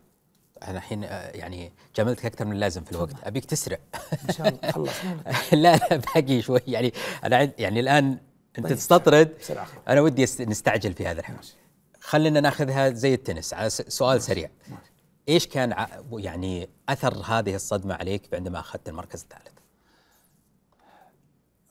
[0.63, 3.13] أنا الحين آه، يعني جاملتك أكثر من اللازم في الوقت.
[3.23, 3.77] أبيك تسرع
[4.29, 4.71] إن شاء الله.
[4.71, 5.17] خلصنا.
[5.63, 6.59] لا لا باقي شوي.
[6.67, 6.93] يعني
[7.23, 8.17] أنا عند يعني الآن
[8.57, 9.33] أنت طيب، تستطرد.
[9.87, 11.45] أنا ودي نستعجل في هذا الحوار.
[11.99, 13.53] خلينا ناخذها زي التنس.
[13.53, 14.49] على سؤال سريع.
[15.29, 19.57] إيش كان يعني أثر هذه الصدمة عليك عندما أخذت المركز الثالث؟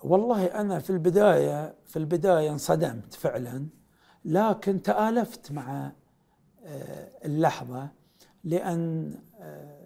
[0.02, 3.66] والله أنا في البداية في البداية انصدمت فعلا
[4.24, 5.92] لكن تآلفت مع
[6.64, 7.88] آه، اللحظة.
[8.47, 9.77] لأن آه،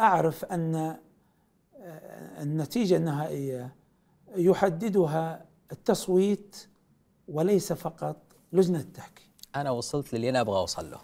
[0.00, 3.74] أعرف أن آه، النتيجة النهائية
[4.36, 6.68] يحددها التصويت
[7.28, 8.16] وليس فقط
[8.52, 9.26] لجنة التحكيم.
[9.56, 11.00] أنا وصلت للي أنا أبغى أوصل له.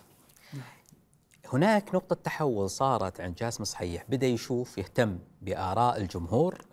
[1.52, 4.04] هناك نقطة تحول صارت عند جاسم صحيح.
[4.08, 6.64] بدأ يشوف يهتم بآراء الجمهور.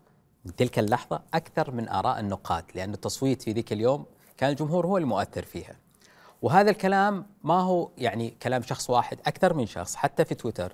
[0.45, 4.05] من تلك اللحظة أكثر من آراء النقاد لأن التصويت في ذيك اليوم
[4.37, 5.75] كان الجمهور هو المؤثر فيها.
[6.45, 10.73] وهذا الكلام ما هو يعني كلام شخص واحد أكثر من شخص حتى في تويتر.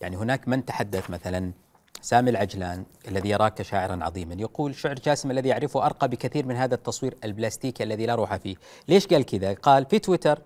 [0.00, 1.52] يعني هناك من تحدث مثلا
[2.00, 6.74] سامي العجلان الذي يراك شاعرا عظيما يقول شعر جاسم الذي يعرفه أرقى بكثير من هذا
[6.74, 8.56] التصوير البلاستيكي الذي لا روح فيه.
[8.88, 10.38] ليش قال كذا؟ قال في تويتر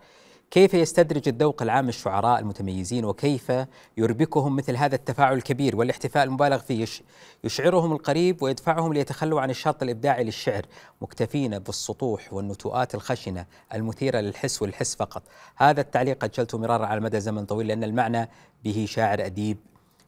[0.51, 3.53] كيف يستدرج الذوق العام الشعراء المتميزين وكيف
[3.97, 7.03] يربكهم مثل هذا التفاعل الكبير والاحتفاء المبالغ فيه؟ يش-
[7.45, 10.67] يشعرهم القريب ويدفعهم ليتخلوا عن الشرط الإبداعي للشعر
[11.03, 15.23] مكتفين بالسطوح والنتوءات الخشنة المثيرة للحس والحس فقط.
[15.57, 18.29] هذا التعليق أجلته مرارا على مدى زمن طويل لأن المعنى
[18.65, 19.59] به شاعر أديب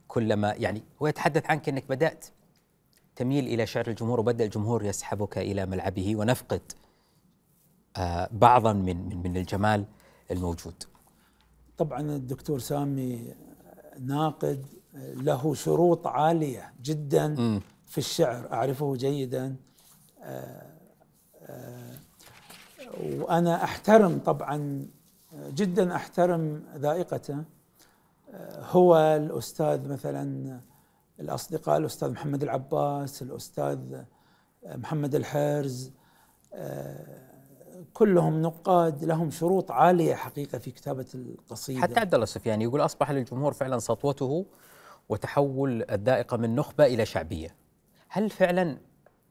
[0.09, 2.27] كلما يعني هو يتحدث عنك أنك بدأت
[3.17, 6.61] تميل إلى شعر الجمهور وبدأ الجمهور يسحبك إلى ملعبه ونفقد
[7.97, 9.85] آه بعضا من من من الجمال.
[10.31, 10.75] الموجود.
[11.79, 13.35] طبعا الدكتور سامي
[13.99, 19.57] ناقد له شروط عالية جدا في الشعر أعرفه جيدا.
[20.23, 20.71] آه،
[21.43, 21.97] آه،
[23.01, 24.87] وأنا أحترم طبعا
[25.35, 27.45] جدا أحترم ذائقته.
[28.31, 30.61] آه، هو الأستاذ مثلا
[31.21, 34.03] الأصدقاء الأستاذ محمد العباس الأستاذ
[34.67, 35.93] محمد الحرز.
[37.95, 43.11] كلهم نقاد لهم شروط عالية حقيقة في كتابة القصيدة حتى عبد الله السفياني يقول أصبح
[43.11, 44.47] للجمهور فعلا سطوته
[45.09, 47.55] وتحول الذائقة من نخبة إلى شعبية.
[48.09, 48.79] هل فعلا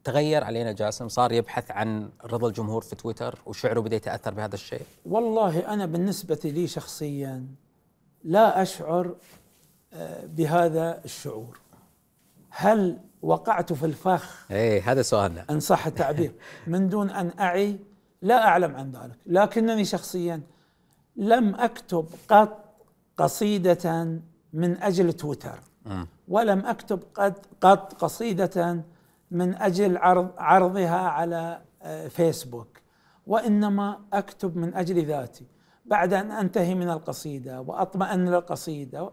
[0.03, 4.81] تغير علينا جاسم صار يبحث عن رضا الجمهور في تويتر وشعره بدأ يتأثر بهذا الشيء؟
[5.05, 7.45] والله أنا بالنسبة لي شخصيا
[8.23, 9.15] لا أشعر
[9.93, 11.59] آه، بهذا الشعور
[12.49, 15.45] هل وقعت في الفخ إيه هذا سؤالنا.
[15.49, 16.31] إن صح التعبير
[16.67, 17.79] من دون أن أعي
[18.21, 20.41] لا أعلم عن ذلك لكنني شخصيا
[21.15, 22.65] لم أكتب قط
[23.17, 24.19] قصيدة
[24.53, 25.59] من أجل تويتر.
[26.27, 28.83] ولم أكتب قد قط قصيدة
[29.31, 32.79] من أجل عرض عرضها على آه، فيسبوك.
[33.27, 35.45] وإنما أكتب من أجل ذاتي.
[35.85, 39.11] بعد أن أنتهي من القصيدة وأطمئن للقصيدة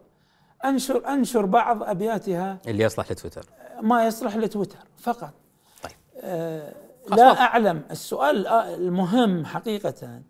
[0.64, 2.58] أنشر أنشر بعض أبياتها.
[2.66, 3.44] اللي يصلح لتويتر.
[3.82, 5.34] ما يصلح لتويتر فقط.
[5.82, 5.92] طيب.
[6.20, 7.40] آه لا.
[7.40, 10.22] أعلم السؤال آه، المهم حقيقة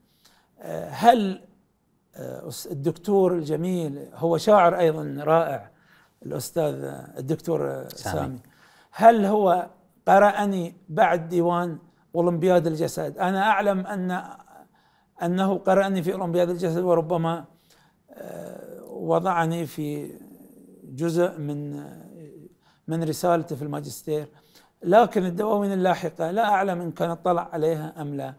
[0.61, 1.41] آه هل
[2.17, 5.71] آه الدكتور الجميل هو شاعر أيضا رائع
[6.27, 6.75] الأستاذ
[7.19, 8.15] الدكتور سامي.
[8.15, 8.39] سامي
[8.91, 9.71] هل هو
[10.09, 11.79] قرأني بعد ديوان
[12.15, 14.23] أولمبياد الجسد أنا أعلم أن
[15.23, 17.45] أنه قرأني في أولمبياد الجسد وربما
[18.91, 20.19] وضعني في
[20.85, 21.83] جزء من
[22.89, 24.29] من رسالته في الماجستير
[24.83, 28.35] لكن الدواوين اللاحقة لا أعلم إن كان اطلع عليها أم لا.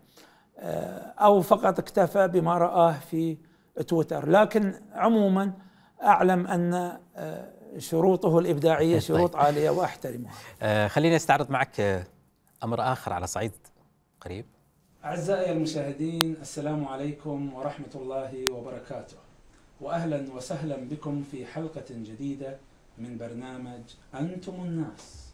[0.59, 3.37] آه، أو فقط اكتفى بما رآه في
[3.87, 4.29] تويتر.
[4.29, 5.53] لكن عموما
[6.03, 10.31] أعلم أن آه، شروطه الإبداعية شروط عالية وأحترمها.
[10.61, 12.05] آه خليني أستعرض معك
[12.63, 13.51] أمر آخر على صعيد
[14.21, 14.45] قريب.
[15.05, 19.17] أعزائي المشاهدين السلام عليكم ورحمة الله وبركاته.
[19.81, 22.57] وأهلا وسهلا بكم في حلقة جديدة
[22.97, 23.81] من برنامج
[24.19, 25.26] أنتم الناس.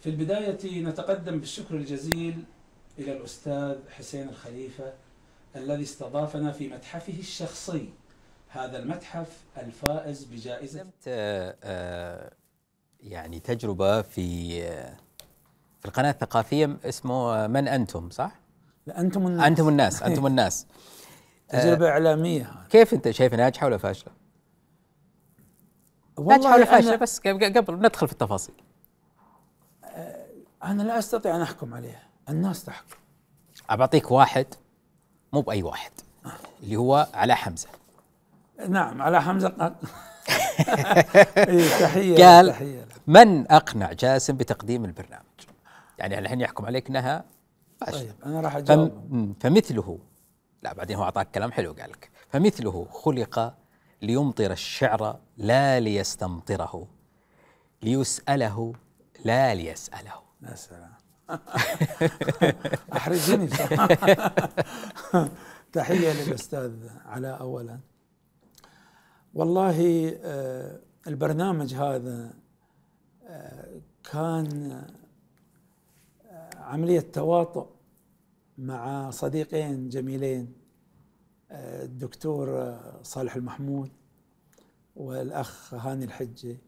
[0.00, 2.44] في البداية نتقدم بالشكر الجزيل
[2.98, 4.92] إلى الأستاذ حسين الخليفة
[5.56, 7.88] الذي استضافنا في متحفه الشخصي.
[8.48, 12.32] هذا المتحف الفائز بجائزة آه، آه،
[13.00, 14.96] يعني تجربة في آه،
[15.80, 18.32] في القناة الثقافية اسمه من أنتم صح؟
[18.86, 19.46] لا أنتم الناس.
[19.46, 20.66] أنتم الناس أنتم الناس.
[21.48, 22.54] تجربة إعلامية.
[22.70, 24.12] كيف أنت شايفها ناجحة ولا فاشلة؟
[26.18, 28.54] ناجحة ولا فاشلة؟ بس قبل قبل ندخل في التفاصيل.
[30.66, 32.02] أنا لا أستطيع أن أحكم عليها.
[32.28, 32.96] الناس تحكم.
[33.70, 34.46] أبعطيك واحد
[35.32, 35.90] مو بأي واحد
[36.62, 37.68] اللي هو علاء حمزة.
[38.68, 39.74] نعم على حمزة قال.
[41.36, 42.86] إيه تحية قال تحية.
[43.06, 45.24] من أقنع جاسم بتقديم البرنامج؟
[45.98, 46.90] يعني الحين يحكم عليك
[47.80, 49.98] فاشلة طيب أنا راح فم أجاوب مم، فمثله
[50.62, 52.10] لا بعدين هو أعطاك كلام حلو قال لك.
[52.30, 53.54] فمثله خلق
[54.02, 56.86] ليمطر الشعر لا ليستمطره
[57.82, 58.72] ليسأله
[59.24, 60.25] لا ليسأله.
[60.50, 60.92] يا سلام
[62.96, 63.88] أحرجني بصراحة.
[65.72, 67.78] تحية للأستاذ علاء أولا
[69.34, 72.34] والله آه، البرنامج هذا
[73.26, 73.80] آه،
[74.12, 74.72] كان
[76.30, 77.66] آه، عملية تواطؤ
[78.58, 80.52] مع صديقين جميلين
[81.50, 83.90] الدكتور صالح المحمود
[84.96, 86.58] والأخ هاني الحجي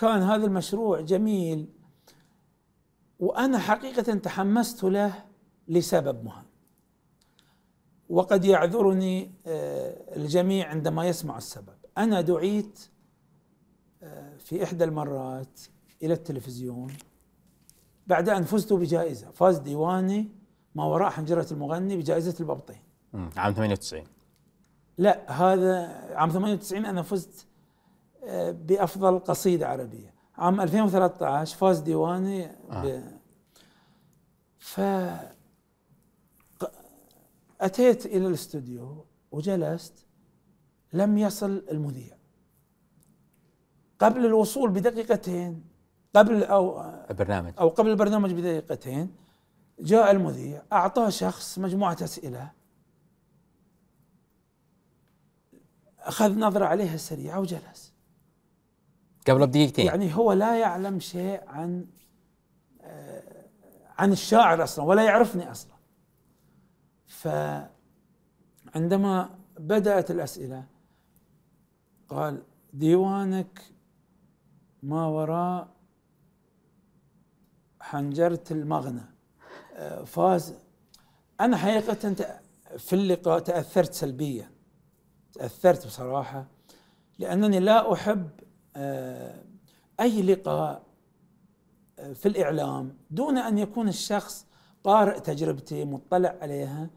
[0.00, 1.68] كان هذا المشروع جميل.
[3.18, 5.24] وأنا حقيقة تحمست له
[5.68, 6.44] لسبب مهم.
[8.08, 11.74] وقد يعذرني آه، الجميع عندما يسمع السبب.
[11.98, 12.80] أنا دعيت
[14.02, 15.60] آه، في إحدى المرات
[16.02, 16.92] إلى التلفزيون.
[18.06, 19.30] بعد أن فزت بجائزة.
[19.30, 20.28] فاز ديواني
[20.74, 22.76] ما وراء حنجرة المغني بجائزة الببطين
[23.12, 24.04] مم، عام 98
[24.98, 25.86] لا هذا
[26.16, 27.46] عام 98 أنا فزت
[28.50, 30.14] بأفضل قصيدة عربية.
[30.36, 33.02] عام 2013 فاز ديواني ب...
[34.58, 34.80] ف
[37.60, 40.06] أتيت إلى الاستوديو وجلست
[40.92, 42.16] لم يصل المذيع.
[43.98, 45.64] قبل الوصول بدقيقتين
[46.14, 46.80] قبل أو
[47.10, 47.52] البرنامج.
[47.58, 49.14] أو قبل البرنامج بدقيقتين
[49.80, 52.50] جاء المذيع أعطاه شخص مجموعة أسئلة.
[55.98, 57.89] أخذ نظرة عليها سريعة وجلس.
[59.30, 59.86] قبل بدقيقتين.
[59.86, 61.86] يعني هو لا يعلم شيء عن
[62.82, 63.46] آه،
[63.98, 65.74] عن الشاعر أصلا ولا يعرفني أصلا.
[68.66, 70.64] فعندما بدأت الأسئلة
[72.08, 72.42] قال
[72.72, 73.62] ديوانك
[74.82, 75.68] ما وراء
[77.80, 79.04] حنجرة المغنى.
[79.74, 80.54] آه، فاز.
[81.40, 82.14] أنا حقيقة
[82.78, 84.50] في اللقاء تأثرت سلبيا.
[85.32, 86.46] تأثرت بصراحة
[87.18, 88.30] لأنني لا أحب
[90.00, 90.82] أي لقاء
[91.98, 94.46] آه، في الإعلام دون أن يكون الشخص
[94.84, 96.90] قارئ تجربتي مطلع عليها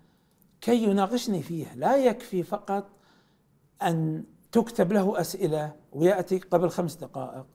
[0.62, 2.90] كي يناقشني فيها لا يكفي فقط
[3.82, 7.46] أن تكتب له أسئلة ويأتي قبل خمس دقائق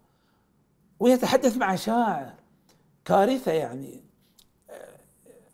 [1.00, 2.34] ويتحدث مع شاعر.
[3.05, 4.05] كارثة يعني.
[4.70, 4.98] آه،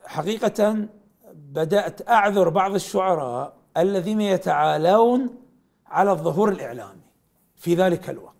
[0.06, 0.88] حقيقة
[1.32, 5.30] بدأت أعذر بعض الشعراء الذين يتعالون
[5.86, 7.04] على الظهور الإعلامي
[7.56, 8.33] في ذلك الوقت.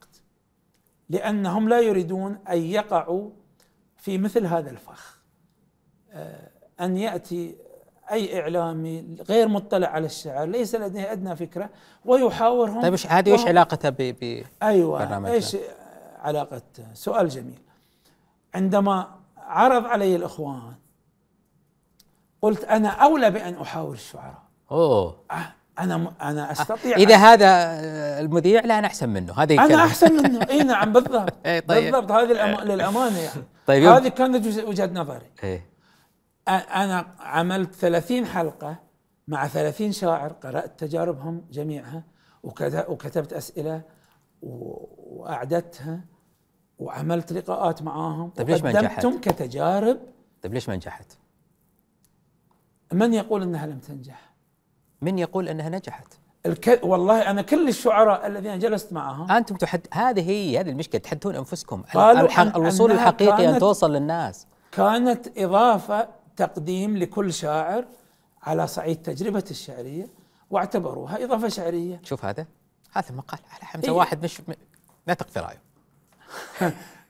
[1.09, 3.31] لأنهم لا يريدون أن يقعوا
[3.97, 5.19] في مثل هذا الفخ.
[6.13, 6.51] آه،
[6.81, 7.57] أن يأتي
[8.11, 11.71] أي إعلامي غير مطلع على الشعر ليس لديه أدنى فكرة
[12.05, 15.57] ويحاورهم طيب وش هذه وهم- علاقتها ب ب أيوه؟ إيش
[16.19, 16.63] علاقة؟
[16.95, 17.59] سؤال جميل.
[18.55, 20.75] عندما عرض علي الإخوان
[22.43, 24.43] قلت أنا أولى بأن أحاور الشعراء.
[24.71, 25.21] أوه.
[25.31, 29.85] أه، أنا أنا أستطيع إذا أن- هذا آه، المذيع لا أنا احسن منه هذا أنا.
[29.85, 31.93] أحسن منه إي نعم بالضبط إيه، طيب.
[31.93, 32.61] بالضبط هذه الأما...
[32.73, 35.67] للأمانة يعني طيب هذه كانت وجه- وجهة نظري إيه
[36.51, 38.77] أ- أنا عملت 30 حلقة
[39.29, 42.03] مع 30 شاعر قرأت تجاربهم جميعها
[42.43, 43.83] وكت- وكتبت أسئلة
[44.43, 46.01] وأعددتها
[46.79, 49.99] وعملت لقاءات معاهم طيب ليش ما نجحت؟ كتجارب
[50.43, 51.13] طيب ليش ما نجحت؟
[52.93, 54.34] من يقول إنها لم تنجح؟
[55.05, 56.07] من يقول أنها نجحت؟
[56.47, 56.81] الك...
[56.83, 61.83] والله أنا كل الشعراء الذين جلست معهم أنتم تحد هذه هي هذه المشكلة تحدون أنفسكم.
[61.95, 62.45] قالوا الح...
[62.45, 64.47] أن- الوصول الحقيقي أن كانت- توصل للناس.
[64.73, 67.85] كانت إضافة تقديم لكل شاعر
[68.43, 70.07] على صعيد تجربته الشعرية
[70.51, 72.01] واعتبروها إضافة شعرية.
[72.05, 72.47] شوف هذا
[72.93, 73.95] هذا مقال على حمزة إيه.
[73.95, 74.43] واحد مش
[75.07, 75.61] تقف في رايه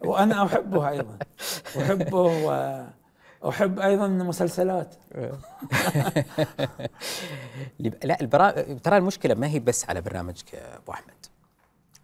[0.04, 1.18] وأنا احبه أيضا.
[1.78, 2.48] أحبه
[3.44, 4.94] واحب أيضا مسلسلات.
[7.80, 8.50] اللي- لا البرا...
[8.74, 11.26] ترى المشكلة ما هي بس على برنامجك يا أبو أحمد.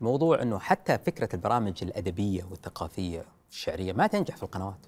[0.01, 4.87] الموضوع إنه حتى فكرة البرامج الأدبية والثقافية الشعرية ما تنجح في القنوات.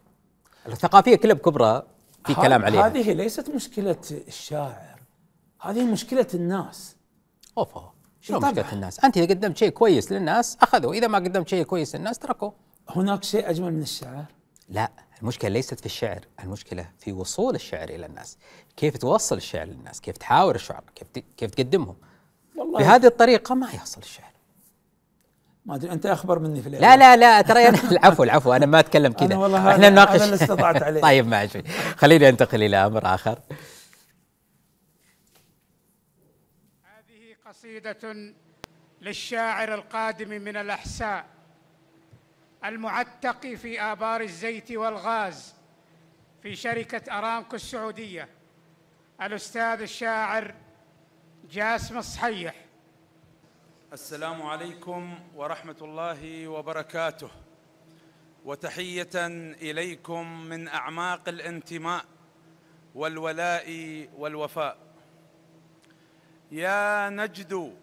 [0.66, 1.82] الثقافية كلها بكبرى
[2.26, 2.86] في كلام عليها.
[2.86, 3.96] هذه ليست مشكلة
[4.28, 5.00] الشاعر.
[5.60, 6.96] هذه مشكلة الناس.
[7.58, 7.92] اوفا
[8.28, 8.50] طبعاً.
[8.50, 12.18] مشكلة الناس؟ أنت إذا قدمت شيء كويس للناس أخذوا، إذا ما قدمت شيء كويس للناس
[12.18, 12.50] تركوا.
[12.88, 14.24] هناك شيء أجمل من الشعر؟
[14.68, 14.90] لا.
[15.22, 18.38] المشكلة ليست في الشعر، المشكلة في وصول الشعر إلى الناس.
[18.76, 21.96] كيف توصل الشعر للناس؟ كيف تحاور الشعراء؟ كيف كيف تقدمهم؟
[22.56, 24.32] والله بهذه الطريقة ما يحصل الشعر.
[25.66, 26.98] ما أدري أنت أخبر مني في لا الإعلام.
[26.98, 30.82] لا لا ترى أنا العفو العفو أنا ما أتكلم كذا إحنا نناقش هذا اللي استطعت
[30.82, 31.00] عليه.
[31.08, 31.62] طيب ماشي
[31.96, 33.38] خليني أنتقل إلى أمر آخر
[36.82, 38.14] هذه قصيدة
[39.00, 41.31] للشاعر القادم من الأحساء
[42.64, 45.54] المعتق في آبار الزيت والغاز
[46.42, 48.28] في شركة أرامكو السعودية
[49.22, 50.54] الأستاذ الشاعر
[51.50, 52.54] جاسم الصحيح.
[53.92, 57.30] السلام عليكم ورحمة الله وبركاته.
[58.44, 59.10] وتحية
[59.62, 62.04] إليكم من أعماق الانتماء
[62.94, 63.68] والولاء
[64.16, 64.78] والوفاء.
[66.52, 67.76] يا نجد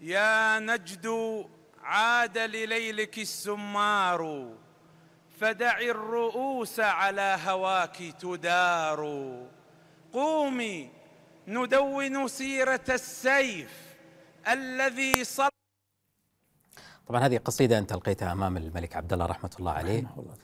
[0.00, 1.06] يا نجد
[1.84, 4.52] عاد لليلك السمار
[5.40, 9.00] فدع الرؤوس على هواك تدار.
[10.12, 10.90] قومي
[11.48, 13.96] ندون سيرة السيف
[14.48, 15.48] الذي صل.
[17.06, 20.02] طبعا هذه قصيدة أنت القيتها أمام الملك عبد الله رحمة الله عليه.
[20.04, 20.34] رحمه الله.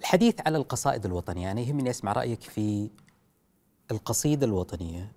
[0.00, 2.90] الحديث على القصائد الوطنية أنا يهمني أسمع رأيك في
[3.90, 5.12] القصيدة الوطنية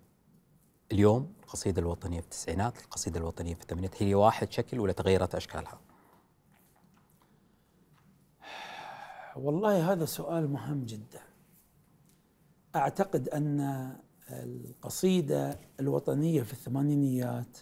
[0.92, 1.35] اليوم.
[1.46, 5.80] القصيدة الوطنية في التسعينات القصيدة الوطنية في الثمانينات هي واحد شكل ولا تغيرت أشكالها؟
[9.36, 11.22] والله هذا سؤال مهم جدا.
[12.76, 13.92] أعتقد أن
[14.30, 17.58] القصيدة الوطنية في الثمانينيات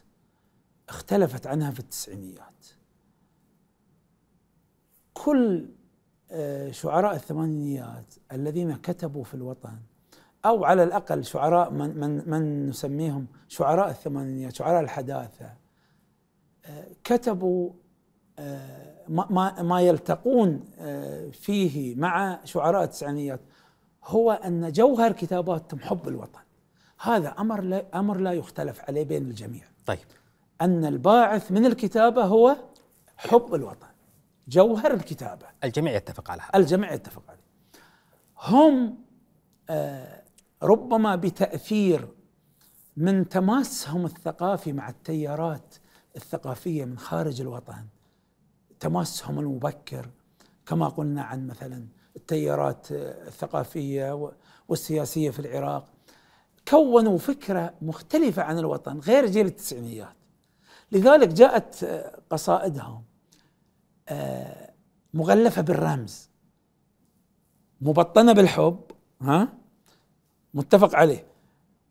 [0.89, 2.65] اختلفت عنها في التسعينيات.
[5.13, 5.69] كل
[6.31, 9.79] آه، شعراء الثمانينيات الذين كتبوا في الوطن
[10.45, 15.53] أو على الأقل شعراء من من من نسميهم شعراء الثمانينيات شعراء الحداثة.
[16.65, 17.71] آه، كتبوا
[18.39, 23.39] آه، ما ما يلتقون آه، فيه مع شعراء التسعينيات
[24.03, 26.39] هو أن جوهر كتاباتهم حب الوطن.
[27.01, 29.63] هذا أمر لا أمر لا يختلف عليه بين الجميع.
[29.85, 29.99] طيب.
[30.61, 32.55] أن الباعث من الكتابة هو
[33.17, 33.87] حب الوطن
[34.47, 35.45] جوهر الكتابة.
[35.63, 36.49] الجميع يتفق على هذا.
[36.55, 37.43] الجميع يتفق عليه.
[38.37, 38.97] هم
[39.69, 40.22] آه،
[40.63, 42.07] ربما بتأثير
[42.97, 45.75] من تماسهم الثقافي مع التيارات
[46.15, 47.85] الثقافية من خارج الوطن.
[48.79, 50.09] تماسهم المبكر
[50.65, 54.31] كما قلنا عن مثلا التيارات الثقافية
[54.67, 55.93] والسياسية في العراق.
[56.67, 60.15] كونوا فكرة مختلفة عن الوطن غير جيل التسعينيات.
[60.91, 61.85] لذلك جاءت
[62.29, 63.03] قصائدهم
[64.09, 64.73] آه،
[65.13, 66.29] مغلفة بالرمز
[67.81, 68.81] مبطنة بالحب
[69.21, 69.62] ها؟
[70.53, 71.25] متفق عليه.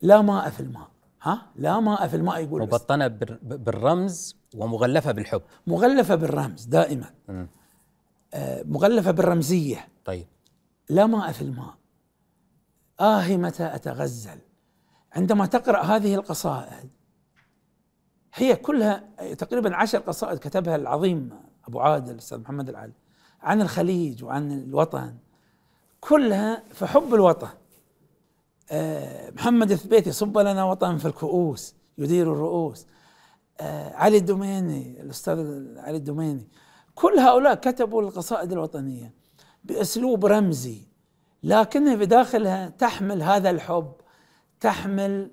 [0.01, 0.87] لا ماء في الماء.
[1.21, 2.61] ها؟ لا ماء في الماء يقول
[3.19, 5.41] بال- بالرمز ومغلفة بالحب.
[5.67, 7.09] مغلفة بالرمز دائما.
[7.27, 7.47] مم.
[8.33, 9.87] آه، مغلفة بالرمزية.
[10.05, 10.27] طيب.
[10.89, 11.73] لا ماء في الماء.
[12.99, 14.39] آه متى أتغزل؟
[15.13, 16.89] عندما تقرأ هذه القصائد
[18.33, 19.03] هي كلها
[19.37, 21.29] تقريبا عشر قصائد كتبها العظيم
[21.67, 22.93] أبو عادل الأستاذ محمد العلي
[23.41, 25.15] عن الخليج وعن الوطن
[26.01, 27.49] كلها في حب الوطن.
[29.31, 32.87] محمد الثبيتي صب لنا وطن في الكؤوس يدير الرؤوس.
[33.59, 35.39] آه، علي الدميني الأستاذ
[35.77, 36.47] علي الدميني
[36.95, 39.13] كل هؤلاء كتبوا القصائد الوطنية
[39.63, 40.87] بأسلوب رمزي
[41.43, 43.93] لكنها بداخلها تحمل هذا الحب
[44.59, 45.31] تحمل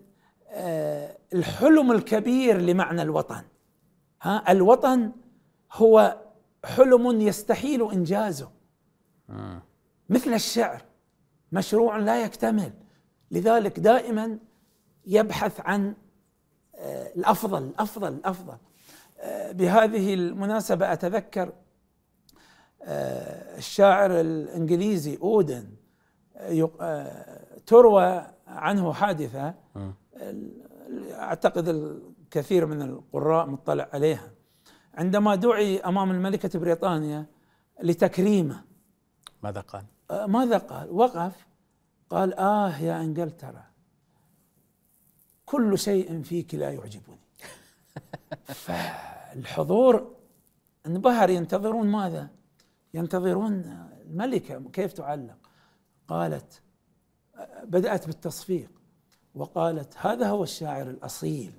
[0.48, 3.42] آه، الحلم الكبير لمعنى الوطن.
[4.22, 5.12] ها الوطن
[5.72, 6.18] هو
[6.64, 8.50] حلم يستحيل إنجازه.
[10.08, 10.82] مثل الشعر
[11.52, 12.72] مشروع لا يكتمل.
[13.30, 14.38] لذلك دائما
[15.06, 15.94] يبحث عن
[16.74, 18.56] آه، الأفضل الأفضل الأفضل
[19.20, 21.52] آه، بهذه المناسبة أتذكر
[22.82, 25.70] آه، الشاعر الإنجليزي أودن
[27.66, 29.54] تروى عنه حادثة
[31.12, 34.30] أعتقد الكثير من القراء مطلع عليها
[34.94, 37.26] عندما دعي أمام الملكه بريطانيا
[37.82, 38.64] لتكريمه
[39.42, 41.49] ماذا قال؟ ماذا قال؟ وقف
[42.10, 43.70] قال آه يا إنجلترا
[45.46, 47.18] كل شيء فيك لا يعجبني.
[48.64, 50.16] فالحضور
[50.86, 52.30] انبهر ينتظرون ماذا؟
[52.94, 53.52] ينتظرون
[54.06, 55.36] الملكة كيف تعلق؟
[56.08, 56.62] قالت
[57.64, 58.70] بدأت بالتصفيق
[59.34, 61.52] وقالت هذا هو الشاعر الأصيل.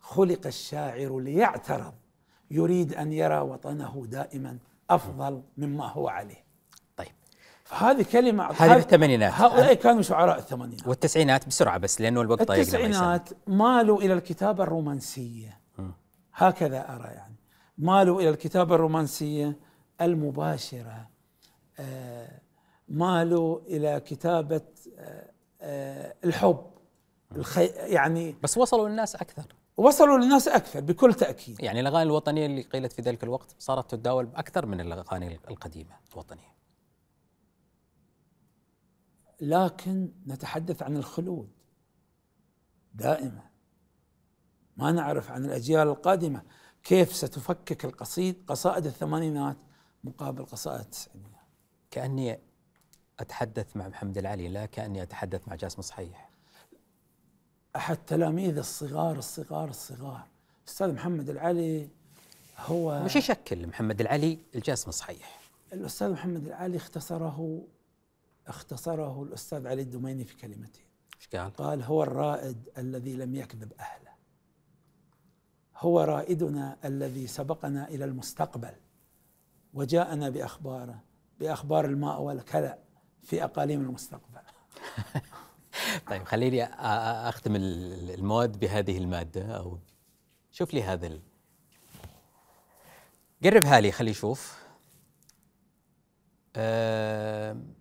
[0.00, 1.94] خلق الشاعر ليعترض
[2.50, 4.58] يريد أن يرى وطنه دائما
[4.90, 6.47] أفضل مما هو عليه.
[7.68, 10.86] فهذه كلمة هذه في الثمانينات هؤلاء كانوا شعراء الثمانينات.
[10.86, 15.60] والتسعينات بسرعة بس لأنه الوقت ضيق التسعينات مالوا إلى الكتابة الرومانسية.
[16.34, 17.36] هكذا أرى يعني.
[17.78, 19.58] مالوا إلى الكتابة الرومانسية
[20.00, 21.08] المباشرة.
[21.78, 22.40] آه،
[22.88, 24.62] مالوا إلى كتابة
[24.98, 25.30] آه،
[25.60, 26.66] آه، الحب.
[27.36, 29.46] الخي يعني بس وصلوا للناس أكثر.
[29.76, 31.62] وصلوا للناس أكثر بكل تأكيد.
[31.62, 36.57] يعني الأغاني الوطنية اللي قيلت في ذلك الوقت صارت تتداول أكثر من الأغاني القديمة الوطنية.
[39.40, 41.48] لكن نتحدث عن الخلود
[42.94, 43.42] دائما.
[44.76, 46.42] ما نعرف عن الأجيال القادمة
[46.82, 49.56] كيف ستفكك القصيد قصائد الثمانينات
[50.04, 51.28] مقابل قصائد التسعينات
[51.90, 52.38] كأني
[53.20, 56.30] أتحدث مع محمد العلي لا كأني أتحدث مع جاسم صحيح.
[57.76, 60.26] أحد تلاميذ الصغار الصغار الصغار.
[60.68, 61.88] أستاذ محمد العلي
[62.58, 65.40] هو مش يشكل محمد العلي الجاسم صحيح.
[65.72, 67.62] الأستاذ محمد العلي اختصره
[68.48, 70.84] اختصره الأستاذ علي الدميني في كلمتين
[71.16, 74.10] إيش قال؟ قال هو الرائد الذي لم يكذب أهله.
[75.76, 78.74] هو رائدنا الذي سبقنا إلى المستقبل.
[79.74, 81.02] وجاءنا بأخباره
[81.40, 82.78] بأخبار الماء والكلى
[83.22, 84.40] في أقاليم المستقبل.
[86.10, 89.78] طيب خليني أختم المواد بهذه المادة أو
[90.50, 91.20] شوف لي هذا ال...
[93.44, 94.58] قربها لي خلي يشوف.
[96.56, 97.77] آه...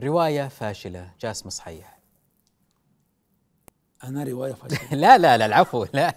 [0.00, 1.12] رواية فاشلة.
[1.20, 1.98] جاسم صحيح.
[4.04, 4.94] أنا رواية فاشلة.
[5.02, 5.86] لا لا لا العفو.
[5.92, 6.14] لا.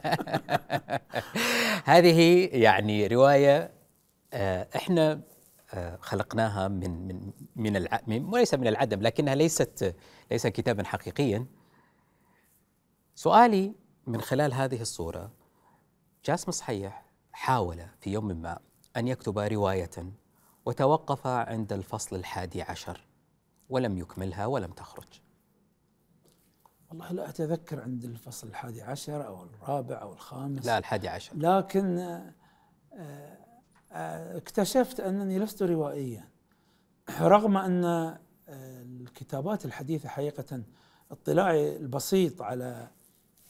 [1.86, 3.72] هذه يعني رواية
[4.34, 5.22] آه إحنا
[5.74, 8.02] آه خلقناها من من من الع...
[8.08, 9.96] وليس من العدم لكنها ليست
[10.32, 11.46] ليس كتابا حقيقيا.
[13.16, 13.74] سؤالي
[14.08, 15.32] من خلال هذه الصورة
[16.26, 18.60] جاسم صحيح حاول في يوم ما
[18.98, 19.90] أن يكتب رواية
[20.66, 23.09] وتوقف عند الفصل الحادي عشر.
[23.70, 25.22] ولم يكملها ولم تخرج.
[26.90, 30.66] والله لا أتذكر عند الفصل الحادي عشر أو الرابع أو الخامس.
[30.66, 31.38] لا الحادي عشر.
[31.38, 32.20] لكن
[33.92, 36.30] اكتشفت أنني لست روائيا
[37.20, 38.18] رغم أن
[38.50, 40.64] الكتابات الحديثة حقيقة
[41.12, 42.88] اطلاعي البسيط على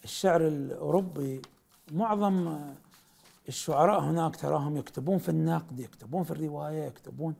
[0.04, 1.42] الشعر الأوروبي
[1.92, 2.66] معظم
[3.48, 7.36] الشعراء هناك تراهم يكتبون في النقد يكتبون في الرواية يكتبون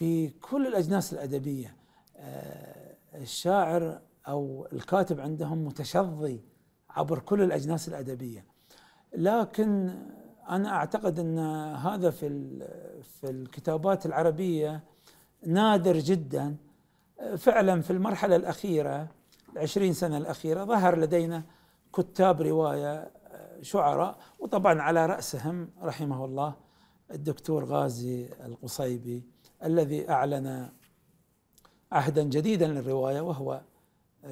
[0.00, 1.76] في كل الأجناس الأدبية
[3.14, 6.40] الشاعر أو الكاتب عندهم متشظي
[6.90, 8.44] عبر كل الأجناس الأدبية.
[9.14, 9.98] لكن
[10.48, 11.38] أنا أعتقد أن
[11.74, 12.28] هذا في
[13.02, 14.84] في الكتابات العربية
[15.46, 16.56] نادر جدا.
[17.36, 19.08] فعلا في المرحلة الأخيرة
[19.52, 21.42] العشرين سنة الأخيرة ظهر لدينا
[21.92, 23.10] كتاب رواية
[23.62, 26.54] شعراء وطبعا على رأسهم رحمه الله
[27.10, 29.39] الدكتور غازي القصيبي.
[29.64, 30.68] الذي أعلن
[31.92, 33.60] عهدا جديدا للرواية وهو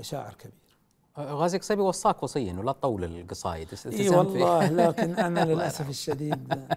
[0.00, 0.78] شاعر كبير.
[1.18, 3.68] غازي القصيبي وصاك وصيا ولا تطول القصايد.
[3.86, 6.68] إي والله لكن أنا للأسف الشديد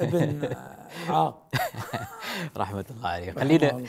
[0.00, 0.54] ابن
[1.08, 1.48] عاق.
[2.56, 3.32] رحمة الله عليه.
[3.32, 3.84] خلينا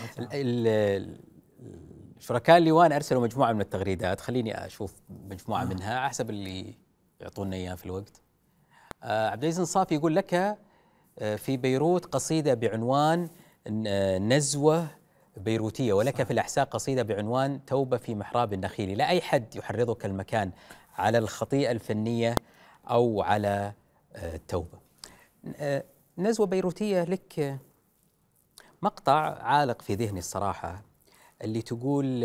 [2.19, 4.21] شركاء اللواء أرسلوا مجموعة من التغريدات.
[4.21, 6.75] خليني أشوف مجموعة منها حسب اللي
[7.19, 8.21] يعطونا اياه في الوقت.
[9.03, 10.57] آه عبد العزيز الصافي يقول لك
[11.19, 13.29] في بيروت قصيدة بعنوان
[14.27, 14.87] نزوة
[15.37, 16.23] بيروتية ولك صح.
[16.23, 20.51] في الأحساء قصيدة بعنوان توبة في محراب النخيل لا أي حد يحرضك المكان
[20.95, 22.35] على الخطيئة الفنية
[22.89, 23.73] أو على
[24.15, 24.79] التوبة
[26.17, 27.59] نزوة بيروتية لك
[28.81, 30.83] مقطع عالق في ذهني الصراحة
[31.41, 32.23] اللي تقول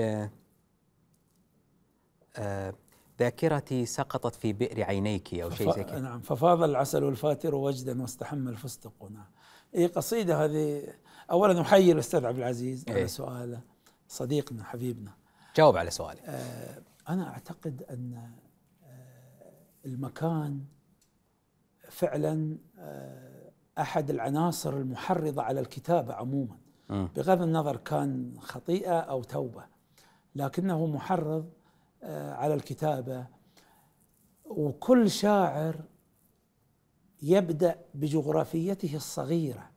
[3.21, 6.01] ذاكرتي سقطت في بئر عينيك أو شيء زي كذا.
[6.01, 8.93] نعم ففاض العسل الفاتر وجدا واستحم الفستق.
[9.11, 9.27] نعم.
[9.75, 10.83] إي قصيدة هذه.
[11.31, 13.61] اولا أحيي الأستاذ عبد العزيز على إيه؟ سؤاله
[14.09, 15.13] صديقنا حبيبنا.
[15.57, 16.21] جاوب على سؤالي.
[16.25, 20.65] آه أنا أعتقد أن آه المكان
[21.91, 26.57] فعلا آه أحد العناصر المحرضة على الكتابة عموما.
[26.89, 29.65] بغض النظر كان خطيئة أو توبة
[30.35, 31.51] لكنه محرض
[32.13, 33.27] على الكتابة
[34.45, 35.81] وكل شاعر
[37.23, 39.71] يبدأ بجغرافيته الصغيرة.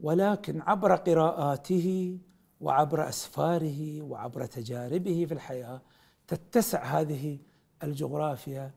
[0.00, 2.18] ولكن عبر قراءاته
[2.60, 5.82] وعبر أسفاره وعبر تجاربه في الحياة
[6.28, 7.38] تتسع هذه
[7.82, 8.70] الجغرافيا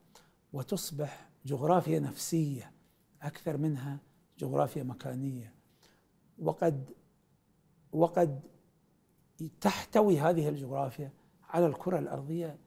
[0.53, 2.71] وتصبح جغرافيا نفسية
[3.21, 3.97] أكثر منها
[4.39, 5.53] جغرافيا مكانية
[6.39, 6.89] وقد
[7.91, 8.39] وقد
[9.61, 11.11] تحتوي هذه الجغرافيا
[11.49, 12.57] على الكرة الأرضية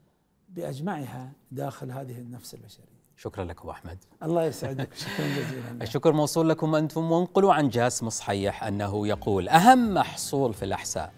[0.48, 2.96] بأجمعها داخل هذه النفس البشرية.
[3.16, 3.98] شكرا لك أبو أحمد.
[4.22, 4.94] الله يسعدك.
[4.94, 5.72] شكرا جزيلا.
[5.84, 11.12] الشكر موصول لكم أنتم وانقلوا عن جاسم صحيح أنه يقول أهم محصول في الأحساء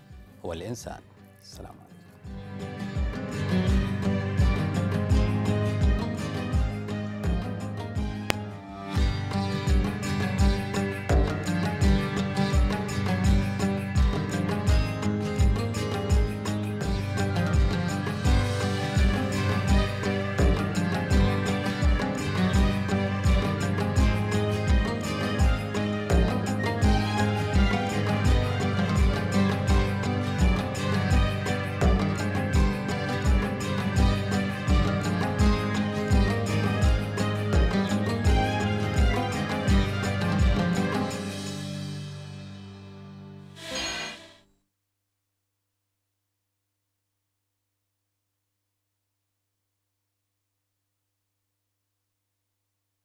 [0.45, 1.01] هو الإنسان.